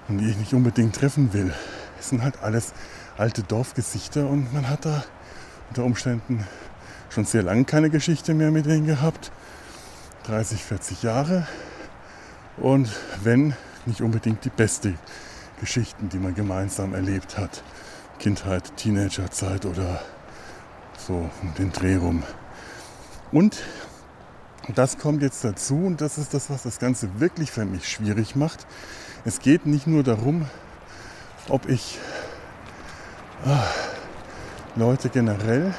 und 0.07 0.19
die 0.19 0.29
ich 0.29 0.37
nicht 0.37 0.53
unbedingt 0.53 0.95
treffen 0.95 1.33
will. 1.33 1.53
Es 1.99 2.09
sind 2.09 2.23
halt 2.23 2.41
alles 2.41 2.73
alte 3.17 3.43
Dorfgesichter 3.43 4.27
und 4.27 4.53
man 4.53 4.69
hat 4.69 4.85
da 4.85 5.03
unter 5.69 5.83
Umständen 5.83 6.45
schon 7.15 7.25
sehr 7.25 7.43
lange 7.43 7.63
keine 7.63 7.89
Geschichte 7.89 8.33
mehr 8.33 8.51
mit 8.51 8.65
denen 8.65 8.85
gehabt. 8.85 9.31
30, 10.25 10.61
40 10.61 11.03
Jahre. 11.03 11.47
Und 12.57 12.89
wenn, 13.23 13.55
nicht 13.85 14.01
unbedingt 14.01 14.43
die 14.43 14.49
beste 14.49 14.95
Geschichten, 15.61 16.09
die 16.09 16.17
man 16.17 16.35
gemeinsam 16.35 16.93
erlebt 16.93 17.37
hat. 17.37 17.63
Kindheit, 18.19 18.75
Teenagerzeit 18.75 19.65
oder 19.65 20.01
so 20.97 21.29
um 21.41 21.53
den 21.57 21.71
Dreh 21.71 21.95
rum. 21.95 22.21
Und 23.31 23.63
das 24.73 24.97
kommt 24.97 25.21
jetzt 25.21 25.41
dazu 25.45 25.85
und 25.85 26.01
das 26.01 26.17
ist 26.17 26.33
das, 26.33 26.49
was 26.49 26.63
das 26.63 26.79
Ganze 26.79 27.21
wirklich 27.21 27.49
für 27.49 27.63
mich 27.63 27.87
schwierig 27.87 28.35
macht. 28.35 28.67
Es 29.23 29.39
geht 29.39 29.65
nicht 29.65 29.87
nur 29.87 30.03
darum, 30.03 30.49
ob 31.47 31.69
ich 31.69 31.97
ah, 33.45 33.63
Leute 34.75 35.07
generell. 35.07 35.73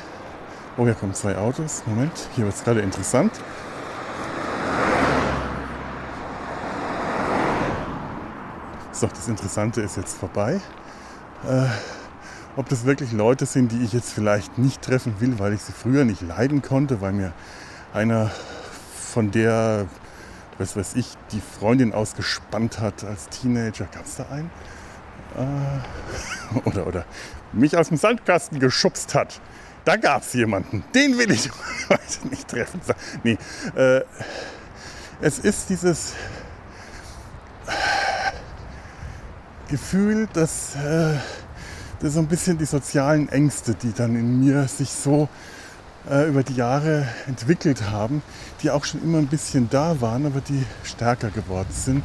Oh, 0.79 0.85
hier 0.85 0.93
kommen 0.93 1.15
zwei 1.15 1.39
Autos. 1.39 1.85
Moment, 1.87 2.29
hier 2.35 2.45
wird 2.45 2.55
es 2.55 2.63
gerade 2.63 2.81
interessant. 2.81 3.33
So, 8.93 9.07
das 9.07 9.27
Interessante 9.27 9.81
ist 9.81 9.97
jetzt 9.97 10.19
vorbei. 10.19 10.61
Äh, 11.49 11.65
ob 12.57 12.69
das 12.69 12.85
wirklich 12.85 13.13
Leute 13.13 13.47
sind, 13.47 13.73
die 13.73 13.83
ich 13.83 13.95
jetzt 13.95 14.13
vielleicht 14.13 14.59
nicht 14.59 14.83
treffen 14.83 15.15
will, 15.19 15.39
weil 15.39 15.55
ich 15.55 15.63
sie 15.63 15.73
früher 15.73 16.05
nicht 16.05 16.21
leiden 16.21 16.61
konnte, 16.61 17.01
weil 17.01 17.15
mir 17.15 17.33
einer 17.95 18.31
von 18.99 19.31
der, 19.31 19.87
was 20.59 20.77
weiß 20.77 20.95
ich, 20.97 21.15
die 21.33 21.41
Freundin 21.41 21.95
ausgespannt 21.95 22.81
hat 22.81 23.03
als 23.03 23.31
Teenager. 23.31 23.87
Gab 23.87 24.05
es 24.05 24.17
da 24.17 24.27
einen? 24.31 24.51
Äh, 25.39 26.59
oder, 26.69 26.87
oder 26.87 27.07
mich 27.55 27.79
aus 27.79 27.89
dem 27.89 27.97
Sandkasten 27.97 28.61
geschubst 28.61 29.15
hat. 29.15 29.41
Da 29.87 29.95
gab 29.95 30.23
es 30.23 30.33
jemanden. 30.33 30.83
Den 30.97 31.17
will 31.17 31.31
ich 31.31 31.49
heute 31.89 32.29
nicht 32.29 32.49
treffen. 32.49 32.81
Nee, 33.23 33.39
äh, 33.77 34.01
es 35.21 35.39
ist 35.39 35.71
dieses 35.71 36.13
Gefühl, 39.69 40.29
dass, 40.33 40.75
äh, 40.75 41.15
dass 42.01 42.15
so 42.15 42.19
ein 42.19 42.27
bisschen 42.27 42.59
die 42.59 42.65
sozialen 42.65 43.29
Ängste, 43.29 43.77
die 43.77 43.93
dann 43.93 44.17
in 44.17 44.41
mir 44.41 44.67
sich 44.67 44.91
so 44.91 45.29
äh, 46.11 46.29
über 46.29 46.43
die 46.43 46.57
Jahre 46.57 47.07
entwickelt 47.29 47.89
haben, 47.89 48.23
die 48.63 48.73
auch 48.73 48.85
schon 48.85 49.05
immer 49.05 49.19
ein 49.19 49.29
bisschen 49.29 49.71
da 49.71 50.01
waren, 50.01 50.27
aber 50.27 50.41
die 50.41 50.65
stärker 50.83 51.31
geworden 51.31 51.71
sind. 51.71 52.03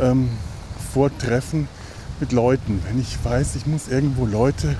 Ähm, 0.00 0.30
vor 0.94 1.10
mit 2.18 2.32
Leuten. 2.32 2.82
Wenn 2.86 2.98
ich 2.98 3.22
weiß, 3.22 3.56
ich 3.56 3.66
muss 3.66 3.88
irgendwo 3.88 4.24
Leute 4.24 4.74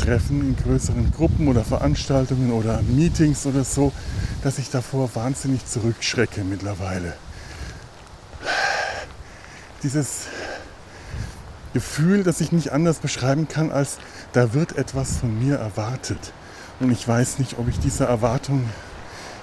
treffen 0.00 0.40
in 0.40 0.56
größeren 0.56 1.12
Gruppen 1.12 1.48
oder 1.48 1.62
Veranstaltungen 1.62 2.52
oder 2.52 2.80
Meetings 2.82 3.46
oder 3.46 3.64
so, 3.64 3.92
dass 4.42 4.58
ich 4.58 4.70
davor 4.70 5.14
wahnsinnig 5.14 5.66
zurückschrecke 5.66 6.42
mittlerweile. 6.42 7.14
Dieses 9.82 10.26
Gefühl, 11.74 12.24
das 12.24 12.40
ich 12.40 12.50
nicht 12.50 12.72
anders 12.72 12.98
beschreiben 12.98 13.46
kann, 13.46 13.70
als 13.70 13.98
da 14.32 14.54
wird 14.54 14.76
etwas 14.76 15.18
von 15.18 15.38
mir 15.38 15.56
erwartet. 15.56 16.32
Und 16.80 16.90
ich 16.90 17.06
weiß 17.06 17.38
nicht, 17.38 17.58
ob 17.58 17.68
ich 17.68 17.78
dieser 17.78 18.06
Erwartung 18.06 18.64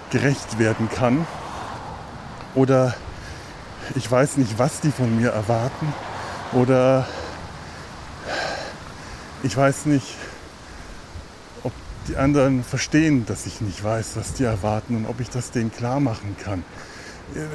gerecht 0.09 0.57
werden 0.59 0.89
kann. 0.89 1.27
Oder 2.55 2.95
ich 3.95 4.09
weiß 4.09 4.37
nicht, 4.37 4.57
was 4.57 4.81
die 4.81 4.91
von 4.91 5.15
mir 5.15 5.29
erwarten. 5.29 5.93
Oder 6.53 7.07
ich 9.43 9.55
weiß 9.55 9.85
nicht, 9.85 10.15
die 12.07 12.17
anderen 12.17 12.63
verstehen, 12.63 13.25
dass 13.25 13.45
ich 13.45 13.61
nicht 13.61 13.83
weiß, 13.83 14.15
was 14.15 14.33
die 14.33 14.43
erwarten 14.43 14.95
und 14.95 15.05
ob 15.05 15.19
ich 15.19 15.29
das 15.29 15.51
denen 15.51 15.71
klar 15.71 15.99
machen 15.99 16.35
kann. 16.43 16.63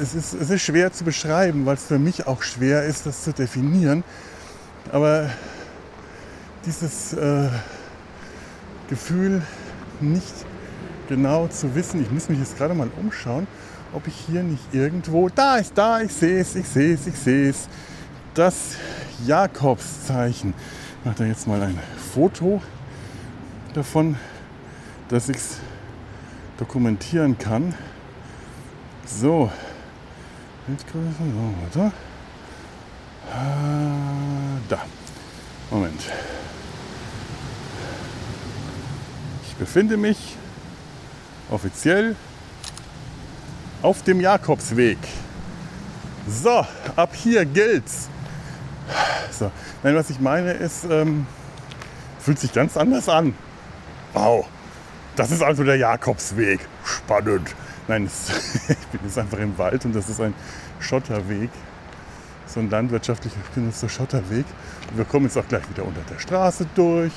Es 0.01 0.13
ist, 0.13 0.33
es 0.33 0.49
ist 0.49 0.61
schwer 0.61 0.93
zu 0.93 1.03
beschreiben, 1.03 1.65
weil 1.65 1.75
es 1.75 1.85
für 1.85 1.99
mich 1.99 2.27
auch 2.27 2.43
schwer 2.43 2.83
ist, 2.83 3.05
das 3.05 3.23
zu 3.23 3.33
definieren. 3.33 4.03
Aber 4.91 5.29
dieses 6.65 7.13
äh, 7.13 7.49
Gefühl, 8.89 9.41
nicht 9.99 10.45
genau 11.07 11.47
zu 11.47 11.75
wissen. 11.75 12.01
Ich 12.01 12.11
muss 12.11 12.29
mich 12.29 12.39
jetzt 12.39 12.57
gerade 12.57 12.73
mal 12.73 12.89
umschauen, 12.99 13.47
ob 13.93 14.07
ich 14.07 14.15
hier 14.15 14.43
nicht 14.43 14.73
irgendwo. 14.73 15.29
Da 15.29 15.57
ist 15.57 15.77
da, 15.77 16.01
ich 16.01 16.13
sehe 16.13 16.39
es, 16.39 16.55
ich 16.55 16.67
sehe 16.67 16.93
es, 16.93 17.07
ich 17.07 17.15
sehe 17.15 17.49
es. 17.49 17.67
Das 18.33 18.75
Jakobszeichen. 19.25 20.53
Ich 20.99 21.05
mache 21.05 21.15
da 21.19 21.25
jetzt 21.25 21.47
mal 21.47 21.61
ein 21.61 21.79
Foto 22.13 22.61
davon, 23.73 24.17
dass 25.09 25.29
ich 25.29 25.37
es 25.37 25.57
dokumentieren 26.57 27.37
kann. 27.37 27.75
So. 29.05 29.51
Bildgröße, 30.67 31.17
so, 31.19 31.81
warte. 31.81 31.93
Ah, 33.31 34.59
da. 34.69 34.81
Moment. 35.69 36.01
Ich 39.47 39.55
befinde 39.55 39.97
mich 39.97 40.37
offiziell 41.49 42.15
auf 43.81 44.03
dem 44.03 44.21
Jakobsweg. 44.21 44.97
So, 46.27 46.65
ab 46.95 47.13
hier 47.13 47.45
gilt's. 47.45 48.07
So. 49.31 49.51
Nein, 49.83 49.95
was 49.95 50.09
ich 50.09 50.19
meine 50.19 50.53
ist, 50.53 50.85
ähm, 50.85 51.27
fühlt 52.19 52.39
sich 52.39 52.53
ganz 52.53 52.77
anders 52.77 53.09
an. 53.09 53.35
Wow, 54.13 54.45
das 55.15 55.31
ist 55.31 55.41
also 55.41 55.63
der 55.63 55.77
Jakobsweg. 55.77 56.59
Spannend. 56.83 57.55
Nein, 57.87 58.05
ich 58.67 58.87
bin 58.87 59.01
jetzt 59.03 59.17
einfach 59.17 59.39
im 59.39 59.57
Wald 59.57 59.85
und 59.85 59.95
das 59.95 60.09
ist 60.09 60.21
ein 60.21 60.33
Schotterweg. 60.79 61.49
So 62.47 62.59
ein 62.59 62.69
landwirtschaftlich 62.69 63.33
genutzter 63.55 63.89
Schotterweg. 63.89 64.45
Und 64.89 64.97
wir 64.97 65.05
kommen 65.05 65.25
jetzt 65.25 65.37
auch 65.37 65.47
gleich 65.47 65.67
wieder 65.69 65.85
unter 65.85 66.01
der 66.01 66.19
Straße 66.19 66.67
durch, 66.75 67.13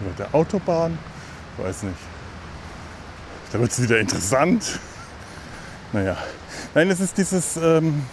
unter 0.00 0.24
der 0.24 0.34
Autobahn. 0.34 0.98
Weiß 1.58 1.82
nicht. 1.84 1.96
Da 3.52 3.58
wird 3.58 3.72
es 3.72 3.82
wieder 3.82 3.98
interessant. 3.98 4.78
Naja, 5.92 6.16
nein, 6.74 6.88
es 6.88 7.00
ist 7.00 7.18
dieses, 7.18 7.56
ähm, 7.56 8.04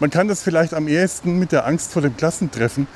man 0.00 0.10
kann 0.10 0.26
das 0.26 0.42
vielleicht 0.42 0.74
am 0.74 0.88
ehesten 0.88 1.38
mit 1.38 1.52
der 1.52 1.66
Angst 1.66 1.92
vor 1.92 2.02
dem 2.02 2.16
Klassentreffen 2.16 2.88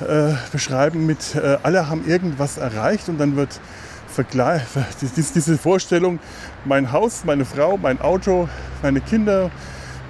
äh, 0.00 0.34
beschreiben, 0.52 1.06
mit 1.06 1.34
äh, 1.34 1.58
alle 1.62 1.88
haben 1.88 2.06
irgendwas 2.06 2.58
erreicht 2.58 3.08
und 3.08 3.18
dann 3.18 3.36
wird 3.36 3.60
Vergleich, 4.08 4.62
diese 5.16 5.58
Vorstellung, 5.58 6.18
mein 6.64 6.92
Haus, 6.92 7.24
meine 7.24 7.44
Frau, 7.44 7.76
mein 7.76 8.00
Auto, 8.00 8.48
meine 8.82 9.00
Kinder, 9.00 9.50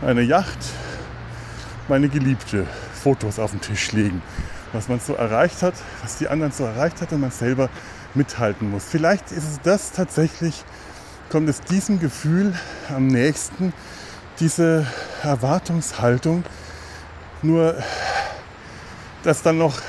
meine 0.00 0.22
Yacht, 0.22 0.58
meine 1.88 2.08
Geliebte, 2.08 2.66
Fotos 3.02 3.38
auf 3.38 3.50
den 3.50 3.60
Tisch 3.60 3.92
legen, 3.92 4.22
was 4.72 4.88
man 4.88 5.00
so 5.00 5.14
erreicht 5.14 5.62
hat, 5.62 5.74
was 6.02 6.18
die 6.18 6.28
anderen 6.28 6.52
so 6.52 6.64
erreicht 6.64 7.00
hat 7.00 7.12
und 7.12 7.20
man 7.20 7.30
selber 7.30 7.68
mithalten 8.14 8.70
muss. 8.70 8.84
Vielleicht 8.84 9.32
ist 9.32 9.44
es 9.44 9.60
das 9.62 9.92
tatsächlich, 9.92 10.64
kommt 11.30 11.48
es 11.48 11.60
diesem 11.60 12.00
Gefühl 12.00 12.54
am 12.88 13.06
nächsten, 13.06 13.72
diese 14.40 14.86
Erwartungshaltung, 15.22 16.44
nur 17.42 17.76
dass 19.22 19.42
dann 19.42 19.58
noch 19.58 19.80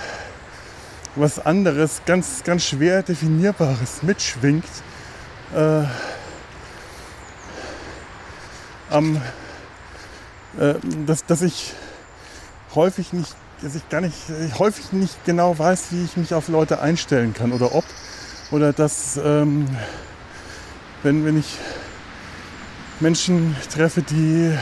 was 1.15 1.45
anderes, 1.45 2.01
ganz, 2.05 2.43
ganz 2.43 2.65
schwer 2.65 3.03
definierbares 3.03 4.03
mitschwingt. 4.03 4.65
Äh, 5.55 5.83
am, 8.89 9.21
äh, 10.59 10.75
dass, 11.05 11.25
dass 11.25 11.41
ich 11.41 11.73
häufig 12.75 13.13
nicht, 13.13 13.35
dass 13.61 13.75
ich 13.75 13.87
gar 13.89 14.01
nicht, 14.01 14.15
häufig 14.57 14.91
nicht 14.91 15.25
genau 15.25 15.57
weiß, 15.57 15.87
wie 15.91 16.05
ich 16.05 16.17
mich 16.17 16.33
auf 16.33 16.47
Leute 16.47 16.81
einstellen 16.81 17.33
kann 17.33 17.51
oder 17.51 17.75
ob 17.75 17.83
oder 18.51 18.73
dass, 18.73 19.17
ähm, 19.17 19.67
wenn, 21.03 21.25
wenn 21.25 21.37
ich 21.37 21.57
Menschen 22.99 23.55
treffe, 23.71 24.01
die 24.01 24.53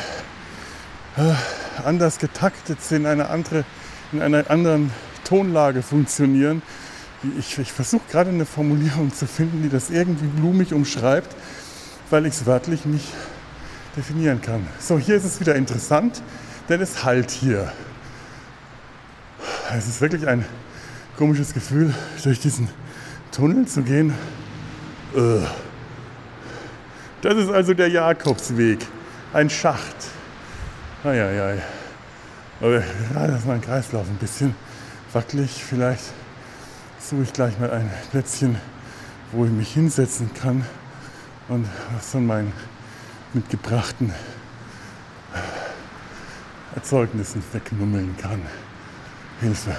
äh, 1.18 1.34
anders 1.84 2.20
getaktet 2.20 2.82
sind, 2.82 3.06
eine 3.06 3.30
andere, 3.30 3.64
in 4.12 4.22
einer 4.22 4.50
anderen 4.50 4.92
Tonlage 5.24 5.82
funktionieren. 5.82 6.62
Ich, 7.38 7.58
ich 7.58 7.72
versuche 7.72 8.04
gerade 8.10 8.30
eine 8.30 8.46
Formulierung 8.46 9.14
zu 9.14 9.26
finden, 9.26 9.64
die 9.64 9.70
das 9.70 9.90
irgendwie 9.90 10.28
blumig 10.28 10.74
umschreibt, 10.74 11.36
weil 12.10 12.26
ich 12.26 12.34
es 12.34 12.46
wörtlich 12.46 12.86
nicht 12.86 13.08
definieren 13.96 14.42
kann. 14.42 14.66
So, 14.80 14.98
hier 15.00 15.16
ist 15.16 15.26
es 15.26 15.40
wieder 15.40 15.56
interessant, 15.56 16.22
denn 16.70 16.82
es 16.82 17.04
halt 17.04 17.32
hier. 17.32 17.72
Es 19.76 19.88
ist 19.88 20.00
wirklich 20.00 20.28
ein 20.28 20.46
komisches 21.18 21.54
Gefühl, 21.54 21.94
durch 22.24 22.40
diesen 22.40 22.70
Tunnel 23.32 23.68
zu 23.68 23.82
gehen. 23.82 24.14
Äh. 25.16 25.40
Das 27.22 27.36
ist 27.36 27.50
also 27.50 27.74
der 27.74 27.90
Jakobsweg, 27.90 28.80
ein 29.34 29.50
Schacht. 29.50 29.96
Eieiei. 31.04 31.62
Aber 32.60 32.84
gerade 33.12 33.34
ist 33.34 33.46
mein 33.46 33.62
Kreislauf 33.62 34.08
ein 34.08 34.18
bisschen 34.18 34.56
wackelig. 35.14 35.64
Vielleicht 35.64 36.04
suche 37.00 37.24
ich 37.24 37.34
gleich 37.34 37.60
mal 37.60 37.70
ein 37.70 37.90
Plätzchen, 38.12 38.58
wo 39.32 39.46
ich 39.46 39.52
mich 39.52 39.74
hinsetzen 39.74 40.34
kann 40.34 40.66
und 41.50 41.68
was 41.94 42.10
von 42.12 42.26
meinen 42.26 42.52
mitgebrachten 43.34 44.12
Erzeugnissen 46.74 47.44
wegnummeln 47.52 48.16
kann. 48.18 48.42
Hilfe. 49.40 49.76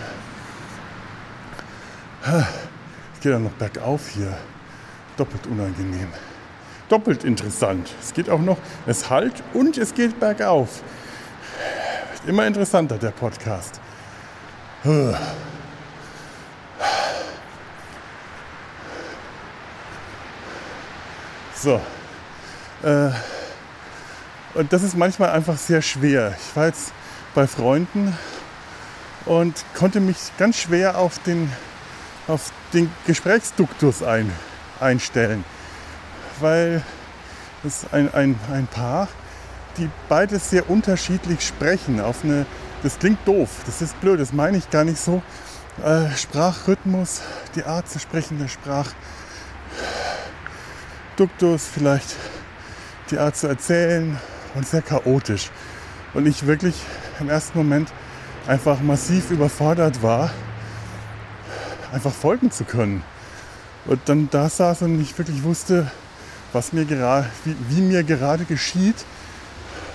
Ich 3.14 3.20
gehe 3.20 3.32
dann 3.32 3.44
noch 3.44 3.52
bergauf 3.52 4.08
hier. 4.10 4.36
Doppelt 5.16 5.46
unangenehm. 5.48 6.08
Doppelt 6.88 7.24
interessant. 7.24 7.92
Es 8.00 8.14
geht 8.14 8.30
auch 8.30 8.40
noch, 8.40 8.58
es 8.86 9.10
halt 9.10 9.42
und 9.52 9.76
es 9.78 9.94
geht 9.94 10.20
bergauf. 10.20 10.82
Immer 12.26 12.46
interessanter 12.46 12.98
der 12.98 13.10
Podcast. 13.10 13.80
So. 21.54 21.80
Äh, 22.82 23.10
und 24.54 24.72
das 24.72 24.82
ist 24.82 24.96
manchmal 24.96 25.30
einfach 25.30 25.56
sehr 25.56 25.82
schwer. 25.82 26.36
Ich 26.38 26.56
war 26.56 26.66
jetzt 26.66 26.92
bei 27.34 27.46
Freunden 27.46 28.16
und 29.24 29.64
konnte 29.74 30.00
mich 30.00 30.16
ganz 30.38 30.56
schwer 30.56 30.98
auf 30.98 31.18
den 31.20 31.50
auf 32.28 32.52
den 32.72 32.90
Gesprächsduktus 33.06 34.02
ein, 34.02 34.30
einstellen, 34.80 35.44
weil 36.40 36.82
es 37.64 37.86
ein, 37.90 38.12
ein, 38.12 38.38
ein 38.52 38.66
Paar, 38.66 39.08
die 39.78 39.88
beide 40.08 40.38
sehr 40.38 40.68
unterschiedlich 40.68 41.46
sprechen. 41.46 42.00
Auf 42.00 42.24
eine, 42.24 42.46
das 42.82 42.98
klingt 42.98 43.26
doof, 43.26 43.48
das 43.66 43.80
ist 43.82 44.00
blöd, 44.00 44.20
das 44.20 44.32
meine 44.32 44.58
ich 44.58 44.70
gar 44.70 44.84
nicht 44.84 44.98
so. 44.98 45.22
Äh, 45.84 46.10
Sprachrhythmus, 46.16 47.22
die 47.54 47.64
Art 47.64 47.88
zu 47.88 47.98
sprechen, 47.98 48.38
der 48.38 48.48
Sprachduktus, 51.16 51.66
vielleicht 51.66 52.16
die 53.10 53.18
Art 53.18 53.36
zu 53.36 53.46
erzählen 53.46 54.18
und 54.54 54.66
sehr 54.66 54.82
chaotisch. 54.82 55.50
Und 56.14 56.26
ich 56.26 56.46
wirklich 56.46 56.74
im 57.20 57.28
ersten 57.28 57.56
Moment 57.56 57.92
einfach 58.46 58.80
massiv 58.80 59.30
überfordert 59.30 60.02
war 60.02 60.30
einfach 61.92 62.12
folgen 62.12 62.50
zu 62.50 62.64
können. 62.64 63.02
Und 63.86 64.00
dann 64.06 64.28
da 64.30 64.48
saß 64.48 64.82
und 64.82 65.00
ich 65.00 65.16
wirklich 65.16 65.42
wusste, 65.42 65.90
was 66.52 66.72
mir 66.72 66.84
gerade, 66.84 67.26
wie, 67.44 67.56
wie, 67.68 67.80
mir 67.80 68.04
gerade 68.04 68.44
geschieht. 68.44 68.96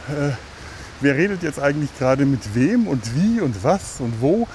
Äh, 0.09 0.31
wer 1.01 1.15
redet 1.15 1.43
jetzt 1.43 1.59
eigentlich 1.59 1.97
gerade 1.97 2.25
mit 2.25 2.55
wem 2.55 2.87
und 2.87 3.15
wie 3.15 3.41
und 3.41 3.63
was 3.63 3.99
und 3.99 4.21
wo. 4.21 4.47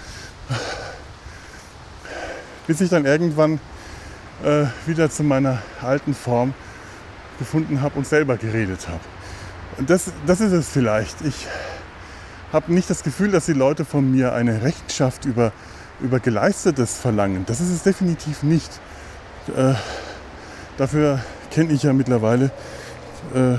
Bis 2.67 2.81
ich 2.81 2.91
dann 2.91 3.07
irgendwann 3.07 3.61
äh, 4.45 4.67
wieder 4.87 5.11
zu 5.11 5.23
meiner 5.25 5.63
alten 5.81 6.15
Form 6.15 6.55
gefunden 7.39 7.81
habe 7.81 7.99
und 7.99 8.07
selber 8.07 8.37
geredet 8.37 8.89
habe. 8.89 9.01
Und 9.79 9.91
das, 9.91 10.11
das 10.27 10.41
ist 10.41 10.53
es 10.53 10.69
vielleicht. 10.69 11.23
Ich 11.23 11.47
habe 12.53 12.73
nicht 12.73 12.91
das 12.91 13.03
Gefühl, 13.03 13.31
dass 13.31 13.47
die 13.47 13.53
Leute 13.53 13.85
von 13.85 14.11
mir 14.11 14.33
eine 14.33 14.63
Rechenschaft 14.63 15.25
über 15.25 15.53
über 16.01 16.21
Geleistetes 16.21 16.97
verlangen. 16.97 17.45
Das 17.47 17.61
ist 17.61 17.71
es 17.71 17.83
definitiv 17.83 18.43
nicht. 18.43 18.81
Äh, 19.57 19.75
dafür 20.77 21.21
kenne 21.51 21.73
ich 21.73 21.83
ja 21.83 21.93
mittlerweile 21.93 22.51
äh, 23.35 23.57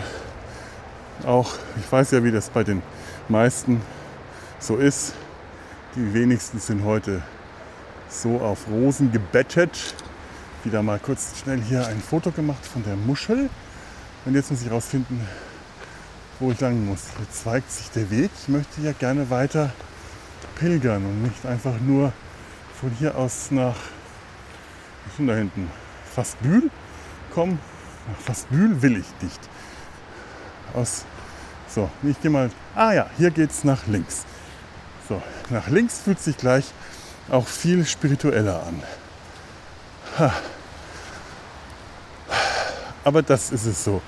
auch, 1.25 1.55
ich 1.79 1.91
weiß 1.91 2.11
ja, 2.11 2.23
wie 2.23 2.31
das 2.31 2.49
bei 2.49 2.63
den 2.63 2.81
meisten 3.27 3.81
so 4.59 4.75
ist. 4.77 5.13
Die 5.95 6.13
wenigsten 6.13 6.59
sind 6.59 6.83
heute 6.83 7.21
so 8.09 8.39
auf 8.39 8.67
Rosen 8.69 9.11
gebettet. 9.11 9.95
Wieder 10.63 10.83
mal 10.83 10.99
kurz 10.99 11.39
schnell 11.41 11.61
hier 11.61 11.87
ein 11.87 12.01
Foto 12.01 12.31
gemacht 12.31 12.65
von 12.65 12.83
der 12.83 12.95
Muschel. 12.95 13.49
Und 14.25 14.35
jetzt 14.35 14.51
muss 14.51 14.61
ich 14.61 14.71
rausfinden, 14.71 15.21
wo 16.39 16.51
ich 16.51 16.59
lang 16.59 16.85
muss. 16.85 17.03
Hier 17.17 17.29
zweigt 17.31 17.71
sich 17.71 17.89
der 17.91 18.11
Weg. 18.11 18.31
Ich 18.41 18.47
möchte 18.49 18.81
ja 18.81 18.91
gerne 18.91 19.29
weiter 19.29 19.71
pilgern 20.55 21.05
und 21.05 21.23
nicht 21.23 21.45
einfach 21.45 21.79
nur 21.79 22.11
von 22.79 22.91
hier 22.91 23.17
aus 23.17 23.51
nach, 23.51 23.75
was 23.75 25.11
ist 25.11 25.19
denn 25.19 25.27
da 25.27 25.35
hinten? 25.35 25.69
fast 26.19 26.41
Bühl 26.41 26.69
kommen. 27.33 27.59
Nach 28.07 28.19
fast 28.19 28.49
Bühl 28.49 28.81
will 28.81 28.97
ich 28.97 29.23
nicht. 29.23 29.39
Aus, 30.73 31.05
so, 31.67 31.89
ich 32.03 32.21
gehe 32.21 32.31
mal, 32.31 32.49
ah 32.75 32.93
ja, 32.93 33.07
hier 33.17 33.31
geht 33.31 33.51
es 33.51 33.63
nach 33.63 33.87
links. 33.87 34.25
So, 35.07 35.21
nach 35.49 35.67
links 35.67 35.99
fühlt 35.99 36.19
sich 36.19 36.37
gleich 36.37 36.65
auch 37.29 37.47
viel 37.47 37.85
spiritueller 37.85 38.63
an. 38.63 38.83
Ha. 40.19 40.33
Aber 43.03 43.21
das 43.21 43.51
ist 43.51 43.65
es 43.65 43.83
so. 43.83 44.01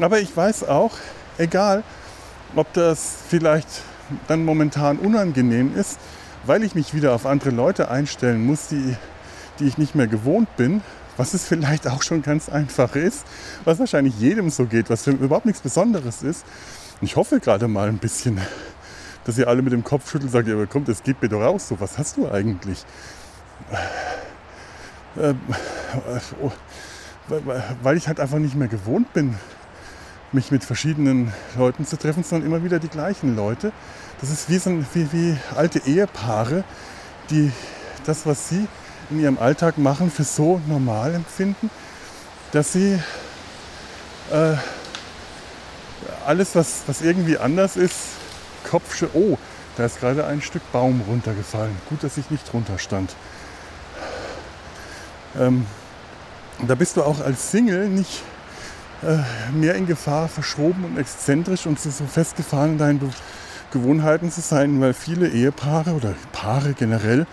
Aber 0.00 0.20
ich 0.20 0.36
weiß 0.36 0.64
auch, 0.64 0.92
egal, 1.38 1.82
ob 2.56 2.72
das 2.72 3.18
vielleicht 3.28 3.68
dann 4.26 4.44
momentan 4.44 4.98
unangenehm 4.98 5.76
ist, 5.76 5.98
weil 6.44 6.64
ich 6.64 6.74
mich 6.74 6.94
wieder 6.94 7.14
auf 7.14 7.26
andere 7.26 7.50
Leute 7.50 7.90
einstellen 7.90 8.44
muss, 8.44 8.68
die, 8.68 8.96
die 9.58 9.66
ich 9.66 9.78
nicht 9.78 9.94
mehr 9.94 10.06
gewohnt 10.06 10.56
bin, 10.56 10.82
was 11.20 11.34
es 11.34 11.44
vielleicht 11.44 11.86
auch 11.86 12.02
schon 12.02 12.22
ganz 12.22 12.48
einfach 12.48 12.96
ist, 12.96 13.26
was 13.66 13.78
wahrscheinlich 13.78 14.18
jedem 14.18 14.48
so 14.48 14.64
geht, 14.64 14.88
was 14.88 15.06
überhaupt 15.06 15.44
nichts 15.44 15.60
Besonderes 15.60 16.22
ist. 16.22 16.46
Und 16.98 17.06
ich 17.06 17.16
hoffe 17.16 17.40
gerade 17.40 17.68
mal 17.68 17.88
ein 17.88 17.98
bisschen, 17.98 18.40
dass 19.24 19.36
ihr 19.36 19.46
alle 19.46 19.60
mit 19.60 19.74
dem 19.74 19.84
Kopf 19.84 20.06
schüttelt 20.06 20.24
und 20.24 20.30
sagt, 20.30 20.48
ja, 20.48 20.64
kommt, 20.64 20.88
es 20.88 21.02
geht 21.02 21.20
mir 21.20 21.28
doch 21.28 21.42
raus, 21.42 21.68
so 21.68 21.78
was 21.78 21.98
hast 21.98 22.16
du 22.16 22.30
eigentlich? 22.30 22.86
Ähm, 25.18 25.38
äh, 27.28 27.34
weil 27.82 27.98
ich 27.98 28.08
halt 28.08 28.18
einfach 28.18 28.38
nicht 28.38 28.54
mehr 28.54 28.68
gewohnt 28.68 29.12
bin, 29.12 29.36
mich 30.32 30.50
mit 30.50 30.64
verschiedenen 30.64 31.34
Leuten 31.58 31.84
zu 31.84 31.98
treffen, 31.98 32.24
sondern 32.24 32.46
immer 32.46 32.64
wieder 32.64 32.78
die 32.78 32.88
gleichen 32.88 33.36
Leute. 33.36 33.72
Das 34.22 34.30
ist 34.30 34.48
wie, 34.48 34.56
so 34.56 34.70
wie, 34.94 35.12
wie 35.12 35.36
alte 35.54 35.80
Ehepaare, 35.80 36.64
die 37.28 37.52
das, 38.06 38.24
was 38.24 38.48
sie 38.48 38.66
in 39.10 39.20
ihrem 39.20 39.38
Alltag 39.38 39.78
machen, 39.78 40.10
für 40.10 40.24
so 40.24 40.60
normal 40.66 41.14
empfinden, 41.14 41.70
dass 42.52 42.72
sie 42.72 42.98
äh, 44.30 44.54
alles, 46.26 46.54
was, 46.54 46.82
was 46.86 47.02
irgendwie 47.02 47.38
anders 47.38 47.76
ist, 47.76 47.96
Kopfsche. 48.68 49.10
Oh, 49.14 49.38
da 49.76 49.84
ist 49.84 50.00
gerade 50.00 50.26
ein 50.26 50.42
Stück 50.42 50.62
Baum 50.72 51.02
runtergefallen. 51.08 51.76
Gut, 51.88 52.02
dass 52.02 52.16
ich 52.18 52.30
nicht 52.30 52.50
drunter 52.52 52.78
stand. 52.78 53.14
Ähm, 55.38 55.66
da 56.66 56.74
bist 56.74 56.96
du 56.96 57.02
auch 57.02 57.20
als 57.20 57.50
Single 57.50 57.88
nicht 57.88 58.22
äh, 59.02 59.18
mehr 59.52 59.74
in 59.76 59.86
Gefahr, 59.86 60.28
verschoben 60.28 60.84
und 60.84 60.98
exzentrisch 60.98 61.66
und 61.66 61.80
so 61.80 61.90
festgefahren 62.04 62.72
in 62.72 62.78
deinen 62.78 62.98
Be 62.98 63.10
Gewohnheiten 63.72 64.32
zu 64.32 64.40
sein, 64.40 64.80
weil 64.80 64.92
viele 64.94 65.28
Ehepaare 65.28 65.92
oder 65.92 66.14
Paare 66.32 66.72
generell 66.72 67.24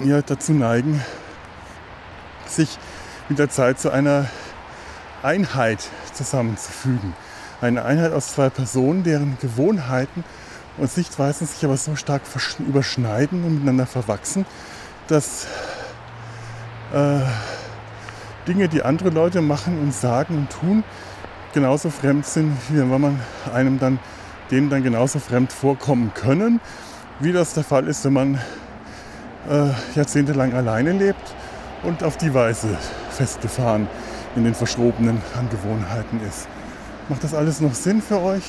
ja 0.00 0.20
dazu 0.22 0.52
neigen, 0.52 1.02
sich 2.46 2.78
mit 3.28 3.38
der 3.38 3.48
Zeit 3.48 3.80
zu 3.80 3.90
einer 3.90 4.26
Einheit 5.22 5.88
zusammenzufügen. 6.12 7.14
Eine 7.60 7.84
Einheit 7.84 8.12
aus 8.12 8.32
zwei 8.32 8.50
Personen, 8.50 9.02
deren 9.02 9.38
Gewohnheiten 9.40 10.24
und 10.76 10.90
Sichtweisen 10.90 11.46
sich 11.46 11.64
aber 11.64 11.76
so 11.76 11.96
stark 11.96 12.22
überschneiden 12.58 13.44
und 13.44 13.54
miteinander 13.54 13.86
verwachsen, 13.86 14.44
dass 15.08 15.46
äh, 16.92 17.20
Dinge, 18.46 18.68
die 18.68 18.82
andere 18.82 19.10
Leute 19.10 19.40
machen 19.40 19.80
und 19.80 19.92
sagen 19.94 20.36
und 20.36 20.50
tun, 20.50 20.84
genauso 21.54 21.90
fremd 21.90 22.26
sind, 22.26 22.56
wie 22.68 22.78
wenn 22.78 23.00
man 23.00 23.20
einem 23.52 23.78
dann, 23.78 23.98
denen 24.50 24.68
dann 24.68 24.82
genauso 24.82 25.18
fremd 25.18 25.52
vorkommen 25.52 26.12
können, 26.14 26.60
wie 27.18 27.32
das 27.32 27.54
der 27.54 27.64
Fall 27.64 27.88
ist, 27.88 28.04
wenn 28.04 28.12
man 28.12 28.40
äh, 29.50 29.96
jahrzehntelang 29.96 30.54
alleine 30.54 30.92
lebt 30.92 31.34
und 31.82 32.02
auf 32.02 32.16
die 32.16 32.32
Weise 32.34 32.76
festgefahren 33.10 33.88
in 34.34 34.44
den 34.44 34.54
verschrobenen 34.54 35.22
Angewohnheiten 35.38 36.20
ist. 36.26 36.48
Macht 37.08 37.24
das 37.24 37.34
alles 37.34 37.60
noch 37.60 37.74
Sinn 37.74 38.02
für 38.02 38.20
euch? 38.20 38.42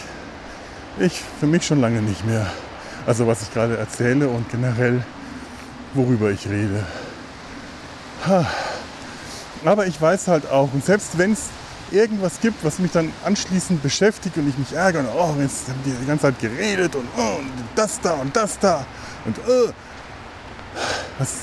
Ich 0.99 1.21
für 1.39 1.47
mich 1.47 1.65
schon 1.65 1.79
lange 1.79 2.01
nicht 2.01 2.25
mehr. 2.25 2.47
Also 3.05 3.27
was 3.27 3.43
ich 3.43 3.53
gerade 3.53 3.77
erzähle 3.77 4.27
und 4.27 4.49
generell 4.49 5.03
worüber 5.93 6.29
ich 6.31 6.47
rede. 6.47 6.83
Ha. 8.25 8.45
Aber 9.65 9.87
ich 9.87 9.99
weiß 10.01 10.27
halt 10.27 10.49
auch, 10.49 10.73
und 10.73 10.85
selbst 10.85 11.17
wenn 11.17 11.33
es 11.33 11.47
irgendwas 11.91 12.39
gibt, 12.41 12.63
was 12.63 12.79
mich 12.79 12.91
dann 12.91 13.11
anschließend 13.23 13.81
beschäftigt 13.81 14.37
und 14.37 14.47
ich 14.47 14.57
mich 14.57 14.73
ärgere, 14.73 15.01
und, 15.01 15.09
oh, 15.15 15.35
jetzt 15.39 15.69
haben 15.69 15.79
die 15.85 15.91
die 15.91 16.05
ganze 16.05 16.23
Zeit 16.23 16.39
geredet 16.39 16.95
und, 16.95 17.07
oh, 17.17 17.39
und 17.39 17.51
das 17.75 17.99
da 18.01 18.13
und 18.13 18.35
das 18.35 18.59
da 18.59 18.85
und 19.25 19.37
oh, 19.47 19.69
was 21.17 21.34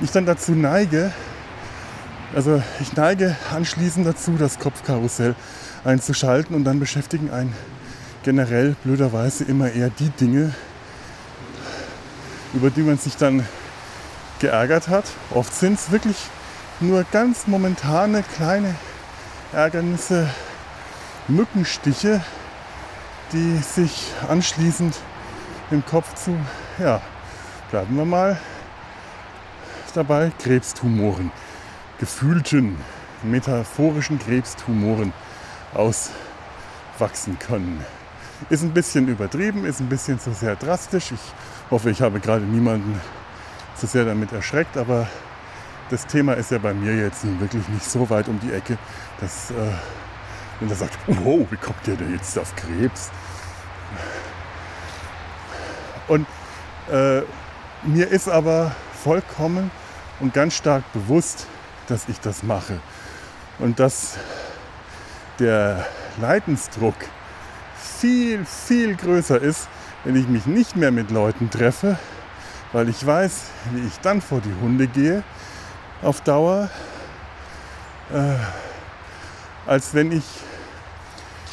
ich 0.00 0.10
dann 0.10 0.26
dazu 0.26 0.52
neige, 0.52 1.12
also 2.34 2.62
ich 2.80 2.94
neige 2.94 3.36
anschließend 3.54 4.06
dazu, 4.06 4.36
das 4.38 4.58
Kopfkarussell 4.58 5.34
einzuschalten 5.84 6.54
und 6.54 6.64
dann 6.64 6.78
beschäftigen 6.78 7.30
einen 7.30 7.54
generell 8.22 8.76
blöderweise 8.84 9.44
immer 9.44 9.70
eher 9.70 9.90
die 9.90 10.10
Dinge, 10.10 10.54
über 12.52 12.70
die 12.70 12.82
man 12.82 12.98
sich 12.98 13.16
dann 13.16 13.46
geärgert 14.38 14.88
hat. 14.88 15.04
Oft 15.30 15.54
sind 15.54 15.78
es 15.78 15.90
wirklich 15.90 16.16
nur 16.80 17.04
ganz 17.10 17.46
momentane 17.46 18.22
kleine 18.36 18.74
Ärgernisse, 19.52 20.28
Mückenstiche, 21.26 22.22
die 23.32 23.58
sich 23.58 24.12
anschließend 24.28 24.94
im 25.70 25.84
Kopf 25.84 26.14
zu, 26.14 26.36
ja, 26.78 27.00
bleiben 27.70 27.96
wir 27.96 28.04
mal 28.04 28.38
dabei, 29.98 30.30
Krebstumoren, 30.38 31.32
gefühlten, 31.98 32.76
metaphorischen 33.24 34.18
Krebstumoren 34.18 35.12
auswachsen 35.74 37.38
können. 37.38 37.84
Ist 38.48 38.62
ein 38.62 38.72
bisschen 38.72 39.08
übertrieben, 39.08 39.64
ist 39.64 39.80
ein 39.80 39.88
bisschen 39.88 40.20
zu 40.20 40.32
sehr 40.32 40.54
drastisch. 40.54 41.10
Ich 41.10 41.20
hoffe, 41.70 41.90
ich 41.90 42.00
habe 42.00 42.20
gerade 42.20 42.44
niemanden 42.44 43.00
zu 43.74 43.86
sehr 43.86 44.04
damit 44.04 44.32
erschreckt, 44.32 44.76
aber 44.76 45.08
das 45.90 46.06
Thema 46.06 46.34
ist 46.34 46.52
ja 46.52 46.58
bei 46.58 46.72
mir 46.72 46.94
jetzt 46.94 47.24
wirklich 47.40 47.66
nicht 47.68 47.84
so 47.84 48.08
weit 48.08 48.28
um 48.28 48.38
die 48.38 48.52
Ecke, 48.52 48.78
dass 49.20 49.50
äh, 49.50 49.54
wenn 50.60 50.70
er 50.70 50.76
sagt, 50.76 50.96
wow, 51.06 51.44
wie 51.50 51.56
kommt 51.56 51.84
der 51.86 51.96
denn 51.96 52.12
jetzt 52.12 52.38
auf 52.38 52.54
Krebs? 52.54 53.10
Und 56.06 56.26
äh, 56.90 57.22
mir 57.82 58.08
ist 58.08 58.28
aber 58.28 58.74
vollkommen 59.02 59.70
und 60.20 60.34
ganz 60.34 60.54
stark 60.54 60.84
bewusst, 60.92 61.46
dass 61.86 62.08
ich 62.08 62.20
das 62.20 62.42
mache. 62.42 62.80
Und 63.58 63.80
dass 63.80 64.18
der 65.38 65.86
Leidensdruck 66.20 66.94
viel, 67.76 68.44
viel 68.44 68.94
größer 68.96 69.40
ist, 69.40 69.68
wenn 70.04 70.16
ich 70.16 70.28
mich 70.28 70.46
nicht 70.46 70.76
mehr 70.76 70.90
mit 70.90 71.10
Leuten 71.10 71.50
treffe, 71.50 71.98
weil 72.72 72.88
ich 72.88 73.04
weiß, 73.04 73.42
wie 73.72 73.86
ich 73.86 73.98
dann 74.00 74.20
vor 74.20 74.40
die 74.40 74.54
Hunde 74.60 74.86
gehe 74.86 75.22
auf 76.02 76.20
Dauer, 76.20 76.68
äh, 78.12 78.34
als 79.66 79.94
wenn 79.94 80.12
ich 80.12 80.24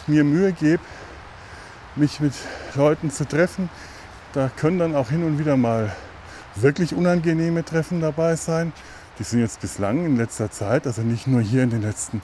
mir 0.08 0.24
Mühe 0.24 0.54
gebe, 0.54 0.84
mich 1.96 2.20
mit 2.20 2.34
Leuten 2.76 3.10
zu 3.10 3.28
treffen. 3.28 3.70
Da 4.34 4.50
können 4.56 4.80
dann 4.80 4.96
auch 4.96 5.10
hin 5.10 5.24
und 5.24 5.40
wieder 5.40 5.58
mal 5.58 5.96
wirklich 6.56 6.94
unangenehme 6.94 7.64
Treffen 7.64 8.02
dabei 8.02 8.36
sein. 8.36 8.74
Die 9.20 9.24
sind 9.24 9.40
jetzt 9.40 9.62
bislang 9.62 10.06
in 10.06 10.18
letzter 10.18 10.52
Zeit, 10.52 10.88
also 10.88 11.02
nicht 11.02 11.28
nur 11.28 11.42
hier 11.42 11.64
in 11.64 11.70
den 11.70 11.82
letzten 11.82 12.22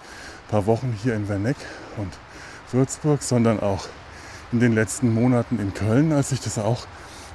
paar 0.50 0.66
Wochen 0.66 0.98
hier 1.02 1.16
in 1.16 1.30
Werneck 1.30 1.58
und 1.98 2.12
Würzburg, 2.72 3.24
sondern 3.24 3.60
auch 3.60 3.88
in 4.52 4.60
den 4.60 4.74
letzten 4.74 5.14
Monaten 5.14 5.60
in 5.60 5.74
Köln, 5.74 6.12
als 6.12 6.32
ich 6.32 6.42
das 6.42 6.58
auch 6.58 6.86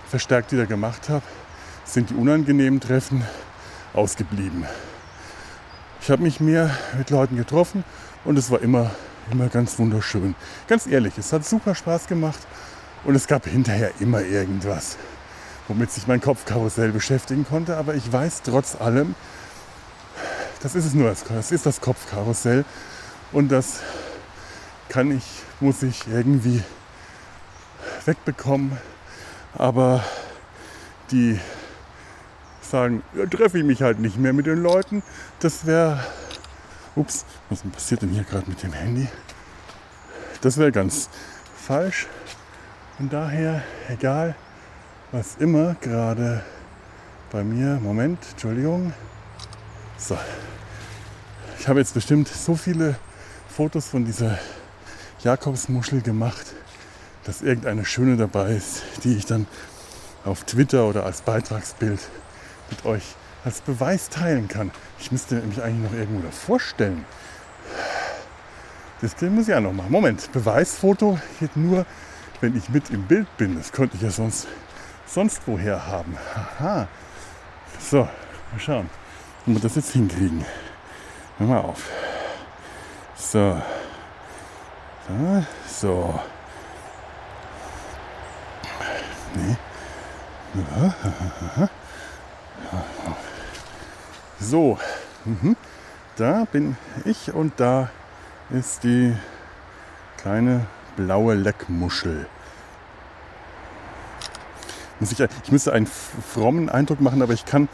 verstärkt 0.08 0.52
wieder 0.52 0.66
gemacht 0.66 1.08
habe, 1.08 1.24
sind 1.84 2.10
die 2.10 2.14
unangenehmen 2.14 2.80
Treffen 2.80 3.24
ausgeblieben. 3.94 4.64
Ich 6.00 6.10
habe 6.10 6.22
mich 6.22 6.40
mehr 6.40 6.70
mit 6.96 7.10
Leuten 7.10 7.36
getroffen 7.36 7.84
und 8.24 8.38
es 8.38 8.50
war 8.50 8.60
immer, 8.60 8.90
immer 9.30 9.48
ganz 9.48 9.78
wunderschön. 9.78 10.34
Ganz 10.68 10.86
ehrlich, 10.86 11.16
es 11.18 11.32
hat 11.32 11.44
super 11.44 11.74
Spaß 11.74 12.06
gemacht 12.06 12.38
und 13.04 13.14
es 13.14 13.26
gab 13.26 13.46
hinterher 13.46 13.90
immer 13.98 14.20
irgendwas, 14.20 14.98
womit 15.68 15.90
sich 15.90 16.06
mein 16.06 16.20
Kopfkarussell 16.20 16.92
beschäftigen 16.92 17.46
konnte. 17.46 17.76
Aber 17.76 17.94
ich 17.94 18.12
weiß 18.12 18.42
trotz 18.42 18.80
allem, 18.80 19.14
das 20.62 20.74
ist 20.74 20.86
es 20.86 20.94
nur, 20.94 21.14
das 21.28 21.52
ist 21.52 21.66
das 21.66 21.80
Kopfkarussell 21.80 22.64
und 23.32 23.50
das 23.50 23.80
kann 24.88 25.10
ich, 25.10 25.24
muss 25.60 25.82
ich 25.82 26.06
irgendwie 26.08 26.62
wegbekommen. 28.04 28.76
Aber 29.54 30.04
die 31.10 31.38
sagen, 32.62 33.02
ja, 33.14 33.26
treffe 33.26 33.58
ich 33.58 33.64
mich 33.64 33.82
halt 33.82 33.98
nicht 34.00 34.18
mehr 34.18 34.32
mit 34.32 34.46
den 34.46 34.62
Leuten. 34.62 35.02
Das 35.40 35.66
wäre, 35.66 36.00
ups, 36.94 37.24
was 37.48 37.62
passiert 37.62 38.02
denn 38.02 38.10
hier 38.10 38.24
gerade 38.24 38.48
mit 38.48 38.62
dem 38.62 38.72
Handy? 38.72 39.08
Das 40.40 40.58
wäre 40.58 40.72
ganz 40.72 41.08
falsch. 41.56 42.06
Und 42.98 43.12
daher, 43.12 43.62
egal, 43.88 44.34
was 45.12 45.36
immer 45.38 45.74
gerade 45.80 46.42
bei 47.30 47.44
mir, 47.44 47.78
Moment, 47.82 48.18
Entschuldigung. 48.32 48.92
So, 49.98 50.16
Ich 51.58 51.68
habe 51.68 51.80
jetzt 51.80 51.94
bestimmt 51.94 52.28
so 52.28 52.54
viele 52.54 52.96
Fotos 53.48 53.88
von 53.88 54.04
dieser 54.04 54.38
Jakobsmuschel 55.22 56.02
gemacht, 56.02 56.54
dass 57.24 57.42
irgendeine 57.42 57.84
schöne 57.84 58.16
dabei 58.16 58.52
ist, 58.52 58.82
die 59.04 59.16
ich 59.16 59.26
dann 59.26 59.46
auf 60.24 60.44
Twitter 60.44 60.86
oder 60.86 61.04
als 61.04 61.22
Beitragsbild 61.22 62.00
mit 62.70 62.84
euch 62.84 63.02
als 63.44 63.60
Beweis 63.60 64.08
teilen 64.08 64.48
kann. 64.48 64.72
Ich 64.98 65.12
müsste 65.12 65.36
mich 65.36 65.62
eigentlich 65.62 65.90
noch 65.90 65.98
irgendwo 65.98 66.20
davor 66.20 66.58
stellen. 66.58 67.04
Das 69.00 69.14
muss 69.22 69.42
ich 69.42 69.48
ja 69.48 69.60
noch 69.60 69.72
machen. 69.72 69.90
Moment, 69.90 70.30
Beweisfoto 70.32 71.18
geht 71.38 71.56
nur, 71.56 71.86
wenn 72.40 72.56
ich 72.56 72.68
mit 72.70 72.90
im 72.90 73.04
Bild 73.04 73.28
bin. 73.36 73.56
Das 73.56 73.70
könnte 73.72 73.96
ich 73.96 74.02
ja 74.02 74.10
sonst, 74.10 74.48
sonst 75.06 75.42
woher 75.46 75.86
haben. 75.86 76.16
Aha. 76.34 76.88
So, 77.78 77.98
mal 77.98 78.58
schauen, 78.58 78.90
wie 79.44 79.54
wir 79.54 79.60
das 79.60 79.76
jetzt 79.76 79.92
hinkriegen. 79.92 80.44
Hör 81.38 81.46
mal 81.46 81.60
auf. 81.60 81.90
So. 83.16 83.60
So. 85.66 86.20
Nee. 89.34 89.56
So, 94.38 94.78
mhm. 95.24 95.56
da 96.16 96.44
bin 96.44 96.76
ich 97.04 97.32
und 97.32 97.54
da 97.56 97.88
ist 98.50 98.84
die 98.84 99.16
kleine 100.18 100.66
blaue 100.94 101.34
Leckmuschel. 101.34 102.26
Ich, 105.00 105.20
ich 105.20 105.52
müsste 105.52 105.72
einen 105.72 105.86
frommen 105.86 106.68
Eindruck 106.68 107.00
machen, 107.00 107.22
aber 107.22 107.32
ich 107.32 107.44
kann 107.44 107.68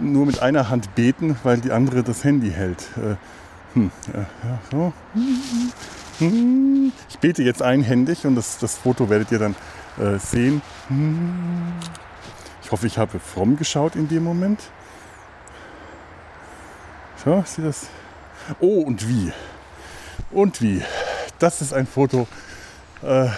nur 0.00 0.26
mit 0.26 0.40
einer 0.40 0.70
Hand 0.70 0.94
beten, 0.94 1.36
weil 1.44 1.58
die 1.58 1.70
andere 1.72 2.02
das 2.02 2.24
Handy 2.24 2.50
hält. 2.50 2.88
Äh, 2.96 3.16
hm, 3.74 3.90
äh, 4.12 4.18
ja, 4.18 4.58
so. 4.70 4.92
Ich 7.08 7.18
bete 7.18 7.42
jetzt 7.42 7.62
einhändig 7.62 8.26
und 8.26 8.36
das, 8.36 8.58
das 8.58 8.76
Foto 8.76 9.10
werdet 9.10 9.32
ihr 9.32 9.38
dann 9.38 9.56
äh, 9.98 10.18
sehen. 10.18 10.62
Ich 12.62 12.70
hoffe, 12.70 12.86
ich 12.86 12.98
habe 12.98 13.18
fromm 13.18 13.56
geschaut 13.56 13.96
in 13.96 14.08
dem 14.08 14.24
Moment. 14.24 14.60
So, 17.24 17.42
sieht 17.46 17.64
das. 17.64 17.86
Oh, 18.60 18.82
und 18.82 19.08
wie? 19.08 19.32
Und 20.30 20.60
wie? 20.60 20.82
Das 21.38 21.62
ist 21.62 21.72
ein 21.72 21.86
Foto, 21.86 22.28
äh, 23.02 23.28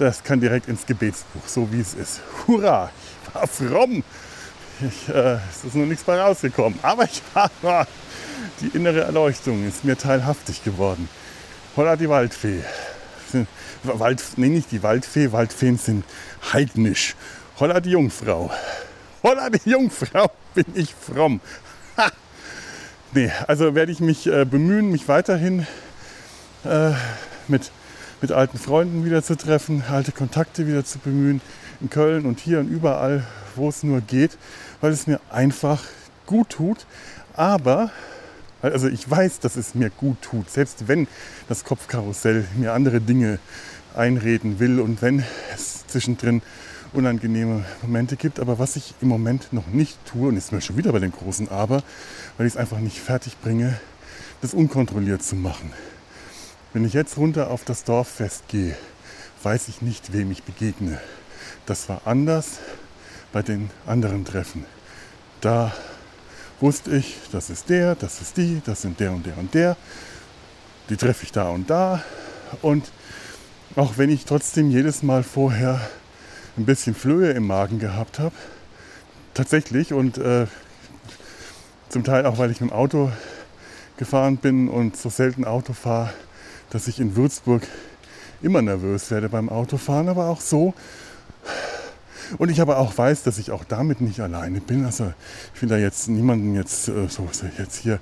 das 0.00 0.24
kann 0.24 0.40
direkt 0.40 0.66
ins 0.66 0.86
Gebetsbuch, 0.86 1.46
so 1.46 1.70
wie 1.72 1.80
es 1.80 1.94
ist. 1.94 2.20
Hurra! 2.46 2.90
Ich 3.22 3.34
war 3.34 3.46
fromm! 3.46 4.02
Ich, 4.80 5.08
äh, 5.10 5.38
es 5.50 5.64
ist 5.64 5.74
noch 5.74 5.84
nichts 5.84 6.04
bei 6.04 6.18
rausgekommen, 6.18 6.78
aber 6.80 7.04
ich 7.04 7.22
war, 7.60 7.86
die 8.60 8.68
innere 8.68 9.02
Erleuchtung 9.02 9.68
ist 9.68 9.84
mir 9.84 9.98
teilhaftig 9.98 10.64
geworden. 10.64 11.08
Holla 11.76 11.96
die 11.96 12.08
Waldfee. 12.08 12.64
Wald, 13.82 14.22
nee, 14.36 14.48
nicht 14.48 14.72
die 14.72 14.82
Waldfee, 14.82 15.32
Waldfeen 15.32 15.76
sind 15.76 16.04
heidnisch. 16.52 17.14
Holla 17.58 17.80
die 17.80 17.90
Jungfrau. 17.90 18.50
Holla 19.22 19.50
die 19.50 19.68
Jungfrau, 19.68 20.30
bin 20.54 20.64
ich 20.74 20.94
fromm. 20.94 21.42
Ha! 21.98 22.10
Nee, 23.12 23.30
also 23.46 23.74
werde 23.74 23.92
ich 23.92 24.00
mich 24.00 24.26
äh, 24.26 24.46
bemühen, 24.46 24.90
mich 24.90 25.08
weiterhin 25.08 25.66
äh, 26.64 26.92
mit, 27.48 27.70
mit 28.20 28.32
alten 28.32 28.58
Freunden 28.58 29.04
wieder 29.04 29.22
zu 29.22 29.36
treffen, 29.36 29.82
alte 29.90 30.12
Kontakte 30.12 30.66
wieder 30.66 30.84
zu 30.84 30.98
bemühen, 30.98 31.40
in 31.80 31.90
Köln 31.90 32.26
und 32.26 32.40
hier 32.40 32.60
und 32.60 32.68
überall, 32.68 33.26
wo 33.56 33.68
es 33.68 33.82
nur 33.82 34.00
geht, 34.00 34.36
weil 34.80 34.92
es 34.92 35.06
mir 35.06 35.20
einfach 35.30 35.82
gut 36.26 36.50
tut. 36.50 36.86
Aber, 37.34 37.90
also 38.62 38.88
ich 38.88 39.08
weiß, 39.08 39.40
dass 39.40 39.56
es 39.56 39.74
mir 39.74 39.90
gut 39.90 40.20
tut, 40.22 40.50
selbst 40.50 40.88
wenn 40.88 41.08
das 41.48 41.64
Kopfkarussell 41.64 42.44
mir 42.56 42.72
andere 42.72 43.00
Dinge 43.00 43.38
einreden 43.94 44.58
will 44.58 44.80
und 44.80 45.02
wenn 45.02 45.24
es 45.54 45.86
zwischendrin 45.86 46.42
unangenehme 46.92 47.64
Momente 47.82 48.16
gibt. 48.16 48.40
Aber 48.40 48.58
was 48.58 48.76
ich 48.76 48.94
im 49.00 49.08
Moment 49.08 49.52
noch 49.52 49.66
nicht 49.68 49.98
tue, 50.06 50.28
und 50.28 50.36
ist 50.36 50.52
mir 50.52 50.60
schon 50.60 50.76
wieder 50.76 50.92
bei 50.92 50.98
den 50.98 51.12
großen 51.12 51.48
Aber, 51.48 51.82
weil 52.36 52.46
ich 52.46 52.54
es 52.54 52.56
einfach 52.56 52.78
nicht 52.78 52.98
fertig 52.98 53.40
bringe, 53.40 53.78
das 54.42 54.54
unkontrolliert 54.54 55.22
zu 55.22 55.36
machen. 55.36 55.72
Wenn 56.72 56.84
ich 56.84 56.92
jetzt 56.92 57.16
runter 57.16 57.50
auf 57.50 57.64
das 57.64 57.82
Dorffest 57.82 58.46
gehe, 58.46 58.76
weiß 59.42 59.66
ich 59.66 59.82
nicht, 59.82 60.12
wem 60.12 60.30
ich 60.30 60.44
begegne. 60.44 61.00
Das 61.66 61.88
war 61.88 62.02
anders 62.04 62.58
bei 63.32 63.42
den 63.42 63.70
anderen 63.86 64.24
Treffen. 64.24 64.64
Da 65.40 65.74
wusste 66.60 66.96
ich, 66.96 67.16
das 67.32 67.50
ist 67.50 67.70
der, 67.70 67.96
das 67.96 68.20
ist 68.20 68.36
die, 68.36 68.62
das 68.64 68.82
sind 68.82 69.00
der 69.00 69.12
und 69.12 69.26
der 69.26 69.36
und 69.38 69.52
der. 69.52 69.76
Die 70.88 70.96
treffe 70.96 71.24
ich 71.24 71.32
da 71.32 71.48
und 71.48 71.70
da. 71.70 72.04
Und 72.62 72.92
auch 73.74 73.94
wenn 73.96 74.10
ich 74.10 74.24
trotzdem 74.24 74.70
jedes 74.70 75.02
Mal 75.02 75.24
vorher 75.24 75.80
ein 76.56 76.66
bisschen 76.66 76.94
Flöhe 76.94 77.32
im 77.32 77.48
Magen 77.48 77.80
gehabt 77.80 78.20
habe. 78.20 78.34
Tatsächlich 79.34 79.92
und 79.92 80.18
äh, 80.18 80.46
zum 81.88 82.04
Teil 82.04 82.26
auch, 82.26 82.38
weil 82.38 82.52
ich 82.52 82.60
mit 82.60 82.70
dem 82.70 82.76
Auto 82.76 83.10
gefahren 83.96 84.36
bin 84.36 84.68
und 84.68 84.96
so 84.96 85.08
selten 85.08 85.44
Auto 85.44 85.72
fahre, 85.72 86.12
dass 86.70 86.88
ich 86.88 87.00
in 87.00 87.16
Würzburg 87.16 87.62
immer 88.42 88.62
nervös 88.62 89.10
werde 89.10 89.28
beim 89.28 89.48
Autofahren, 89.48 90.08
aber 90.08 90.26
auch 90.26 90.40
so. 90.40 90.74
Und 92.38 92.48
ich 92.48 92.60
aber 92.60 92.78
auch 92.78 92.96
weiß, 92.96 93.24
dass 93.24 93.38
ich 93.38 93.50
auch 93.50 93.64
damit 93.64 94.00
nicht 94.00 94.20
alleine 94.20 94.60
bin. 94.60 94.84
Also 94.84 95.12
ich 95.54 95.62
will 95.62 95.68
da 95.68 95.76
jetzt 95.76 96.08
niemanden 96.08 96.54
jetzt 96.54 96.88
äh, 96.88 97.08
so 97.08 97.28
jetzt 97.58 97.78
hier 97.78 97.98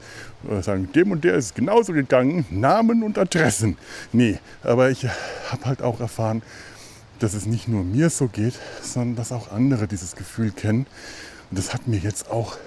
äh, 0.49 0.63
sagen, 0.63 0.91
dem 0.93 1.13
und 1.13 1.25
der 1.25 1.35
ist 1.35 1.55
genauso 1.55 1.93
gegangen, 1.93 2.45
Namen 2.51 3.03
und 3.03 3.17
Adressen. 3.17 3.79
Nee, 4.13 4.39
aber 4.63 4.91
ich 4.91 5.05
habe 5.51 5.65
halt 5.65 5.83
auch 5.83 6.01
erfahren, 6.01 6.43
dass 7.21 7.35
es 7.35 7.47
nicht 7.47 7.69
nur 7.69 7.85
mir 7.85 8.11
so 8.11 8.29
geht, 8.29 8.55
sondern 8.83 9.17
dass 9.17 9.33
auch 9.33 9.51
andere 9.51 9.89
dieses 9.89 10.15
Gefühl 10.15 10.53
kennen. 10.53 10.87
Und 11.51 11.59
das 11.59 11.73
hat 11.73 11.89
mir 11.89 11.99
jetzt 11.99 12.31
auch 12.31 12.59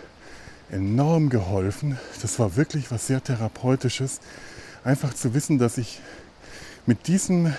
enorm 0.71 1.29
geholfen. 1.29 1.99
Das 2.21 2.39
war 2.39 2.55
wirklich 2.55 2.91
was 2.91 3.07
sehr 3.07 3.23
Therapeutisches. 3.23 4.19
Einfach 4.83 5.13
zu 5.13 5.33
wissen, 5.33 5.59
dass 5.59 5.77
ich 5.77 5.99
mit 6.85 7.07
diesem 7.07 7.53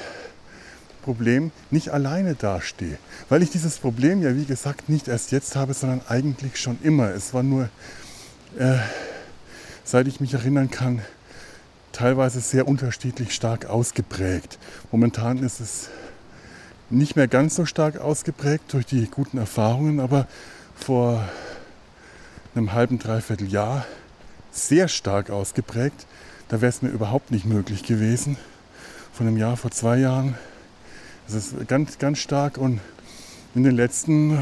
Problem 1.02 1.52
nicht 1.70 1.90
alleine 1.90 2.34
dastehe. 2.34 2.98
Weil 3.28 3.42
ich 3.42 3.50
dieses 3.50 3.78
Problem 3.78 4.22
ja, 4.22 4.36
wie 4.36 4.44
gesagt, 4.44 4.88
nicht 4.88 5.08
erst 5.08 5.32
jetzt 5.32 5.56
habe, 5.56 5.74
sondern 5.74 6.00
eigentlich 6.08 6.58
schon 6.58 6.78
immer. 6.82 7.10
Es 7.10 7.34
war 7.34 7.42
nur, 7.42 7.68
äh, 8.58 8.78
seit 9.84 10.06
ich 10.08 10.20
mich 10.20 10.34
erinnern 10.34 10.70
kann, 10.70 11.02
teilweise 11.92 12.40
sehr 12.40 12.66
unterschiedlich 12.66 13.34
stark 13.34 13.66
ausgeprägt. 13.66 14.58
Momentan 14.90 15.38
ist 15.38 15.60
es 15.60 15.90
nicht 16.90 17.16
mehr 17.16 17.28
ganz 17.28 17.54
so 17.54 17.66
stark 17.66 17.98
ausgeprägt 17.98 18.72
durch 18.72 18.86
die 18.86 19.06
guten 19.06 19.38
Erfahrungen, 19.38 20.00
aber 20.00 20.26
vor 20.74 21.26
einem 22.54 22.72
halben, 22.72 22.98
dreiviertel 22.98 23.48
Jahr 23.48 23.86
sehr 24.50 24.88
stark 24.88 25.30
ausgeprägt. 25.30 26.06
Da 26.52 26.60
wäre 26.60 26.68
es 26.68 26.82
mir 26.82 26.90
überhaupt 26.90 27.30
nicht 27.30 27.46
möglich 27.46 27.82
gewesen. 27.82 28.36
Von 29.14 29.26
einem 29.26 29.38
Jahr 29.38 29.56
vor 29.56 29.70
zwei 29.70 29.96
Jahren. 29.96 30.34
Es 31.26 31.32
ist 31.32 31.66
ganz, 31.66 31.98
ganz 31.98 32.18
stark 32.18 32.58
und 32.58 32.78
in 33.54 33.62
den 33.62 33.74
letzten 33.74 34.38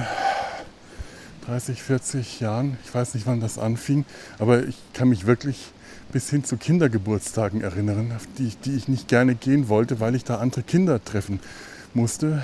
30, 1.47 1.81
40 1.81 2.41
Jahren, 2.41 2.79
ich 2.85 2.93
weiß 2.93 3.15
nicht, 3.15 3.29
wann 3.29 3.39
das 3.39 3.59
anfing, 3.59 4.05
aber 4.41 4.65
ich 4.67 4.77
kann 4.93 5.09
mich 5.11 5.25
wirklich 5.25 5.71
bis 6.11 6.29
hin 6.29 6.43
zu 6.43 6.57
Kindergeburtstagen 6.57 7.61
erinnern, 7.61 8.11
auf 8.17 8.27
die, 8.39 8.57
die 8.65 8.75
ich 8.75 8.89
nicht 8.89 9.07
gerne 9.07 9.37
gehen 9.37 9.69
wollte, 9.69 10.01
weil 10.01 10.17
ich 10.17 10.25
da 10.25 10.39
andere 10.39 10.65
Kinder 10.65 11.05
treffen 11.05 11.39
musste, 11.95 12.43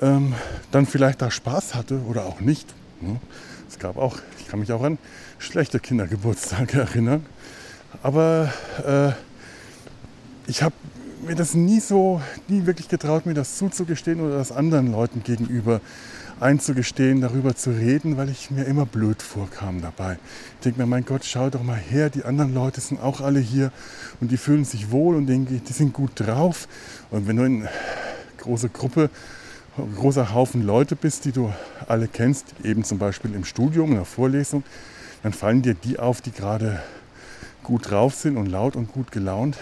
ähm, 0.00 0.34
dann 0.72 0.86
vielleicht 0.86 1.22
da 1.22 1.30
Spaß 1.30 1.76
hatte 1.76 2.00
oder 2.08 2.24
auch 2.24 2.40
nicht. 2.40 2.66
Ne? 3.00 3.20
Es 3.68 3.78
gab 3.78 3.96
auch, 3.96 4.18
ich 4.40 4.48
kann 4.48 4.58
mich 4.58 4.72
auch 4.72 4.82
an 4.82 4.98
schlechte 5.38 5.78
Kindergeburtstage 5.78 6.80
erinnern, 6.80 7.24
aber 8.02 8.52
äh, 8.86 9.12
ich 10.50 10.62
habe 10.62 10.74
mir 11.26 11.34
das 11.34 11.54
nie 11.54 11.80
so, 11.80 12.20
nie 12.48 12.66
wirklich 12.66 12.88
getraut, 12.88 13.26
mir 13.26 13.34
das 13.34 13.56
zuzugestehen 13.56 14.20
oder 14.20 14.36
das 14.36 14.52
anderen 14.52 14.90
Leuten 14.90 15.22
gegenüber 15.22 15.80
einzugestehen, 16.40 17.20
darüber 17.20 17.54
zu 17.54 17.70
reden, 17.70 18.16
weil 18.16 18.28
ich 18.28 18.50
mir 18.50 18.64
immer 18.64 18.84
blöd 18.84 19.22
vorkam 19.22 19.80
dabei. 19.80 20.18
Ich 20.56 20.64
denke 20.64 20.80
mir, 20.80 20.86
mein 20.86 21.04
Gott, 21.04 21.24
schau 21.24 21.50
doch 21.50 21.62
mal 21.62 21.78
her, 21.78 22.10
die 22.10 22.24
anderen 22.24 22.52
Leute 22.52 22.80
sind 22.80 23.00
auch 23.00 23.20
alle 23.20 23.38
hier 23.38 23.70
und 24.20 24.32
die 24.32 24.36
fühlen 24.36 24.64
sich 24.64 24.90
wohl 24.90 25.14
und 25.14 25.26
denke, 25.26 25.54
die 25.54 25.72
sind 25.72 25.92
gut 25.92 26.12
drauf. 26.16 26.66
Und 27.10 27.28
wenn 27.28 27.36
du 27.36 27.44
in 27.44 27.68
große 28.38 28.70
Gruppe, 28.70 29.08
großer 29.96 30.34
Haufen 30.34 30.62
Leute 30.62 30.96
bist, 30.96 31.24
die 31.24 31.32
du 31.32 31.52
alle 31.86 32.08
kennst, 32.08 32.46
eben 32.64 32.82
zum 32.82 32.98
Beispiel 32.98 33.34
im 33.34 33.44
Studium, 33.44 33.90
in 33.90 33.96
der 33.96 34.04
Vorlesung, 34.04 34.64
dann 35.22 35.32
fallen 35.32 35.62
dir 35.62 35.74
die 35.74 36.00
auf, 36.00 36.20
die 36.20 36.32
gerade 36.32 36.82
gut 37.62 37.90
drauf 37.90 38.14
sind 38.14 38.36
und 38.36 38.46
laut 38.46 38.76
und 38.76 38.92
gut 38.92 39.12
gelaunt. 39.12 39.56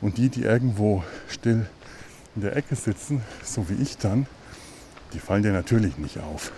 Und 0.00 0.18
die, 0.18 0.28
die 0.28 0.42
irgendwo 0.42 1.04
still 1.28 1.66
in 2.34 2.42
der 2.42 2.56
Ecke 2.56 2.74
sitzen, 2.74 3.22
so 3.44 3.68
wie 3.68 3.82
ich 3.82 3.98
dann, 3.98 4.26
die 5.12 5.18
fallen 5.18 5.42
dir 5.42 5.52
natürlich 5.52 5.98
nicht 5.98 6.18
auf. 6.18 6.52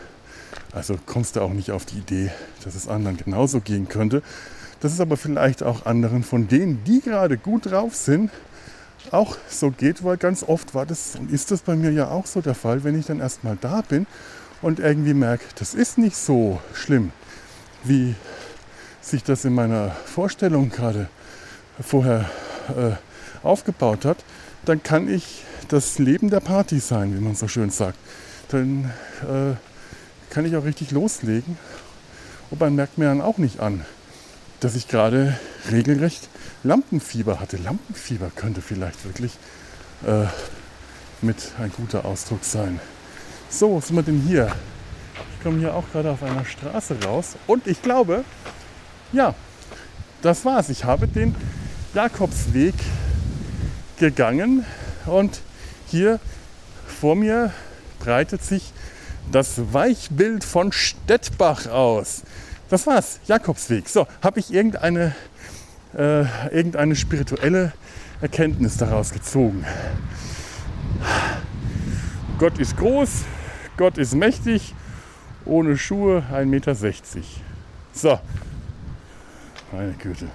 Also 0.73 0.99
kommst 1.07 1.37
du 1.37 1.41
auch 1.41 1.53
nicht 1.53 1.71
auf 1.71 1.85
die 1.85 1.99
Idee, 1.99 2.31
dass 2.65 2.75
es 2.75 2.89
anderen 2.89 3.17
genauso 3.17 3.61
gehen 3.61 3.89
könnte. 3.89 4.23
dass 4.81 4.93
es 4.93 5.01
aber 5.01 5.17
vielleicht 5.17 5.63
auch 5.63 5.87
anderen 5.87 6.23
von 6.23 6.47
denen, 6.47 6.85
die 6.85 7.01
gerade 7.01 7.39
gut 7.39 7.71
drauf 7.71 7.95
sind, 7.95 8.31
auch 9.13 9.37
so 9.49 9.71
geht, 9.71 10.05
weil 10.05 10.19
ganz 10.19 10.43
oft 10.43 10.75
war 10.75 10.85
das 10.85 11.17
und 11.17 11.31
ist 11.31 11.51
das 11.51 11.63
bei 11.63 11.75
mir 11.75 11.91
ja 11.91 12.09
auch 12.09 12.27
so 12.27 12.43
der 12.43 12.55
Fall, 12.55 12.85
wenn 12.85 12.99
ich 12.99 13.07
dann 13.07 13.21
erstmal 13.21 13.57
da 13.59 13.81
bin 13.81 14.07
und 14.61 14.81
irgendwie 14.81 15.15
merke, 15.15 15.45
das 15.59 15.75
ist 15.75 15.97
nicht 15.97 16.17
so 16.17 16.61
schlimm, 16.75 17.13
wie 17.83 18.15
sich 19.05 19.23
das 19.23 19.45
in 19.45 19.55
meiner 19.55 19.91
Vorstellung 19.91 20.71
gerade 20.71 21.09
vorher 21.81 22.31
äh, 22.69 22.93
aufgebaut 23.47 24.05
hat, 24.05 24.19
dann 24.65 24.83
kann 24.83 25.13
ich 25.13 25.45
das 25.69 25.99
Leben 25.99 26.31
der 26.31 26.41
Party 26.41 26.79
sein, 26.79 27.15
wie 27.15 27.21
man 27.21 27.35
so 27.35 27.49
schön 27.49 27.71
sagt. 27.71 27.99
Dann 28.49 28.93
äh, 29.23 29.55
kann 30.31 30.47
ich 30.47 30.57
auch 30.57 30.65
richtig 30.65 30.91
loslegen. 30.91 31.59
Und 32.51 32.61
man 32.61 32.75
merkt 32.75 32.99
mir 32.99 33.07
dann 33.07 33.21
auch 33.21 33.39
nicht 33.39 33.61
an, 33.61 33.85
dass 34.61 34.75
ich 34.75 34.89
gerade 34.89 35.39
regelrecht 35.71 36.29
Lampenfieber 36.63 37.41
hatte. 37.41 37.57
Lampenfieber 37.57 38.31
könnte 38.35 38.63
vielleicht 38.63 39.05
wirklich 39.05 39.33
äh, 40.07 40.27
mit 41.21 41.53
ein 41.59 41.73
guter 41.77 42.05
Ausdruck 42.05 42.45
sein. 42.45 42.81
So, 43.49 43.77
was 43.77 43.89
sind 43.89 43.97
wir 43.97 44.03
denn 44.03 44.21
hier? 44.27 44.53
Ich 45.37 45.43
komme 45.43 45.59
hier 45.59 45.75
auch 45.75 45.85
gerade 45.93 46.11
auf 46.11 46.23
einer 46.23 46.45
Straße 46.45 46.97
raus 47.05 47.37
und 47.47 47.67
ich 47.67 47.83
glaube, 47.83 48.25
ja, 49.15 49.35
das 50.23 50.45
war's. 50.45 50.69
Ich 50.69 50.85
habe 50.85 51.09
den 51.09 51.35
Jakobsweg 51.95 52.75
gegangen 53.99 54.65
und 55.07 55.41
hier 55.87 56.19
vor 56.87 57.15
mir 57.15 57.53
breitet 58.01 58.43
sich 58.43 58.73
das 59.31 59.73
Weichbild 59.73 60.45
von 60.45 60.73
Stettbach 60.73 61.67
aus. 61.67 62.23
Das 62.69 62.87
war's, 62.87 63.21
Jakobsweg. 63.27 63.89
So, 63.89 64.07
habe 64.23 64.41
ich 64.41 64.53
irgendeine, 64.53 65.15
äh, 65.97 66.23
irgendeine 66.55 66.97
spirituelle 66.97 67.73
Erkenntnis 68.21 68.77
daraus 68.77 69.13
gezogen. 69.13 69.65
Gott 72.39 72.59
ist 72.59 72.77
groß, 72.77 73.23
Gott 73.77 73.97
ist 73.97 74.15
mächtig, 74.15 74.75
ohne 75.45 75.77
Schuhe 75.77 76.25
1,60 76.33 76.47
Meter. 76.47 76.75
So, 77.93 78.19
meine 79.73 79.93
Güte. 79.93 80.29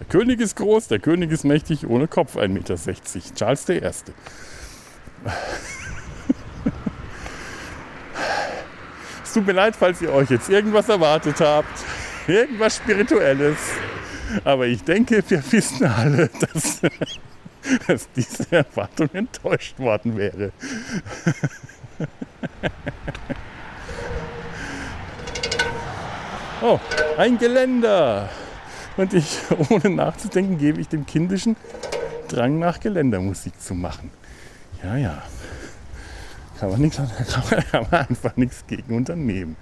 Der 0.00 0.06
König 0.06 0.40
ist 0.40 0.56
groß, 0.56 0.88
der 0.88 0.98
König 0.98 1.30
ist 1.30 1.44
mächtig, 1.44 1.86
ohne 1.86 2.08
Kopf 2.08 2.36
1,60 2.36 2.48
Meter. 2.48 2.76
Charles 3.34 3.68
I. 3.68 3.80
es 9.22 9.32
tut 9.32 9.46
mir 9.46 9.52
leid, 9.52 9.76
falls 9.76 10.02
ihr 10.02 10.12
euch 10.12 10.30
jetzt 10.30 10.50
irgendwas 10.50 10.88
erwartet 10.88 11.40
habt. 11.40 11.84
Irgendwas 12.26 12.76
Spirituelles. 12.76 13.58
Aber 14.44 14.66
ich 14.66 14.82
denke, 14.82 15.22
wir 15.28 15.52
wissen 15.52 15.86
alle, 15.86 16.28
dass, 16.52 16.80
dass 17.86 18.08
diese 18.12 18.50
Erwartung 18.50 19.08
enttäuscht 19.12 19.78
worden 19.78 20.16
wäre. 20.16 20.52
Oh, 26.66 26.80
ein 27.18 27.36
Geländer. 27.36 28.30
Und 28.96 29.12
ich, 29.12 29.38
ohne 29.68 29.90
nachzudenken, 29.90 30.56
gebe 30.56 30.80
ich 30.80 30.88
dem 30.88 31.04
kindischen 31.04 31.56
Drang 32.28 32.58
nach 32.58 32.80
Geländermusik 32.80 33.60
zu 33.60 33.74
machen. 33.74 34.10
Ja, 34.82 34.96
ja. 34.96 35.22
Kann 36.58 36.70
man, 36.70 36.80
nichts, 36.80 36.96
kann 37.70 37.86
man, 37.90 38.08
einfach 38.08 38.34
nichts 38.36 38.64
gegen 38.66 38.96
unternehmen. 38.96 39.56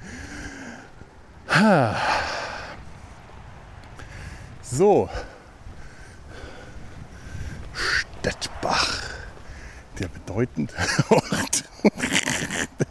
So. 4.63 5.09
Stettbach. 7.73 9.03
Der 9.99 10.07
bedeutende 10.07 10.73
Ort. 11.09 11.65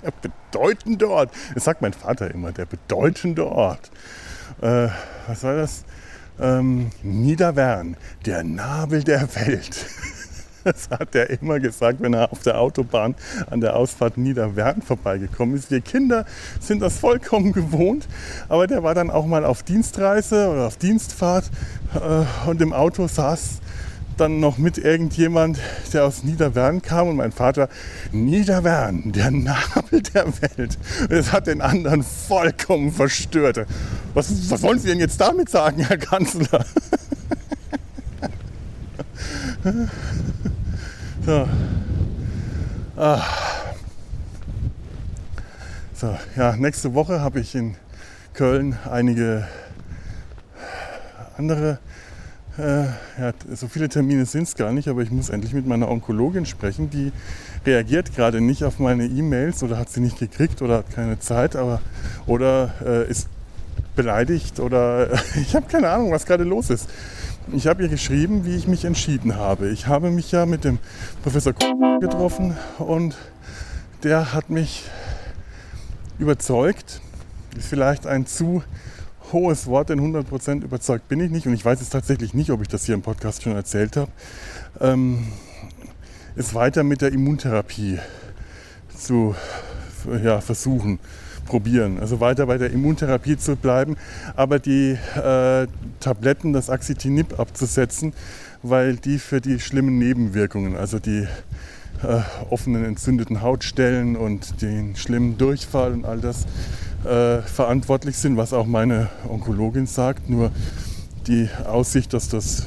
Der 0.04 0.12
bedeutende 0.12 0.41
Ort. 0.56 1.30
Das 1.54 1.64
sagt 1.64 1.82
mein 1.82 1.94
Vater 1.94 2.32
immer, 2.32 2.52
der 2.52 2.66
bedeutende 2.66 3.48
Ort. 3.48 3.92
Äh, 4.62 4.90
was 5.28 5.44
war 5.44 5.56
das? 5.56 5.84
ähm, 6.42 6.90
Niederwern, 7.04 7.96
der 8.26 8.44
Nabel 8.44 9.04
der 9.04 9.34
Welt. 9.36 9.86
Das 10.64 10.92
hat 10.92 11.16
er 11.16 11.32
immer 11.32 11.60
gesagt, 11.60 12.02
wenn 12.02 12.14
er 12.14 12.32
auf 12.32 12.44
der 12.44 12.60
Autobahn 12.60 13.16
an 13.50 13.62
der 13.62 13.76
Ausfahrt 13.76 14.20
Niederwern 14.20 14.84
vorbeigekommen 14.84 15.56
ist. 15.56 15.72
Wir 15.72 15.82
Kinder 15.82 16.24
sind 16.60 16.84
das 16.84 17.00
vollkommen 17.00 17.52
gewohnt, 17.52 18.08
aber 18.48 18.68
der 18.68 18.84
war 18.84 18.94
dann 18.94 19.10
auch 19.10 19.26
mal 19.26 19.44
auf 19.44 19.64
Dienstreise 19.64 20.50
oder 20.50 20.68
auf 20.68 20.78
Dienstfahrt 20.78 21.50
äh, 21.96 22.48
und 22.48 22.62
im 22.62 22.74
Auto 22.74 23.08
saß 23.08 23.60
dann 24.22 24.40
noch 24.40 24.58
mit 24.60 24.78
irgendjemand, 24.78 25.58
der 25.94 26.06
aus 26.06 26.24
Niederwern 26.24 26.84
kam 26.84 27.08
und 27.10 27.16
mein 27.16 27.32
Vater, 27.32 27.70
Niederwern, 28.12 29.12
der 29.12 29.32
Nabel 29.32 30.04
der 30.14 30.28
Welt. 30.42 30.78
Das 31.10 31.32
hat 31.32 31.48
den 31.48 31.60
anderen 31.60 32.04
vollkommen 32.04 32.92
verstört. 32.92 33.66
Was, 34.14 34.52
was 34.52 34.62
wollen 34.62 34.78
Sie 34.78 34.90
denn 34.90 35.00
jetzt 35.00 35.20
damit 35.20 35.50
sagen, 35.50 35.80
Herr 35.84 35.98
Kanzler? 35.98 36.64
so. 41.26 41.48
Ah. 42.96 43.24
so, 45.96 46.16
ja, 46.36 46.56
nächste 46.58 46.94
Woche 46.94 47.22
habe 47.22 47.40
ich 47.40 47.56
in 47.56 47.76
Köln 48.34 48.78
einige 48.88 49.48
andere 51.38 51.80
äh, 52.58 52.84
ja, 52.84 53.34
so 53.54 53.68
viele 53.68 53.88
Termine 53.88 54.26
sind 54.26 54.44
es 54.44 54.56
gar 54.56 54.72
nicht, 54.72 54.88
aber 54.88 55.02
ich 55.02 55.12
muss 55.12 55.30
endlich 55.30 55.54
mit 55.54 55.66
meiner 55.66 55.90
Onkologin 55.90 56.46
sprechen. 56.46 56.90
Die 56.90 57.12
reagiert 57.66 58.14
gerade 58.16 58.42
nicht 58.42 58.64
auf 58.64 58.80
meine 58.80 59.06
E-Mails 59.06 59.64
oder 59.64 59.78
hat 59.78 59.90
sie 59.90 60.02
nicht 60.02 60.20
gekriegt 60.20 60.62
oder 60.62 60.80
hat 60.80 60.94
keine 60.94 61.20
Zeit 61.20 61.56
aber, 61.56 61.82
oder 62.26 62.74
äh, 62.86 63.10
ist 63.10 63.28
beleidigt 63.96 64.60
oder 64.60 65.10
ich 65.42 65.56
habe 65.56 65.68
keine 65.68 65.90
Ahnung, 65.90 66.12
was 66.12 66.26
gerade 66.26 66.44
los 66.44 66.70
ist. 66.70 66.90
Ich 67.54 67.68
habe 67.68 67.84
ihr 67.84 67.90
geschrieben, 67.90 68.46
wie 68.46 68.56
ich 68.56 68.68
mich 68.68 68.86
entschieden 68.86 69.36
habe. 69.36 69.70
Ich 69.70 69.88
habe 69.88 70.12
mich 70.12 70.32
ja 70.32 70.46
mit 70.46 70.64
dem 70.64 70.78
Professor 71.24 71.54
getroffen 72.00 72.56
und 72.78 73.18
der 74.04 74.34
hat 74.34 74.50
mich 74.50 74.84
überzeugt. 76.20 77.02
Ist 77.58 77.68
vielleicht 77.68 78.08
ein 78.08 78.26
zu 78.26 78.64
hohes 79.34 79.68
Wort, 79.68 79.90
denn 79.90 80.00
100% 80.00 80.64
überzeugt 80.64 81.08
bin 81.08 81.20
ich 81.20 81.32
nicht 81.32 81.48
und 81.48 81.54
ich 81.54 81.64
weiß 81.64 81.80
jetzt 81.80 81.92
tatsächlich 81.92 82.34
nicht, 82.34 82.52
ob 82.52 82.62
ich 82.62 82.68
das 82.68 82.86
hier 82.86 82.96
im 82.96 83.02
Podcast 83.02 83.44
schon 83.44 83.54
erzählt 83.54 83.98
habe, 83.98 84.12
ähm, 84.80 85.28
ist 86.36 86.54
weiter 86.54 86.84
mit 86.84 87.02
der 87.02 87.12
Immuntherapie 87.12 88.00
zu 88.96 89.36
ja, 90.24 90.42
versuchen, 90.42 91.00
probieren. 91.46 92.00
Also 92.00 92.20
weiter 92.20 92.46
bei 92.46 92.58
der 92.58 92.72
Immuntherapie 92.72 93.38
zu 93.38 93.56
bleiben, 93.56 93.98
aber 94.36 94.60
die 94.60 94.98
äh, 95.16 95.68
Tabletten, 96.00 96.54
das 96.54 96.70
Axitinib 96.70 97.40
abzusetzen, 97.40 98.14
weil 98.64 98.96
die 98.96 99.20
für 99.20 99.42
die 99.42 99.60
schlimmen 99.60 99.98
Nebenwirkungen, 99.98 100.76
also 100.76 101.00
die 101.00 101.28
äh, 102.04 102.22
offenen 102.50 102.86
entzündeten 102.86 103.42
Hautstellen 103.42 104.16
und 104.16 104.62
den 104.62 104.96
schlimmen 104.96 105.38
Durchfall 105.38 105.94
und 105.94 106.06
all 106.06 106.20
das 106.20 106.46
äh, 107.06 107.42
verantwortlich 107.42 108.18
sind, 108.18 108.38
was 108.38 108.54
auch 108.54 108.66
meine 108.66 109.10
Onkologin 109.28 109.88
sagt. 109.88 110.30
Nur 110.30 110.52
die 111.28 111.50
Aussicht, 111.66 112.14
dass 112.14 112.30
das 112.30 112.66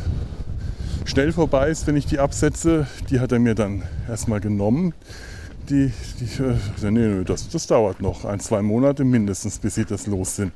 schnell 1.05 1.32
vorbei 1.32 1.70
ist, 1.70 1.87
wenn 1.87 1.97
ich 1.97 2.07
die 2.07 2.18
absetze, 2.18 2.87
die 3.11 3.20
hat 3.20 3.32
er 3.32 3.39
mir 3.39 3.55
dann 3.55 3.82
erstmal 4.09 4.41
genommen. 4.41 4.95
Die, 5.68 5.93
die, 6.20 6.43
äh, 6.43 6.91
nee, 6.91 7.07
nee, 7.07 7.24
das, 7.24 7.49
das 7.49 7.66
dauert 7.66 8.01
noch 8.01 8.24
ein, 8.24 8.41
zwei 8.41 8.61
Monate 8.61 9.05
mindestens, 9.05 9.59
bis 9.59 9.76
sie 9.76 9.85
das 9.85 10.07
los 10.07 10.37
sind. 10.37 10.53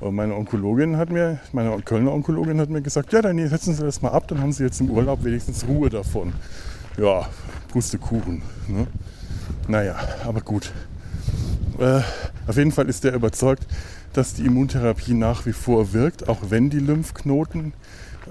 Und 0.00 0.14
meine 0.14 0.34
Onkologin 0.34 0.96
hat 0.96 1.10
mir, 1.10 1.38
meine 1.52 1.78
Kölner 1.82 2.12
Onkologin 2.12 2.58
hat 2.58 2.70
mir 2.70 2.80
gesagt, 2.80 3.12
ja, 3.12 3.20
dann 3.20 3.36
setzen 3.48 3.74
Sie 3.74 3.82
das 3.82 4.00
mal 4.00 4.08
ab, 4.08 4.26
dann 4.28 4.40
haben 4.40 4.52
Sie 4.52 4.64
jetzt 4.64 4.80
im 4.80 4.90
Urlaub 4.90 5.22
wenigstens 5.24 5.66
Ruhe 5.68 5.90
davon. 5.90 6.32
Ja, 6.96 7.28
Pustekuchen. 7.68 8.42
Ne? 8.66 8.86
Naja, 9.68 9.96
aber 10.24 10.40
gut. 10.40 10.72
Äh, 11.78 12.00
auf 12.46 12.56
jeden 12.56 12.72
Fall 12.72 12.88
ist 12.88 13.04
er 13.04 13.14
überzeugt, 13.14 13.66
dass 14.12 14.34
die 14.34 14.44
Immuntherapie 14.44 15.14
nach 15.14 15.46
wie 15.46 15.52
vor 15.52 15.92
wirkt, 15.92 16.28
auch 16.28 16.38
wenn 16.48 16.70
die 16.70 16.80
Lymphknoten 16.80 17.72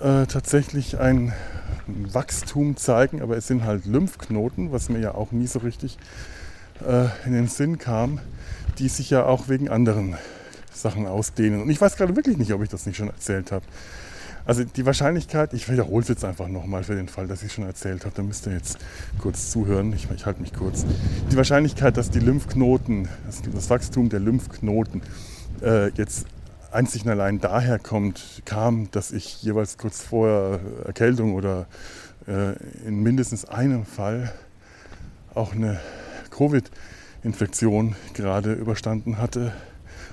äh, 0.02 0.26
tatsächlich 0.26 1.00
ein 1.00 1.34
Wachstum 1.88 2.78
zeigen, 2.78 3.22
aber 3.22 3.38
es 3.38 3.48
sind 3.48 3.64
halt 3.64 3.86
Lymphknoten, 3.86 4.72
was 4.72 4.90
mir 4.90 5.00
ja 5.00 5.16
auch 5.16 5.32
nie 5.32 5.48
so 5.48 5.60
richtig 5.60 5.98
äh, 6.86 7.08
in 7.26 7.34
den 7.34 7.48
Sinn 7.48 7.78
kam, 7.78 8.20
die 8.78 8.90
sich 8.90 9.10
ja 9.10 9.26
auch 9.26 9.48
wegen 9.48 9.70
anderen 9.70 10.16
Sachen 10.72 11.08
ausdehnen. 11.08 11.62
Und 11.62 11.70
ich 11.70 11.82
weiß 11.82 11.96
gerade 11.96 12.16
wirklich 12.16 12.38
nicht, 12.38 12.54
ob 12.54 12.62
ich 12.62 12.70
das 12.70 12.86
nicht 12.86 12.98
schon 12.98 13.10
erzählt 13.10 13.52
habe. 13.52 13.66
Also 14.50 14.64
die 14.64 14.84
Wahrscheinlichkeit, 14.84 15.54
ich 15.54 15.70
wiederhole 15.70 16.02
es 16.02 16.08
jetzt 16.08 16.26
einfach 16.26 16.48
nochmal 16.48 16.84
für 16.84 16.96
den 16.96 17.08
Fall, 17.08 17.28
dass 17.28 17.44
ich 17.44 17.50
es 17.50 17.54
schon 17.54 17.68
erzählt 17.68 18.04
habe, 18.04 18.16
da 18.16 18.24
müsst 18.24 18.48
ihr 18.48 18.54
jetzt 18.54 18.80
kurz 19.20 19.52
zuhören, 19.52 19.94
ich, 19.94 20.08
ich 20.10 20.26
halte 20.26 20.42
mich 20.42 20.54
kurz. 20.54 20.88
Die 21.32 21.38
Wahrscheinlichkeit, 21.38 21.98
dass 21.98 22.10
die 22.10 22.20
Lymphknoten, 22.20 23.08
das, 23.28 23.44
das 23.44 23.70
Wachstum 23.70 24.10
der 24.10 24.20
Lymphknoten 24.20 25.04
äh, 25.62 25.90
jetzt 25.90 26.26
einzig 26.72 27.06
und 27.06 27.12
allein 27.12 27.40
daher 27.40 27.78
kommt, 27.78 28.42
kam, 28.46 28.90
dass 28.90 29.12
ich 29.12 29.44
jeweils 29.44 29.78
kurz 29.78 30.02
vor 30.02 30.60
Erkältung 30.84 31.36
oder 31.36 31.68
äh, 32.28 32.54
in 32.88 33.04
mindestens 33.04 33.46
einem 33.46 33.86
Fall 33.86 34.34
auch 35.36 35.54
eine 35.54 35.80
Covid-Infektion 36.32 37.96
gerade 38.16 38.54
überstanden 38.54 39.20
hatte. 39.20 39.54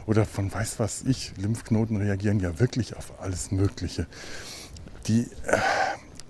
Oder 0.06 0.24
von 0.24 0.52
weiß 0.52 0.78
was 0.78 1.02
ich, 1.02 1.32
Lymphknoten 1.36 1.96
reagieren 1.96 2.40
ja 2.40 2.58
wirklich 2.60 2.96
auf 2.96 3.20
alles 3.20 3.50
Mögliche. 3.50 4.06
Die, 5.08 5.28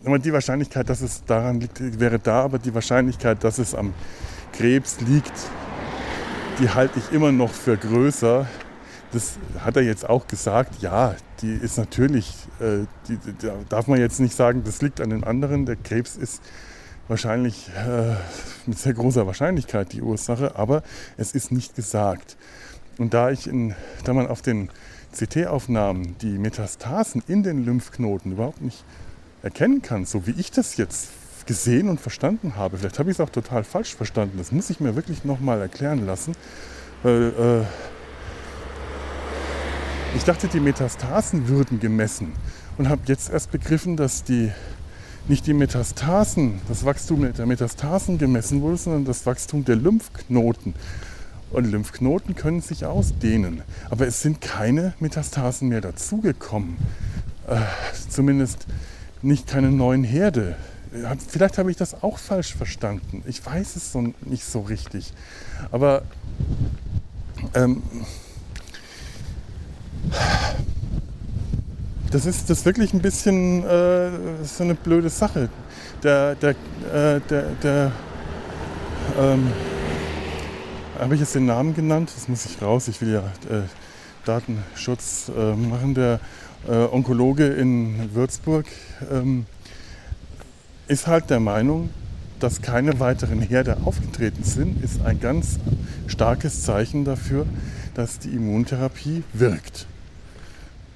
äh, 0.04 0.18
die 0.18 0.32
Wahrscheinlichkeit, 0.32 0.88
dass 0.88 1.02
es 1.02 1.24
daran 1.24 1.60
liegt, 1.60 2.00
wäre 2.00 2.18
da, 2.18 2.42
aber 2.42 2.58
die 2.58 2.74
Wahrscheinlichkeit, 2.74 3.44
dass 3.44 3.58
es 3.58 3.74
am 3.74 3.92
Krebs 4.52 5.00
liegt, 5.00 5.32
die 6.58 6.70
halte 6.70 6.98
ich 6.98 7.12
immer 7.12 7.32
noch 7.32 7.52
für 7.52 7.76
größer. 7.76 8.46
Das 9.12 9.34
hat 9.58 9.76
er 9.76 9.82
jetzt 9.82 10.08
auch 10.08 10.26
gesagt. 10.26 10.80
Ja, 10.80 11.14
die 11.42 11.52
ist 11.52 11.76
natürlich, 11.76 12.34
äh, 12.60 12.86
die, 13.08 13.18
da 13.38 13.56
darf 13.68 13.88
man 13.88 13.98
jetzt 13.98 14.20
nicht 14.20 14.34
sagen, 14.34 14.62
das 14.64 14.80
liegt 14.80 15.02
an 15.02 15.10
den 15.10 15.22
anderen. 15.22 15.66
Der 15.66 15.76
Krebs 15.76 16.16
ist 16.16 16.42
wahrscheinlich 17.08 17.68
äh, 17.76 18.14
mit 18.66 18.78
sehr 18.78 18.94
großer 18.94 19.26
Wahrscheinlichkeit 19.26 19.92
die 19.92 20.02
Ursache, 20.02 20.56
aber 20.56 20.82
es 21.16 21.32
ist 21.32 21.52
nicht 21.52 21.74
gesagt. 21.74 22.36
Und 22.98 23.14
da 23.14 23.30
ich 23.30 23.46
in, 23.46 23.74
da 24.04 24.14
man 24.14 24.26
auf 24.26 24.42
den 24.42 24.70
CT-Aufnahmen 25.12 26.16
die 26.20 26.38
Metastasen 26.38 27.22
in 27.26 27.42
den 27.42 27.64
Lymphknoten 27.64 28.32
überhaupt 28.32 28.60
nicht 28.60 28.84
erkennen 29.42 29.82
kann, 29.82 30.04
so 30.04 30.26
wie 30.26 30.34
ich 30.38 30.50
das 30.50 30.76
jetzt 30.76 31.10
gesehen 31.46 31.88
und 31.88 32.00
verstanden 32.00 32.56
habe. 32.56 32.78
Vielleicht 32.78 32.98
habe 32.98 33.10
ich 33.10 33.16
es 33.16 33.20
auch 33.20 33.30
total 33.30 33.64
falsch 33.64 33.94
verstanden. 33.94 34.38
Das 34.38 34.52
muss 34.52 34.68
ich 34.70 34.80
mir 34.80 34.96
wirklich 34.96 35.24
nochmal 35.24 35.60
erklären 35.60 36.04
lassen. 36.04 36.34
Weil, 37.02 37.32
äh, 37.38 37.64
ich 40.16 40.24
dachte, 40.24 40.48
die 40.48 40.60
Metastasen 40.60 41.48
würden 41.48 41.78
gemessen 41.78 42.32
und 42.78 42.88
habe 42.88 43.02
jetzt 43.06 43.30
erst 43.30 43.52
begriffen, 43.52 43.96
dass 43.96 44.24
die 44.24 44.50
nicht 45.28 45.46
die 45.46 45.54
Metastasen, 45.54 46.60
das 46.68 46.84
Wachstum 46.84 47.32
der 47.32 47.46
Metastasen 47.46 48.16
gemessen 48.18 48.62
wurde, 48.62 48.76
sondern 48.76 49.04
das 49.04 49.26
Wachstum 49.26 49.64
der 49.64 49.76
Lymphknoten. 49.76 50.74
Und 51.50 51.70
Lymphknoten 51.70 52.34
können 52.34 52.60
sich 52.60 52.84
ausdehnen, 52.84 53.62
aber 53.88 54.06
es 54.06 54.20
sind 54.20 54.40
keine 54.40 54.94
Metastasen 54.98 55.68
mehr 55.68 55.80
dazugekommen. 55.80 56.76
Äh, 57.46 57.60
zumindest 58.08 58.66
nicht 59.22 59.46
keine 59.46 59.70
neuen 59.70 60.04
Herde. 60.04 60.56
Vielleicht 61.28 61.58
habe 61.58 61.70
ich 61.70 61.76
das 61.76 62.02
auch 62.02 62.18
falsch 62.18 62.54
verstanden. 62.54 63.22
Ich 63.26 63.44
weiß 63.44 63.76
es 63.76 63.92
so 63.92 64.12
nicht 64.24 64.44
so 64.44 64.60
richtig. 64.60 65.12
Aber 65.70 66.02
ähm, 67.54 67.82
das 72.10 72.26
ist 72.26 72.50
das 72.50 72.64
wirklich 72.64 72.92
ein 72.92 73.00
bisschen 73.00 73.64
äh, 73.64 74.10
so 74.44 74.64
eine 74.64 74.74
blöde 74.74 75.10
Sache. 75.10 75.48
Der, 76.02 76.34
der, 76.34 76.50
äh, 76.50 77.20
der, 77.28 77.42
der 77.62 77.92
ähm, 79.18 79.52
habe 80.98 81.14
ich 81.14 81.20
jetzt 81.20 81.34
den 81.34 81.46
Namen 81.46 81.74
genannt? 81.74 82.10
Das 82.14 82.28
muss 82.28 82.46
ich 82.46 82.62
raus. 82.62 82.88
Ich 82.88 83.00
will 83.00 83.12
ja 83.12 83.20
äh, 83.54 83.62
Datenschutz 84.24 85.30
äh, 85.36 85.54
machen. 85.54 85.94
Der 85.94 86.20
äh, 86.68 86.72
Onkologe 86.72 87.46
in 87.46 88.14
Würzburg 88.14 88.66
ähm, 89.10 89.46
ist 90.88 91.06
halt 91.06 91.30
der 91.30 91.40
Meinung, 91.40 91.90
dass 92.40 92.62
keine 92.62 93.00
weiteren 93.00 93.40
Herde 93.40 93.78
aufgetreten 93.84 94.42
sind, 94.42 94.82
ist 94.84 95.00
ein 95.04 95.20
ganz 95.20 95.58
starkes 96.06 96.62
Zeichen 96.62 97.04
dafür, 97.04 97.46
dass 97.94 98.18
die 98.18 98.30
Immuntherapie 98.30 99.22
wirkt. 99.32 99.86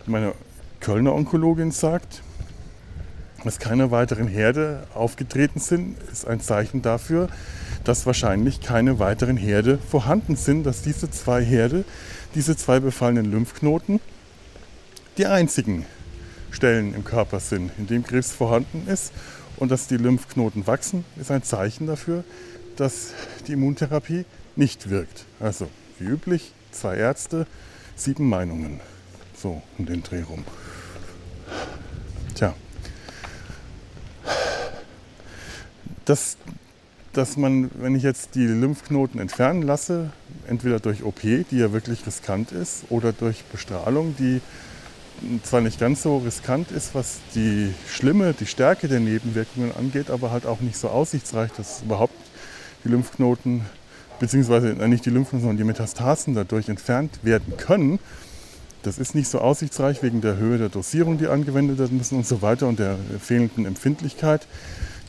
Meine 0.06 0.34
Kölner 0.80 1.14
Onkologin 1.14 1.72
sagt, 1.72 2.22
dass 3.44 3.58
keine 3.58 3.90
weiteren 3.90 4.28
Herde 4.28 4.86
aufgetreten 4.94 5.60
sind, 5.60 5.96
ist 6.12 6.26
ein 6.26 6.40
Zeichen 6.40 6.82
dafür, 6.82 7.28
dass 7.84 8.06
wahrscheinlich 8.06 8.60
keine 8.60 8.98
weiteren 8.98 9.36
Herde 9.36 9.78
vorhanden 9.78 10.36
sind, 10.36 10.64
dass 10.64 10.82
diese 10.82 11.10
zwei 11.10 11.44
Herde, 11.44 11.84
diese 12.34 12.56
zwei 12.56 12.80
befallenen 12.80 13.30
Lymphknoten, 13.30 14.00
die 15.18 15.26
einzigen 15.26 15.86
Stellen 16.50 16.94
im 16.94 17.04
Körper 17.04 17.40
sind, 17.40 17.70
in 17.78 17.86
dem 17.86 18.04
Krebs 18.04 18.32
vorhanden 18.32 18.86
ist 18.86 19.12
und 19.56 19.70
dass 19.70 19.86
die 19.86 19.96
Lymphknoten 19.96 20.66
wachsen, 20.66 21.04
ist 21.16 21.30
ein 21.30 21.42
Zeichen 21.42 21.86
dafür, 21.86 22.24
dass 22.76 23.12
die 23.46 23.52
Immuntherapie 23.52 24.24
nicht 24.56 24.90
wirkt. 24.90 25.24
Also 25.38 25.68
wie 25.98 26.04
üblich, 26.04 26.52
zwei 26.72 26.96
Ärzte, 26.96 27.46
sieben 27.96 28.28
Meinungen. 28.28 28.80
So 29.36 29.62
um 29.78 29.86
den 29.86 30.02
Dreh 30.02 30.22
rum. 30.22 30.44
Tja. 32.34 32.54
Das, 36.04 36.36
dass 37.12 37.36
man, 37.36 37.70
wenn 37.74 37.94
ich 37.94 38.02
jetzt 38.02 38.34
die 38.34 38.46
Lymphknoten 38.46 39.20
entfernen 39.20 39.62
lasse, 39.62 40.10
entweder 40.46 40.78
durch 40.78 41.02
OP, 41.02 41.20
die 41.20 41.58
ja 41.58 41.72
wirklich 41.72 42.06
riskant 42.06 42.52
ist, 42.52 42.84
oder 42.88 43.12
durch 43.12 43.44
Bestrahlung, 43.44 44.14
die 44.18 44.40
zwar 45.42 45.60
nicht 45.60 45.78
ganz 45.78 46.02
so 46.02 46.18
riskant 46.18 46.70
ist, 46.70 46.94
was 46.94 47.18
die 47.34 47.74
Schlimme, 47.88 48.32
die 48.32 48.46
Stärke 48.46 48.88
der 48.88 49.00
Nebenwirkungen 49.00 49.72
angeht, 49.76 50.10
aber 50.10 50.30
halt 50.30 50.46
auch 50.46 50.60
nicht 50.60 50.76
so 50.76 50.88
aussichtsreich, 50.88 51.50
dass 51.56 51.82
überhaupt 51.82 52.14
die 52.84 52.88
Lymphknoten, 52.88 53.62
beziehungsweise 54.18 54.68
nicht 54.88 55.04
die 55.04 55.10
Lymphknoten, 55.10 55.40
sondern 55.40 55.58
die 55.58 55.64
Metastasen 55.64 56.34
dadurch 56.34 56.68
entfernt 56.68 57.18
werden 57.22 57.56
können. 57.56 57.98
Das 58.82 58.96
ist 58.96 59.14
nicht 59.14 59.28
so 59.28 59.40
aussichtsreich 59.40 60.02
wegen 60.02 60.22
der 60.22 60.36
Höhe 60.36 60.56
der 60.56 60.70
Dosierung, 60.70 61.18
die 61.18 61.26
angewendet 61.26 61.78
werden 61.78 61.98
müssen 61.98 62.16
und 62.16 62.26
so 62.26 62.40
weiter 62.40 62.66
und 62.66 62.78
der 62.78 62.96
fehlenden 63.20 63.66
Empfindlichkeit 63.66 64.46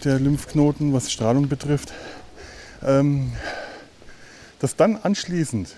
der 0.05 0.19
Lymphknoten, 0.19 0.93
was 0.93 1.11
Strahlung 1.11 1.47
betrifft. 1.47 1.93
Ähm, 2.83 3.31
dass 4.59 4.75
dann 4.75 4.97
anschließend 4.97 5.75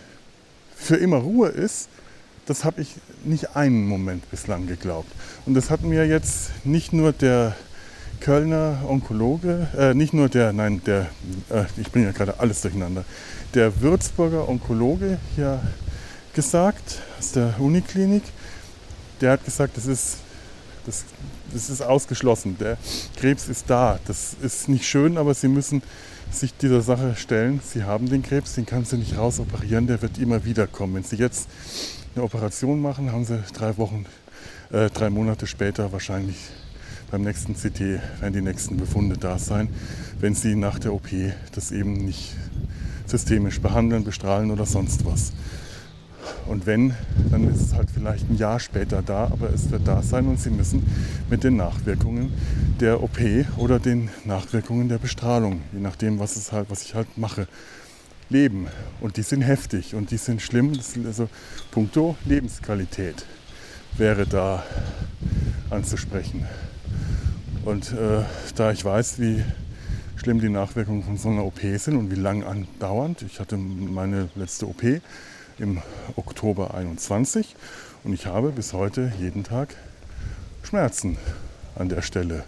für 0.76 0.96
immer 0.96 1.18
Ruhe 1.18 1.50
ist, 1.50 1.90
das 2.46 2.66
habe 2.66 2.82
ich 2.82 2.96
nicht 3.24 3.56
einen 3.56 3.88
Moment 3.88 4.30
bislang 4.30 4.68
geglaubt. 4.68 5.10
Und 5.46 5.54
das 5.54 5.70
hat 5.70 5.82
mir 5.82 6.06
jetzt 6.06 6.52
nicht 6.66 6.92
nur 6.92 7.14
der 7.14 7.56
Kölner 8.20 8.84
Onkologe, 8.88 9.68
äh, 9.78 9.94
nicht 9.94 10.14
nur 10.14 10.30
der, 10.30 10.54
nein, 10.54 10.82
der, 10.86 11.08
äh, 11.50 11.66
ich 11.78 11.92
bringe 11.92 12.06
ja 12.06 12.12
gerade 12.12 12.40
alles 12.40 12.62
durcheinander, 12.62 13.06
der 13.54 13.82
Würzburger 13.82 14.48
Onkologe 14.48 15.20
hier 15.36 15.62
gesagt, 16.34 17.02
aus 17.20 17.34
der 17.34 17.56
Uniklinik, 17.60 18.24
der 19.22 19.32
hat 19.32 19.46
gesagt, 19.46 19.78
das 19.78 19.86
ist, 19.86 20.18
das, 20.86 21.06
das 21.54 21.70
ist 21.70 21.82
ausgeschlossen, 21.82 22.58
der 22.60 22.78
Krebs 23.16 23.48
ist 23.48 23.70
da. 23.70 24.00
Das 24.06 24.36
ist 24.42 24.70
nicht 24.70 24.86
schön, 24.86 25.18
aber 25.18 25.34
Sie 25.34 25.48
müssen 25.48 25.82
sich 26.32 26.54
dieser 26.56 26.82
Sache 26.82 27.16
stellen. 27.16 27.62
Sie 27.64 27.84
haben 27.84 28.10
den 28.10 28.24
Krebs, 28.24 28.56
den 28.56 28.66
kannst 28.66 28.92
du 28.92 28.98
nicht 28.98 29.18
rausoperieren, 29.18 29.88
der 29.88 30.02
wird 30.02 30.18
immer 30.18 30.46
wieder 30.46 30.68
kommen. 30.68 30.96
Wenn 30.96 31.04
Sie 31.04 31.18
jetzt 31.18 31.48
eine 32.16 32.24
Operation 32.24 32.82
machen, 32.82 33.12
haben 33.12 33.26
sie 33.26 33.42
drei 33.54 33.78
Wochen, 33.78 34.06
äh, 34.72 34.90
drei 34.90 35.10
Monate 35.10 35.48
später 35.48 35.92
wahrscheinlich 35.92 36.38
beim 37.10 37.22
nächsten 37.22 37.56
CT 37.56 37.80
werden 38.20 38.34
die 38.34 38.42
nächsten 38.42 38.78
Befunde 38.78 39.18
da 39.18 39.38
sein, 39.38 39.70
wenn 40.20 40.34
sie 40.36 40.56
nach 40.56 40.80
der 40.80 40.94
OP 40.94 41.10
das 41.54 41.72
eben 41.72 41.94
nicht 41.94 42.36
systemisch 43.06 43.62
behandeln, 43.62 44.04
bestrahlen 44.04 44.52
oder 44.52 44.66
sonst 44.66 45.06
was. 45.06 45.32
Und 46.48 46.66
wenn, 46.66 46.96
dann 47.32 47.48
ist 47.48 47.62
es 47.62 47.74
halt 47.74 47.90
vielleicht 47.92 48.30
ein 48.30 48.38
Jahr 48.38 48.60
später 48.60 49.02
da, 49.02 49.26
aber 49.26 49.50
es 49.54 49.72
wird 49.72 49.88
da 49.88 50.02
sein 50.02 50.28
und 50.28 50.40
Sie 50.40 50.50
müssen 50.50 50.86
mit 51.30 51.44
den 51.44 51.56
Nachwirkungen 51.56 52.32
der 52.80 53.02
OP 53.02 53.20
oder 53.58 53.80
den 53.80 54.10
Nachwirkungen 54.26 54.90
der 54.90 54.98
Bestrahlung, 54.98 55.62
je 55.72 55.80
nachdem, 55.80 56.20
was, 56.20 56.36
es 56.36 56.52
halt, 56.52 56.70
was 56.70 56.84
ich 56.84 56.96
halt 56.96 57.18
mache, 57.18 57.48
leben. 58.30 58.68
Und 59.00 59.18
die 59.18 59.22
sind 59.22 59.42
heftig 59.42 59.96
und 59.96 60.12
die 60.12 60.18
sind 60.18 60.42
schlimm. 60.42 60.74
also 61.06 61.30
puncto 61.72 62.16
Lebensqualität 62.26 63.26
wäre 63.98 64.26
da 64.26 64.64
anzusprechen. 65.70 66.48
Und 67.66 67.94
äh, 67.94 68.24
da 68.56 68.72
ich 68.72 68.84
weiß, 68.84 69.20
wie 69.20 69.44
schlimm 70.16 70.40
die 70.40 70.50
Nachwirkungen 70.50 71.04
von 71.04 71.18
so 71.18 71.30
einer 71.30 71.46
OP 71.46 71.60
sind 71.78 71.98
und 71.98 72.12
wie 72.12 72.20
lang 72.20 72.44
andauernd, 72.44 73.22
ich 73.22 73.40
hatte 73.40 73.58
meine 73.58 74.30
letzte 74.36 74.68
OP 74.68 74.84
im 75.60 75.82
Oktober 76.16 76.74
21 76.74 77.56
und 78.04 78.14
ich 78.14 78.26
habe 78.26 78.52
bis 78.52 78.74
heute 78.74 79.12
jeden 79.20 79.44
Tag 79.44 79.76
Schmerzen 80.64 81.18
an 81.76 81.90
der 81.90 82.02
Stelle. 82.02 82.44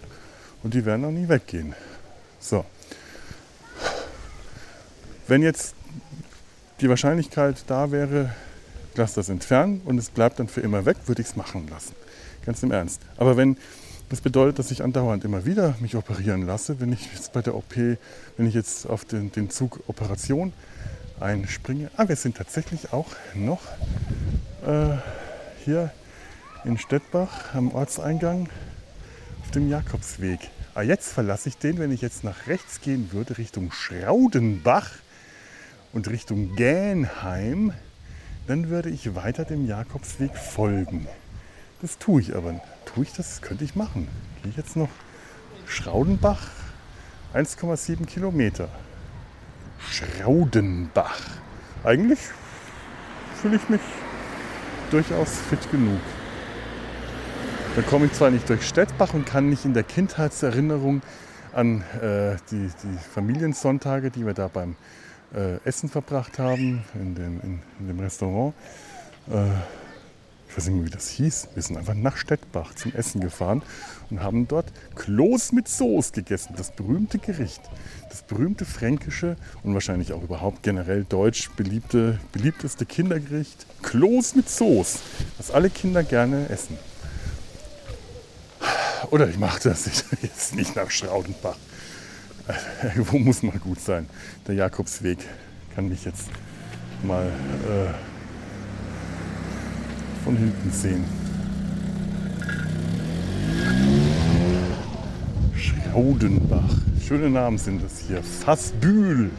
Und 0.62 0.74
die 0.74 0.84
werden 0.84 1.04
auch 1.04 1.10
nie 1.10 1.28
weggehen. 1.28 1.74
So. 2.40 2.64
Wenn 5.28 5.42
jetzt 5.42 5.74
die 6.80 6.88
Wahrscheinlichkeit 6.88 7.64
da 7.66 7.90
wäre, 7.90 8.30
ich 8.94 9.12
das 9.12 9.28
entfernen 9.28 9.82
und 9.84 9.98
es 9.98 10.10
bleibt 10.10 10.38
dann 10.38 10.48
für 10.48 10.60
immer 10.60 10.86
weg, 10.86 10.96
würde 11.06 11.22
ich 11.22 11.28
es 11.28 11.36
machen 11.36 11.68
lassen. 11.68 11.94
Ganz 12.44 12.62
im 12.62 12.70
Ernst. 12.70 13.02
Aber 13.16 13.36
wenn 13.36 13.56
das 14.08 14.20
bedeutet, 14.20 14.58
dass 14.58 14.70
ich 14.70 14.82
andauernd 14.82 15.24
immer 15.24 15.44
wieder 15.44 15.74
mich 15.80 15.96
operieren 15.96 16.46
lasse, 16.46 16.80
wenn 16.80 16.92
ich 16.92 17.12
jetzt 17.12 17.32
bei 17.32 17.42
der 17.42 17.54
OP, 17.54 17.76
wenn 17.76 18.46
ich 18.46 18.54
jetzt 18.54 18.88
auf 18.88 19.04
den, 19.04 19.32
den 19.32 19.50
Zug 19.50 19.80
Operation 19.88 20.52
einspringe. 21.20 21.90
Ah, 21.96 22.08
wir 22.08 22.16
sind 22.16 22.36
tatsächlich 22.36 22.92
auch 22.92 23.08
noch 23.34 23.62
äh, 24.66 24.96
hier 25.64 25.90
in 26.64 26.78
Stettbach 26.78 27.54
am 27.54 27.72
Ortseingang 27.72 28.48
auf 29.42 29.50
dem 29.52 29.70
Jakobsweg. 29.70 30.40
Ah, 30.74 30.82
jetzt 30.82 31.12
verlasse 31.12 31.48
ich 31.48 31.56
den, 31.58 31.78
wenn 31.78 31.92
ich 31.92 32.00
jetzt 32.02 32.24
nach 32.24 32.46
rechts 32.46 32.80
gehen 32.80 33.12
würde, 33.12 33.38
Richtung 33.38 33.72
Schraudenbach 33.72 34.90
und 35.92 36.08
Richtung 36.08 36.54
Gähnheim, 36.56 37.72
dann 38.46 38.68
würde 38.68 38.90
ich 38.90 39.14
weiter 39.14 39.44
dem 39.44 39.66
Jakobsweg 39.66 40.36
folgen. 40.36 41.06
Das 41.82 41.98
tue 41.98 42.20
ich 42.20 42.34
aber. 42.34 42.60
Tue 42.84 43.04
ich 43.04 43.12
das? 43.12 43.42
Könnte 43.42 43.64
ich 43.64 43.74
machen. 43.74 44.08
Gehe 44.42 44.50
ich 44.50 44.56
jetzt 44.56 44.76
noch 44.76 44.90
Schraudenbach, 45.66 46.48
1,7 47.34 48.06
Kilometer. 48.06 48.68
Schraudenbach. 49.78 51.20
Eigentlich 51.84 52.20
fühle 53.40 53.56
ich 53.56 53.68
mich 53.68 53.80
durchaus 54.90 55.38
fit 55.48 55.70
genug. 55.70 56.00
Da 57.76 57.82
komme 57.82 58.06
ich 58.06 58.12
zwar 58.12 58.30
nicht 58.30 58.48
durch 58.48 58.66
Stettbach 58.66 59.12
und 59.12 59.26
kann 59.26 59.50
nicht 59.50 59.64
in 59.64 59.74
der 59.74 59.82
Kindheitserinnerung 59.82 61.02
an 61.52 61.82
äh, 62.00 62.36
die, 62.50 62.68
die 62.82 62.98
Familiensonntage, 63.12 64.10
die 64.10 64.24
wir 64.24 64.34
da 64.34 64.48
beim 64.48 64.76
äh, 65.34 65.56
Essen 65.64 65.88
verbracht 65.88 66.38
haben, 66.38 66.84
in 66.94 67.14
dem, 67.14 67.40
in, 67.42 67.62
in 67.80 67.88
dem 67.88 68.00
Restaurant. 68.00 68.54
Äh, 69.30 69.48
ich 70.48 70.56
weiß 70.56 70.68
nicht 70.68 70.76
mehr, 70.76 70.86
wie 70.86 70.90
das 70.90 71.08
hieß. 71.10 71.48
Wir 71.54 71.62
sind 71.62 71.76
einfach 71.76 71.94
nach 71.94 72.16
Stettbach 72.16 72.74
zum 72.74 72.94
Essen 72.94 73.20
gefahren 73.20 73.62
und 74.10 74.22
haben 74.22 74.48
dort 74.48 74.72
Kloß 74.94 75.52
mit 75.52 75.68
Soße 75.68 76.12
gegessen. 76.12 76.54
Das 76.56 76.74
berühmte 76.74 77.18
Gericht. 77.18 77.60
Das 78.16 78.22
berühmte 78.22 78.64
fränkische 78.64 79.36
und 79.62 79.74
wahrscheinlich 79.74 80.14
auch 80.14 80.22
überhaupt 80.22 80.62
generell 80.62 81.04
deutsch 81.04 81.50
beliebte, 81.50 82.18
beliebteste 82.32 82.86
Kindergericht. 82.86 83.66
Kloß 83.82 84.36
mit 84.36 84.48
Soße, 84.48 85.00
was 85.36 85.50
alle 85.50 85.68
Kinder 85.68 86.02
gerne 86.02 86.48
essen. 86.48 86.78
Oder 89.10 89.28
ich 89.28 89.38
mache 89.38 89.68
das 89.68 89.84
jetzt 90.22 90.54
nicht 90.54 90.74
nach 90.76 90.90
Schraudenbach. 90.90 91.58
Irgendwo 92.84 93.18
muss 93.18 93.42
mal 93.42 93.58
gut 93.58 93.80
sein. 93.82 94.08
Der 94.46 94.54
Jakobsweg 94.54 95.18
kann 95.74 95.90
mich 95.90 96.06
jetzt 96.06 96.30
mal 97.02 97.26
äh, 97.26 97.92
von 100.24 100.38
hinten 100.38 100.70
sehen. 100.72 101.25
Schraudenbach. 105.96 106.76
Schöne 107.08 107.30
Namen 107.30 107.56
sind 107.56 107.82
das 107.82 108.00
hier. 108.06 108.22
Fassbühl. 108.22 109.30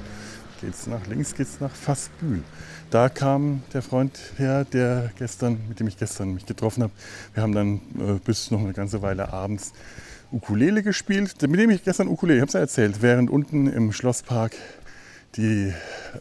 Geht's 0.60 0.88
nach 0.88 1.06
links, 1.06 1.36
geht's 1.36 1.60
nach 1.60 1.70
Fassbühl. 1.70 2.42
Da 2.90 3.10
kam 3.10 3.62
der 3.74 3.84
Freund 3.84 4.18
her, 4.38 4.66
der 4.66 5.12
gestern, 5.20 5.60
mit 5.70 5.80
dem 5.80 5.88
ich 5.88 5.98
gestern 5.98 6.34
mich 6.34 6.48
getroffen 6.48 6.82
habe. 6.82 6.94
Wir 7.36 7.44
haben 7.44 7.54
dann 7.54 7.76
äh, 8.00 8.20
bis 8.26 8.50
noch 8.50 8.60
eine 8.60 8.74
ganze 8.74 9.04
Weile 9.04 9.32
abends 9.32 9.74
Ukulele 10.32 10.82
gespielt, 10.82 11.40
mit 11.48 11.60
dem 11.60 11.70
ich 11.70 11.84
gestern 11.84 12.08
Ukulele, 12.08 12.38
ich 12.38 12.42
habe 12.42 12.48
es 12.48 12.54
ja 12.54 12.60
erzählt, 12.62 13.04
während 13.04 13.30
unten 13.30 13.68
im 13.68 13.92
Schlosspark 13.92 14.54
die, 15.38 15.74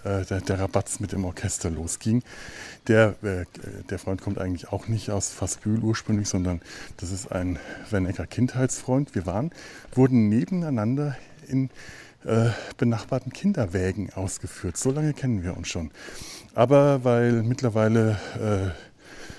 äh, 0.05 0.25
der, 0.25 0.41
der, 0.41 0.61
Rabatz 0.61 1.01
mit 1.01 1.13
dem 1.13 1.25
Orchester 1.25 1.71
losging. 1.71 2.23
Der, 2.87 3.15
äh, 3.23 3.45
der 3.91 3.99
Freund 3.99 4.21
kommt 4.21 4.39
eigentlich 4.39 4.69
auch 4.69 4.89
nicht 4.89 5.11
aus 5.11 5.31
Fassbühl 5.31 5.81
ursprünglich, 5.81 6.29
sondern 6.29 6.61
das 6.99 7.11
ist 7.11 7.33
ein 7.33 7.59
Wernecker 7.91 8.27
Kindheitsfreund. 8.27 9.15
Wir 9.15 9.27
waren, 9.27 9.51
wurden 9.95 10.29
nebeneinander 10.29 11.17
in 11.49 11.71
äh, 12.25 12.51
benachbarten 12.77 13.33
Kinderwägen 13.33 14.13
ausgeführt. 14.13 14.77
So 14.77 14.91
lange 14.91 15.15
kennen 15.15 15.43
wir 15.43 15.57
uns 15.57 15.69
schon. 15.69 15.91
Aber 16.55 17.05
weil 17.05 17.43
mittlerweile 17.43 18.19
äh, 18.41 18.71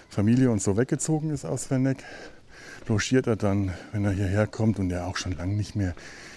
Familie 0.09 0.49
und 0.51 0.61
so 0.61 0.77
weggezogen 0.77 1.29
ist 1.29 1.45
aus 1.45 1.69
Werneck, 1.69 2.03
logiert 2.87 3.27
er 3.27 3.35
dann, 3.35 3.73
wenn 3.91 4.05
er 4.05 4.11
hierher 4.11 4.47
kommt 4.47 4.79
und 4.79 4.91
er 4.91 5.05
auch 5.07 5.17
schon 5.17 5.33
lange 5.33 5.55
nicht 5.55 5.75
mehr 5.75 5.93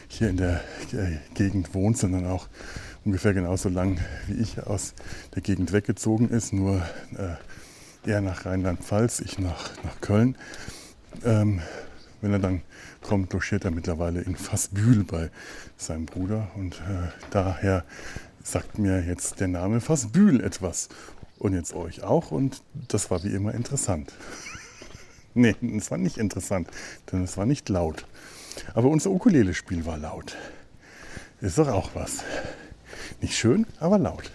hier 0.09 0.29
in 0.29 0.37
der 0.37 0.61
äh, 0.93 1.19
Gegend 1.35 1.73
wohnt, 1.75 1.97
sondern 1.97 2.27
auch 2.27 2.49
ungefähr 3.05 3.35
genauso 3.35 3.69
lang 3.69 3.99
wie 4.27 4.35
ich 4.35 4.67
aus 4.67 4.95
der 5.35 5.43
Gegend 5.43 5.73
weggezogen 5.73 6.29
ist, 6.29 6.53
nur 6.53 6.83
äh, 7.17 8.09
er 8.09 8.21
nach 8.21 8.47
Rheinland-Pfalz, 8.47 9.21
ich 9.21 9.39
nach, 9.39 9.71
nach 9.85 10.01
Köln. 10.01 10.37
Ähm, 11.25 11.61
wenn 12.21 12.33
er 12.33 12.39
dann 12.39 12.63
kommt, 13.03 13.33
logiert 13.33 13.65
er 13.65 13.71
mittlerweile 13.71 14.21
in 14.21 14.37
Fassbühl 14.37 15.05
bei 15.05 15.31
seinem 15.77 16.07
Bruder 16.07 16.51
und 16.55 16.77
äh, 16.77 17.09
daher 17.31 17.85
sagt 18.43 18.79
mir 18.79 19.03
jetzt 19.03 19.41
der 19.41 19.49
Name 19.49 19.81
Fassbühl 19.81 20.43
etwas 20.43 20.89
und 21.39 21.55
jetzt 21.55 21.75
euch 21.75 22.03
auch 22.03 22.31
und 22.31 22.63
das 22.89 23.11
war 23.11 23.23
wie 23.25 23.35
immer 23.35 23.55
interessant. 23.55 24.13
Nee, 25.33 25.55
es 25.77 25.93
war 25.93 25.99
nicht 25.99 26.19
interessant, 26.19 26.69
denn 27.13 27.23
es 27.23 27.37
war 27.37 27.47
nicht 27.47 27.69
laut. 27.69 28.05
Aber 28.75 28.89
unser 28.89 29.11
Ukulele-Spiel 29.11 29.87
war 29.87 29.97
laut. 29.97 30.37
Ist 31.41 31.57
doch 31.57 31.69
auch 31.69 31.91
was. 31.95 32.25
Nicht 33.21 33.37
schön, 33.37 33.67
aber 33.79 33.99
laut. 33.99 34.31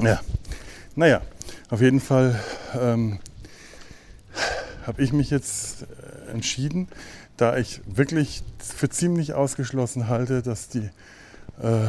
Ja, 0.00 0.20
naja, 0.94 1.22
auf 1.70 1.80
jeden 1.80 2.00
Fall 2.00 2.38
ähm, 2.78 3.18
habe 4.86 5.02
ich 5.02 5.12
mich 5.12 5.30
jetzt 5.30 5.82
äh, 5.82 6.30
entschieden, 6.30 6.88
da 7.36 7.56
ich 7.56 7.80
wirklich 7.86 8.42
für 8.58 8.88
ziemlich 8.88 9.34
ausgeschlossen 9.34 10.08
halte, 10.08 10.42
dass 10.42 10.68
die 10.68 10.90
äh, 11.62 11.88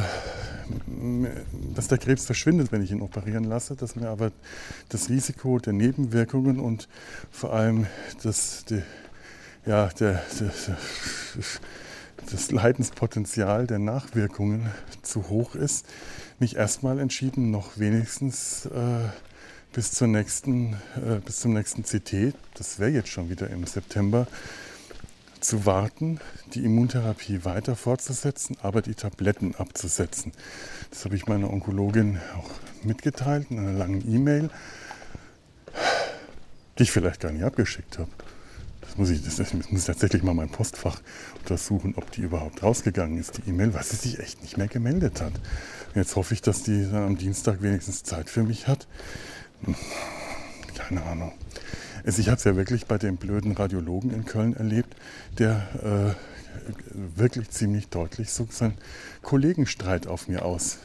dass 1.74 1.88
der 1.88 1.98
Krebs 1.98 2.26
verschwindet, 2.26 2.72
wenn 2.72 2.82
ich 2.82 2.90
ihn 2.90 3.00
operieren 3.00 3.44
lasse, 3.44 3.74
dass 3.74 3.96
mir 3.96 4.08
aber 4.08 4.32
das 4.88 5.08
Risiko 5.08 5.58
der 5.58 5.72
Nebenwirkungen 5.72 6.60
und 6.60 6.88
vor 7.30 7.52
allem 7.52 7.86
das, 8.22 8.64
die, 8.66 8.82
ja, 9.66 9.86
der, 9.98 10.22
der, 10.40 10.52
das 12.30 12.50
Leidenspotenzial 12.50 13.66
der 13.66 13.78
Nachwirkungen 13.78 14.70
zu 15.02 15.28
hoch 15.28 15.54
ist, 15.54 15.86
mich 16.38 16.56
erstmal 16.56 16.98
entschieden, 16.98 17.50
noch 17.50 17.78
wenigstens 17.78 18.66
äh, 18.66 19.08
bis, 19.72 19.92
zur 19.92 20.08
nächsten, 20.08 20.74
äh, 20.96 21.20
bis 21.24 21.40
zum 21.40 21.52
nächsten 21.52 21.82
CT, 21.82 22.34
das 22.54 22.78
wäre 22.78 22.90
jetzt 22.90 23.08
schon 23.08 23.30
wieder 23.30 23.48
im 23.50 23.66
September, 23.66 24.26
zu 25.40 25.66
warten, 25.66 26.18
die 26.54 26.64
Immuntherapie 26.64 27.44
weiter 27.44 27.76
fortzusetzen, 27.76 28.56
aber 28.60 28.82
die 28.82 28.94
Tabletten 28.94 29.54
abzusetzen. 29.54 30.32
Das 30.90 31.04
habe 31.04 31.14
ich 31.14 31.26
meiner 31.26 31.50
Onkologin 31.50 32.18
auch 32.36 32.50
mitgeteilt 32.84 33.50
in 33.50 33.58
einer 33.58 33.72
langen 33.72 34.02
E-Mail, 34.12 34.50
die 36.78 36.82
ich 36.82 36.90
vielleicht 36.90 37.20
gar 37.20 37.32
nicht 37.32 37.44
abgeschickt 37.44 37.98
habe. 37.98 38.10
Das 38.88 38.96
muss 38.96 39.10
ich, 39.10 39.22
das, 39.22 39.36
das 39.36 39.52
muss 39.52 39.66
ich 39.70 39.84
tatsächlich 39.84 40.22
mal 40.22 40.34
mein 40.34 40.48
Postfach 40.48 41.00
untersuchen, 41.40 41.94
ob 41.96 42.10
die 42.10 42.22
überhaupt 42.22 42.62
rausgegangen 42.62 43.18
ist, 43.18 43.38
die 43.38 43.50
E-Mail, 43.50 43.74
weil 43.74 43.84
sie 43.84 43.96
sich 43.96 44.18
echt 44.18 44.42
nicht 44.42 44.56
mehr 44.56 44.66
gemeldet 44.66 45.20
hat. 45.20 45.34
Jetzt 45.94 46.16
hoffe 46.16 46.32
ich, 46.34 46.42
dass 46.42 46.62
die 46.62 46.84
dann 46.84 47.04
am 47.04 47.18
Dienstag 47.18 47.62
wenigstens 47.62 48.02
Zeit 48.02 48.30
für 48.30 48.42
mich 48.42 48.66
hat. 48.66 48.88
Keine 50.76 51.02
Ahnung. 51.04 51.32
Also 52.04 52.20
ich 52.20 52.28
habe 52.28 52.38
es 52.38 52.44
ja 52.44 52.56
wirklich 52.56 52.86
bei 52.86 52.96
dem 52.96 53.18
blöden 53.18 53.52
Radiologen 53.52 54.10
in 54.10 54.24
Köln 54.24 54.56
erlebt, 54.56 54.96
der 55.36 56.16
äh, 56.16 56.98
wirklich 57.16 57.50
ziemlich 57.50 57.88
deutlich 57.88 58.30
so 58.30 58.48
seinen 58.50 58.78
Kollegenstreit 59.22 60.06
auf 60.06 60.28
mir 60.28 60.44
aus, 60.44 60.78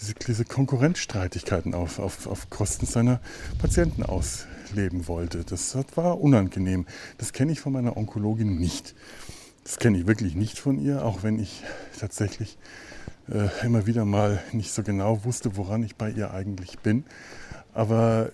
diese, 0.00 0.14
diese 0.14 0.44
Konkurrenzstreitigkeiten 0.44 1.74
auf, 1.74 1.98
auf, 1.98 2.26
auf 2.26 2.48
Kosten 2.50 2.86
seiner 2.86 3.20
Patienten 3.58 4.02
ausleben 4.68 5.08
wollte. 5.08 5.44
Das 5.44 5.76
war 5.94 6.20
unangenehm. 6.20 6.86
Das 7.18 7.32
kenne 7.32 7.52
ich 7.52 7.60
von 7.60 7.72
meiner 7.72 7.96
Onkologin 7.96 8.58
nicht. 8.58 8.94
Das 9.64 9.78
kenne 9.78 9.98
ich 9.98 10.06
wirklich 10.06 10.34
nicht 10.34 10.58
von 10.58 10.78
ihr, 10.78 11.04
auch 11.04 11.22
wenn 11.22 11.38
ich 11.38 11.62
tatsächlich 11.98 12.58
äh, 13.30 13.48
immer 13.64 13.86
wieder 13.86 14.04
mal 14.04 14.42
nicht 14.52 14.72
so 14.72 14.82
genau 14.82 15.24
wusste, 15.24 15.56
woran 15.56 15.82
ich 15.82 15.96
bei 15.96 16.10
ihr 16.10 16.32
eigentlich 16.32 16.78
bin. 16.78 17.04
Aber 17.74 18.30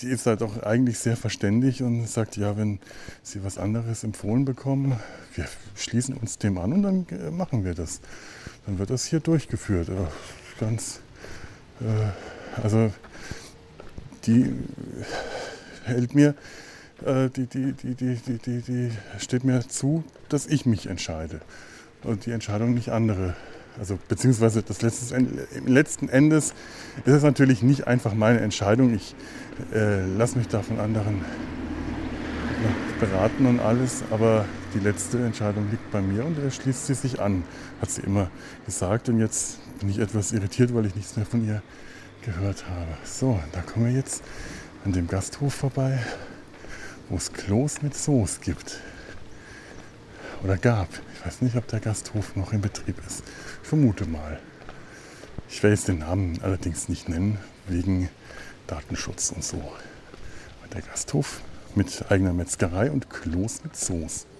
die 0.00 0.08
ist 0.08 0.26
halt 0.26 0.42
auch 0.42 0.62
eigentlich 0.62 0.98
sehr 0.98 1.16
verständig 1.16 1.82
und 1.82 2.08
sagt, 2.08 2.36
ja, 2.36 2.56
wenn 2.56 2.80
Sie 3.22 3.44
was 3.44 3.58
anderes 3.58 4.02
empfohlen 4.02 4.44
bekommen, 4.44 4.98
wir 5.34 5.46
schließen 5.76 6.16
uns 6.16 6.38
dem 6.38 6.58
an 6.58 6.72
und 6.72 6.82
dann 6.82 7.06
äh, 7.10 7.30
machen 7.30 7.64
wir 7.64 7.74
das. 7.74 8.00
Dann 8.66 8.78
wird 8.78 8.90
das 8.90 9.06
hier 9.06 9.20
durchgeführt. 9.20 9.88
Ganz, 10.58 11.00
äh, 11.80 12.60
also 12.62 12.92
die 14.26 14.52
hält 15.84 16.14
mir, 16.14 16.34
äh, 17.04 17.28
die, 17.28 17.46
die, 17.46 17.72
die, 17.72 17.94
die, 17.94 18.14
die, 18.16 18.38
die, 18.38 18.60
die 18.60 18.90
steht 19.18 19.44
mir 19.44 19.66
zu, 19.68 20.04
dass 20.28 20.46
ich 20.46 20.66
mich 20.66 20.86
entscheide 20.86 21.40
und 22.02 22.26
die 22.26 22.32
Entscheidung 22.32 22.74
nicht 22.74 22.90
andere 22.90 23.34
also 23.78 23.98
beziehungsweise 24.08 24.62
das 24.62 24.82
letztes, 24.82 25.14
letzten 25.66 26.08
Endes 26.08 26.52
ist 27.04 27.12
es 27.14 27.22
natürlich 27.22 27.62
nicht 27.62 27.86
einfach 27.86 28.14
meine 28.14 28.40
Entscheidung. 28.40 28.94
Ich 28.94 29.14
äh, 29.72 30.04
lasse 30.04 30.36
mich 30.36 30.48
da 30.48 30.60
von 30.62 30.78
anderen 30.78 31.24
beraten 33.00 33.46
und 33.46 33.60
alles, 33.60 34.04
aber 34.10 34.44
die 34.74 34.78
letzte 34.78 35.24
Entscheidung 35.24 35.68
liegt 35.70 35.90
bei 35.90 36.00
mir 36.00 36.24
und 36.24 36.38
er 36.38 36.50
schließt 36.50 36.86
sie 36.86 36.94
sich 36.94 37.20
an, 37.20 37.44
hat 37.80 37.90
sie 37.90 38.02
immer 38.02 38.30
gesagt. 38.66 39.08
Und 39.08 39.18
jetzt 39.18 39.58
bin 39.80 39.88
ich 39.88 39.98
etwas 39.98 40.32
irritiert, 40.32 40.74
weil 40.74 40.86
ich 40.86 40.94
nichts 40.94 41.16
mehr 41.16 41.26
von 41.26 41.44
ihr 41.44 41.62
gehört 42.24 42.68
habe. 42.68 42.90
So, 43.04 43.40
da 43.52 43.60
kommen 43.62 43.86
wir 43.86 43.92
jetzt 43.92 44.22
an 44.84 44.92
dem 44.92 45.06
Gasthof 45.06 45.54
vorbei, 45.54 45.98
wo 47.08 47.16
es 47.16 47.32
Klos 47.32 47.82
mit 47.82 47.94
Soße 47.94 48.40
gibt. 48.40 48.80
Oder 50.42 50.56
gab. 50.56 50.88
Ich 51.14 51.26
weiß 51.26 51.42
nicht, 51.42 51.56
ob 51.56 51.68
der 51.68 51.78
Gasthof 51.78 52.34
noch 52.34 52.52
in 52.52 52.60
Betrieb 52.60 52.96
ist. 53.06 53.22
Ich 53.62 53.68
vermute 53.68 54.06
mal. 54.06 54.40
Ich 55.48 55.62
werde 55.62 55.76
jetzt 55.76 55.86
den 55.86 55.98
Namen 55.98 56.40
allerdings 56.42 56.88
nicht 56.88 57.08
nennen, 57.08 57.38
wegen 57.68 58.08
Datenschutz 58.66 59.30
und 59.30 59.44
so. 59.44 59.62
Der 60.72 60.82
Gasthof 60.82 61.42
mit 61.74 62.10
eigener 62.10 62.32
Metzgerei 62.32 62.90
und 62.90 63.08
Klos 63.10 63.62
mit 63.62 63.76
Soße. 63.76 64.31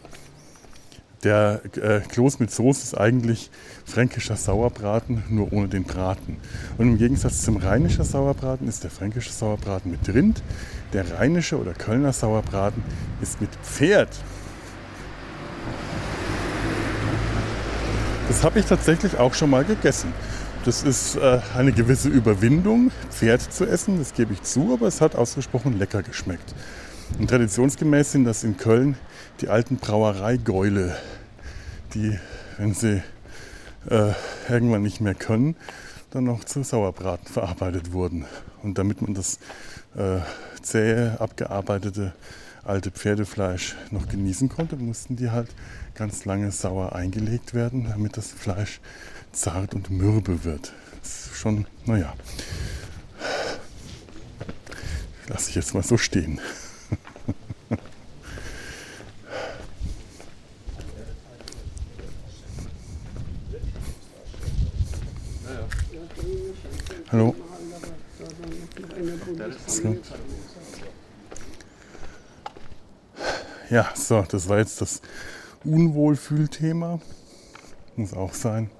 Der 1.23 1.61
äh, 1.77 2.01
Kloß 2.01 2.40
mit 2.40 2.51
Soße 2.51 2.82
ist 2.82 2.94
eigentlich 2.99 3.51
fränkischer 3.85 4.36
Sauerbraten, 4.36 5.23
nur 5.28 5.53
ohne 5.53 5.69
den 5.69 5.85
Braten. 5.85 6.36
Und 6.78 6.89
im 6.89 6.99
Gegensatz 6.99 7.43
zum 7.43 7.59
rheinischer 7.59 8.03
Sauerbraten 8.03 8.66
ist 8.66 8.82
der 8.82 8.90
fränkische 8.90 9.31
Sauerbraten 9.31 9.93
mit 9.93 10.12
Rind. 10.12 10.43
Der 10.93 11.19
rheinische 11.19 11.61
oder 11.61 11.74
Kölner 11.74 12.12
Sauerbraten 12.12 12.82
ist 13.20 13.40
mit 13.40 13.51
Pferd. 13.62 14.09
Das 18.27 18.43
habe 18.43 18.59
ich 18.59 18.66
tatsächlich 18.66 19.16
auch 19.16 19.35
schon 19.35 19.51
mal 19.51 19.65
gegessen. 19.65 20.12
Das 20.65 20.82
ist 20.82 21.16
äh, 21.16 21.40
eine 21.57 21.73
gewisse 21.73 22.09
Überwindung, 22.09 22.90
Pferd 23.11 23.43
zu 23.43 23.65
essen, 23.65 23.99
das 23.99 24.15
gebe 24.15 24.32
ich 24.32 24.43
zu, 24.43 24.73
aber 24.73 24.89
es 24.89 25.01
hat 25.01 25.15
ausgesprochen 25.15 25.78
lecker 25.78 26.03
geschmeckt. 26.03 26.55
Und 27.19 27.28
traditionsgemäß 27.28 28.12
sind 28.12 28.24
das 28.24 28.43
in 28.43 28.57
Köln 28.57 28.97
die 29.43 29.48
alten 29.48 29.77
Brauereigäule, 29.77 30.97
die, 31.94 32.19
wenn 32.59 32.74
sie 32.74 33.02
äh, 33.90 34.12
irgendwann 34.48 34.82
nicht 34.82 35.01
mehr 35.01 35.14
können, 35.14 35.56
dann 36.10 36.24
noch 36.24 36.44
zu 36.44 36.62
Sauerbraten 36.62 37.27
verarbeitet 37.27 37.93
wurden. 37.93 38.24
Und 38.62 38.78
damit 38.78 39.02
man 39.02 39.14
das 39.14 39.40
äh, 39.97 40.20
zähe, 40.62 41.20
abgearbeitete 41.20 42.12
alte 42.62 42.93
Pferdefleisch 42.93 43.74
noch 43.90 44.09
genießen 44.09 44.48
konnte, 44.48 44.77
mussten 44.77 45.16
die 45.16 45.31
halt 45.31 45.48
ganz 45.94 46.24
lange 46.24 46.52
sauer 46.52 46.94
eingelegt 46.94 47.52
werden, 47.52 47.89
damit 47.89 48.16
das 48.16 48.28
Fleisch 48.28 48.81
zart 49.32 49.74
und 49.74 49.90
mürbe 49.90 50.44
wird. 50.44 50.73
Das 51.02 51.27
ist 51.27 51.36
schon, 51.36 51.66
naja, 51.85 52.14
lasse 55.27 55.51
ich 55.51 55.56
jetzt 55.56 55.74
mal 55.74 55.82
so 55.82 55.97
stehen. 55.97 56.40
Hallo. 67.12 67.34
Ja, 73.68 73.90
so, 73.94 74.22
das 74.22 74.48
war 74.48 74.59
jetzt 74.59 74.80
das 74.80 75.02
Unwohlfühlthema. 75.62 77.01
Muss 77.97 78.14
auch 78.14 78.32
sein. 78.32 78.70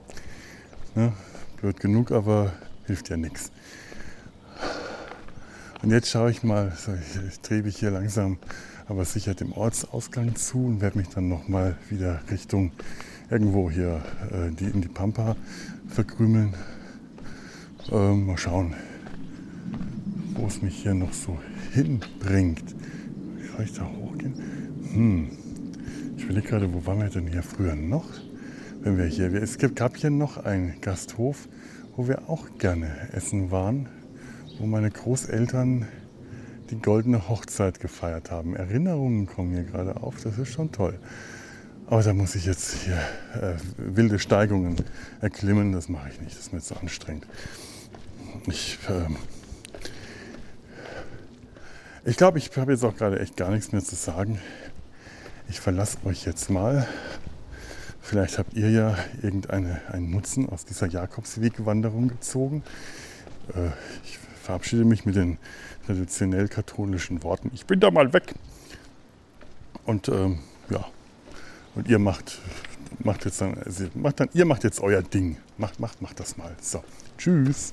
Ne? 0.95 1.13
Blöd 1.61 1.79
genug, 1.79 2.11
aber 2.11 2.55
hilft 2.87 3.11
ja 3.11 3.19
nichts. 3.19 3.51
Und 5.83 5.91
jetzt 5.91 6.09
schaue 6.09 6.31
ich 6.31 6.43
mal, 6.43 6.73
so, 6.75 6.95
ich, 6.95 7.51
ich 7.51 7.65
mich 7.65 7.77
hier 7.77 7.91
langsam, 7.91 8.39
aber 8.89 9.05
sicher 9.05 9.35
dem 9.35 9.53
Ortsausgang 9.53 10.37
zu 10.37 10.65
und 10.65 10.81
werde 10.81 10.97
mich 10.97 11.11
dann 11.11 11.29
nochmal 11.29 11.77
wieder 11.91 12.23
Richtung 12.31 12.73
irgendwo 13.29 13.71
hier 13.71 14.03
äh, 14.31 14.51
die, 14.53 14.71
in 14.71 14.81
die 14.81 14.89
Pampa 14.89 15.37
verkrümeln. 15.89 16.55
Ähm, 17.91 18.27
mal 18.27 18.39
schauen, 18.39 18.75
wo 20.35 20.47
es 20.47 20.63
mich 20.63 20.83
hier 20.83 20.95
noch 20.95 21.13
so 21.13 21.39
hinbringt. 21.73 22.75
Soll 23.51 23.65
ich 23.65 23.73
da 23.73 23.85
hochgehen? 23.85 24.35
Hm. 24.93 25.31
Ich 26.17 26.29
will 26.29 26.41
gerade, 26.43 26.73
wo 26.73 26.87
waren 26.87 27.01
wir 27.01 27.09
denn 27.09 27.27
hier 27.27 27.43
früher 27.43 27.75
noch? 27.75 28.09
Wenn 28.83 28.99
wir 28.99 29.07
hier, 29.07 29.33
es 29.35 29.59
gab 29.59 29.97
hier 29.97 30.11
noch 30.11 30.37
einen 30.39 30.81
Gasthof, 30.81 31.49
wo 31.97 32.07
wir 32.07 32.29
auch 32.29 32.47
gerne 32.59 32.89
essen 33.13 33.51
waren, 33.51 33.89
wo 34.59 34.67
meine 34.67 34.91
Großeltern 34.91 35.87
die 36.71 36.81
goldene 36.81 37.29
Hochzeit 37.29 37.81
gefeiert 37.81 38.31
haben. 38.31 38.55
Erinnerungen 38.55 39.27
kommen 39.27 39.53
hier 39.53 39.65
gerade 39.65 39.97
auf, 39.97 40.23
das 40.23 40.39
ist 40.39 40.53
schon 40.53 40.71
toll. 40.73 40.99
Aber 41.87 42.03
da 42.03 42.15
muss 42.15 42.35
ich 42.37 42.47
jetzt 42.47 42.75
hier 42.85 42.97
äh, 43.35 43.55
wilde 43.77 44.19
Steigungen 44.19 44.77
erklimmen, 45.21 45.73
das 45.73 45.89
mache 45.89 46.09
ich 46.11 46.21
nicht, 46.21 46.33
das 46.33 46.47
ist 46.47 46.53
mir 46.53 46.61
zu 46.61 46.77
anstrengend. 46.77 47.27
Ich, 48.47 48.79
äh, 48.89 49.07
ich 52.05 52.17
glaube, 52.17 52.39
ich 52.39 52.57
habe 52.57 52.73
jetzt 52.73 52.85
auch 52.85 52.97
gerade 52.97 53.21
echt 53.21 53.37
gar 53.37 53.51
nichts 53.51 53.73
mehr 53.73 53.83
zu 53.83 53.95
sagen. 53.95 54.41
Ich 55.49 55.61
verlasse 55.61 55.99
euch 56.05 56.25
jetzt 56.25 56.51
mal. 56.51 56.87
Vielleicht 58.01 58.39
habt 58.39 58.55
ihr 58.55 58.71
ja 58.71 58.97
irgendeinen 59.23 60.11
Nutzen 60.11 60.49
aus 60.49 60.65
dieser 60.65 60.87
Jakobswegwanderung 60.87 62.09
gezogen. 62.09 62.63
Äh, 63.55 63.69
ich 64.05 64.19
verabschiede 64.43 64.85
mich 64.85 65.05
mit 65.05 65.17
den 65.17 65.39
traditionell 65.87 66.49
katholischen 66.49 67.23
Worten. 67.23 67.51
Ich 67.55 67.67
bin 67.67 67.81
da 67.81 67.91
mal 67.91 68.13
weg. 68.13 68.35
Und 69.85 70.09
ähm, 70.09 70.41
ja, 70.71 70.85
und 71.75 71.89
ihr 71.89 71.99
macht, 71.99 72.41
macht 72.99 73.25
jetzt 73.25 73.41
dann, 73.41 73.59
also 73.59 73.87
macht 73.95 74.21
dann, 74.21 74.29
ihr 74.35 74.45
macht 74.45 74.65
jetzt 74.65 74.81
euer 74.81 75.03
Ding. 75.03 75.37
Macht, 75.57 75.81
macht, 75.81 76.03
macht 76.03 76.21
das 76.21 76.37
mal. 76.37 76.55
So, 76.61 76.83
tschüss. 77.19 77.73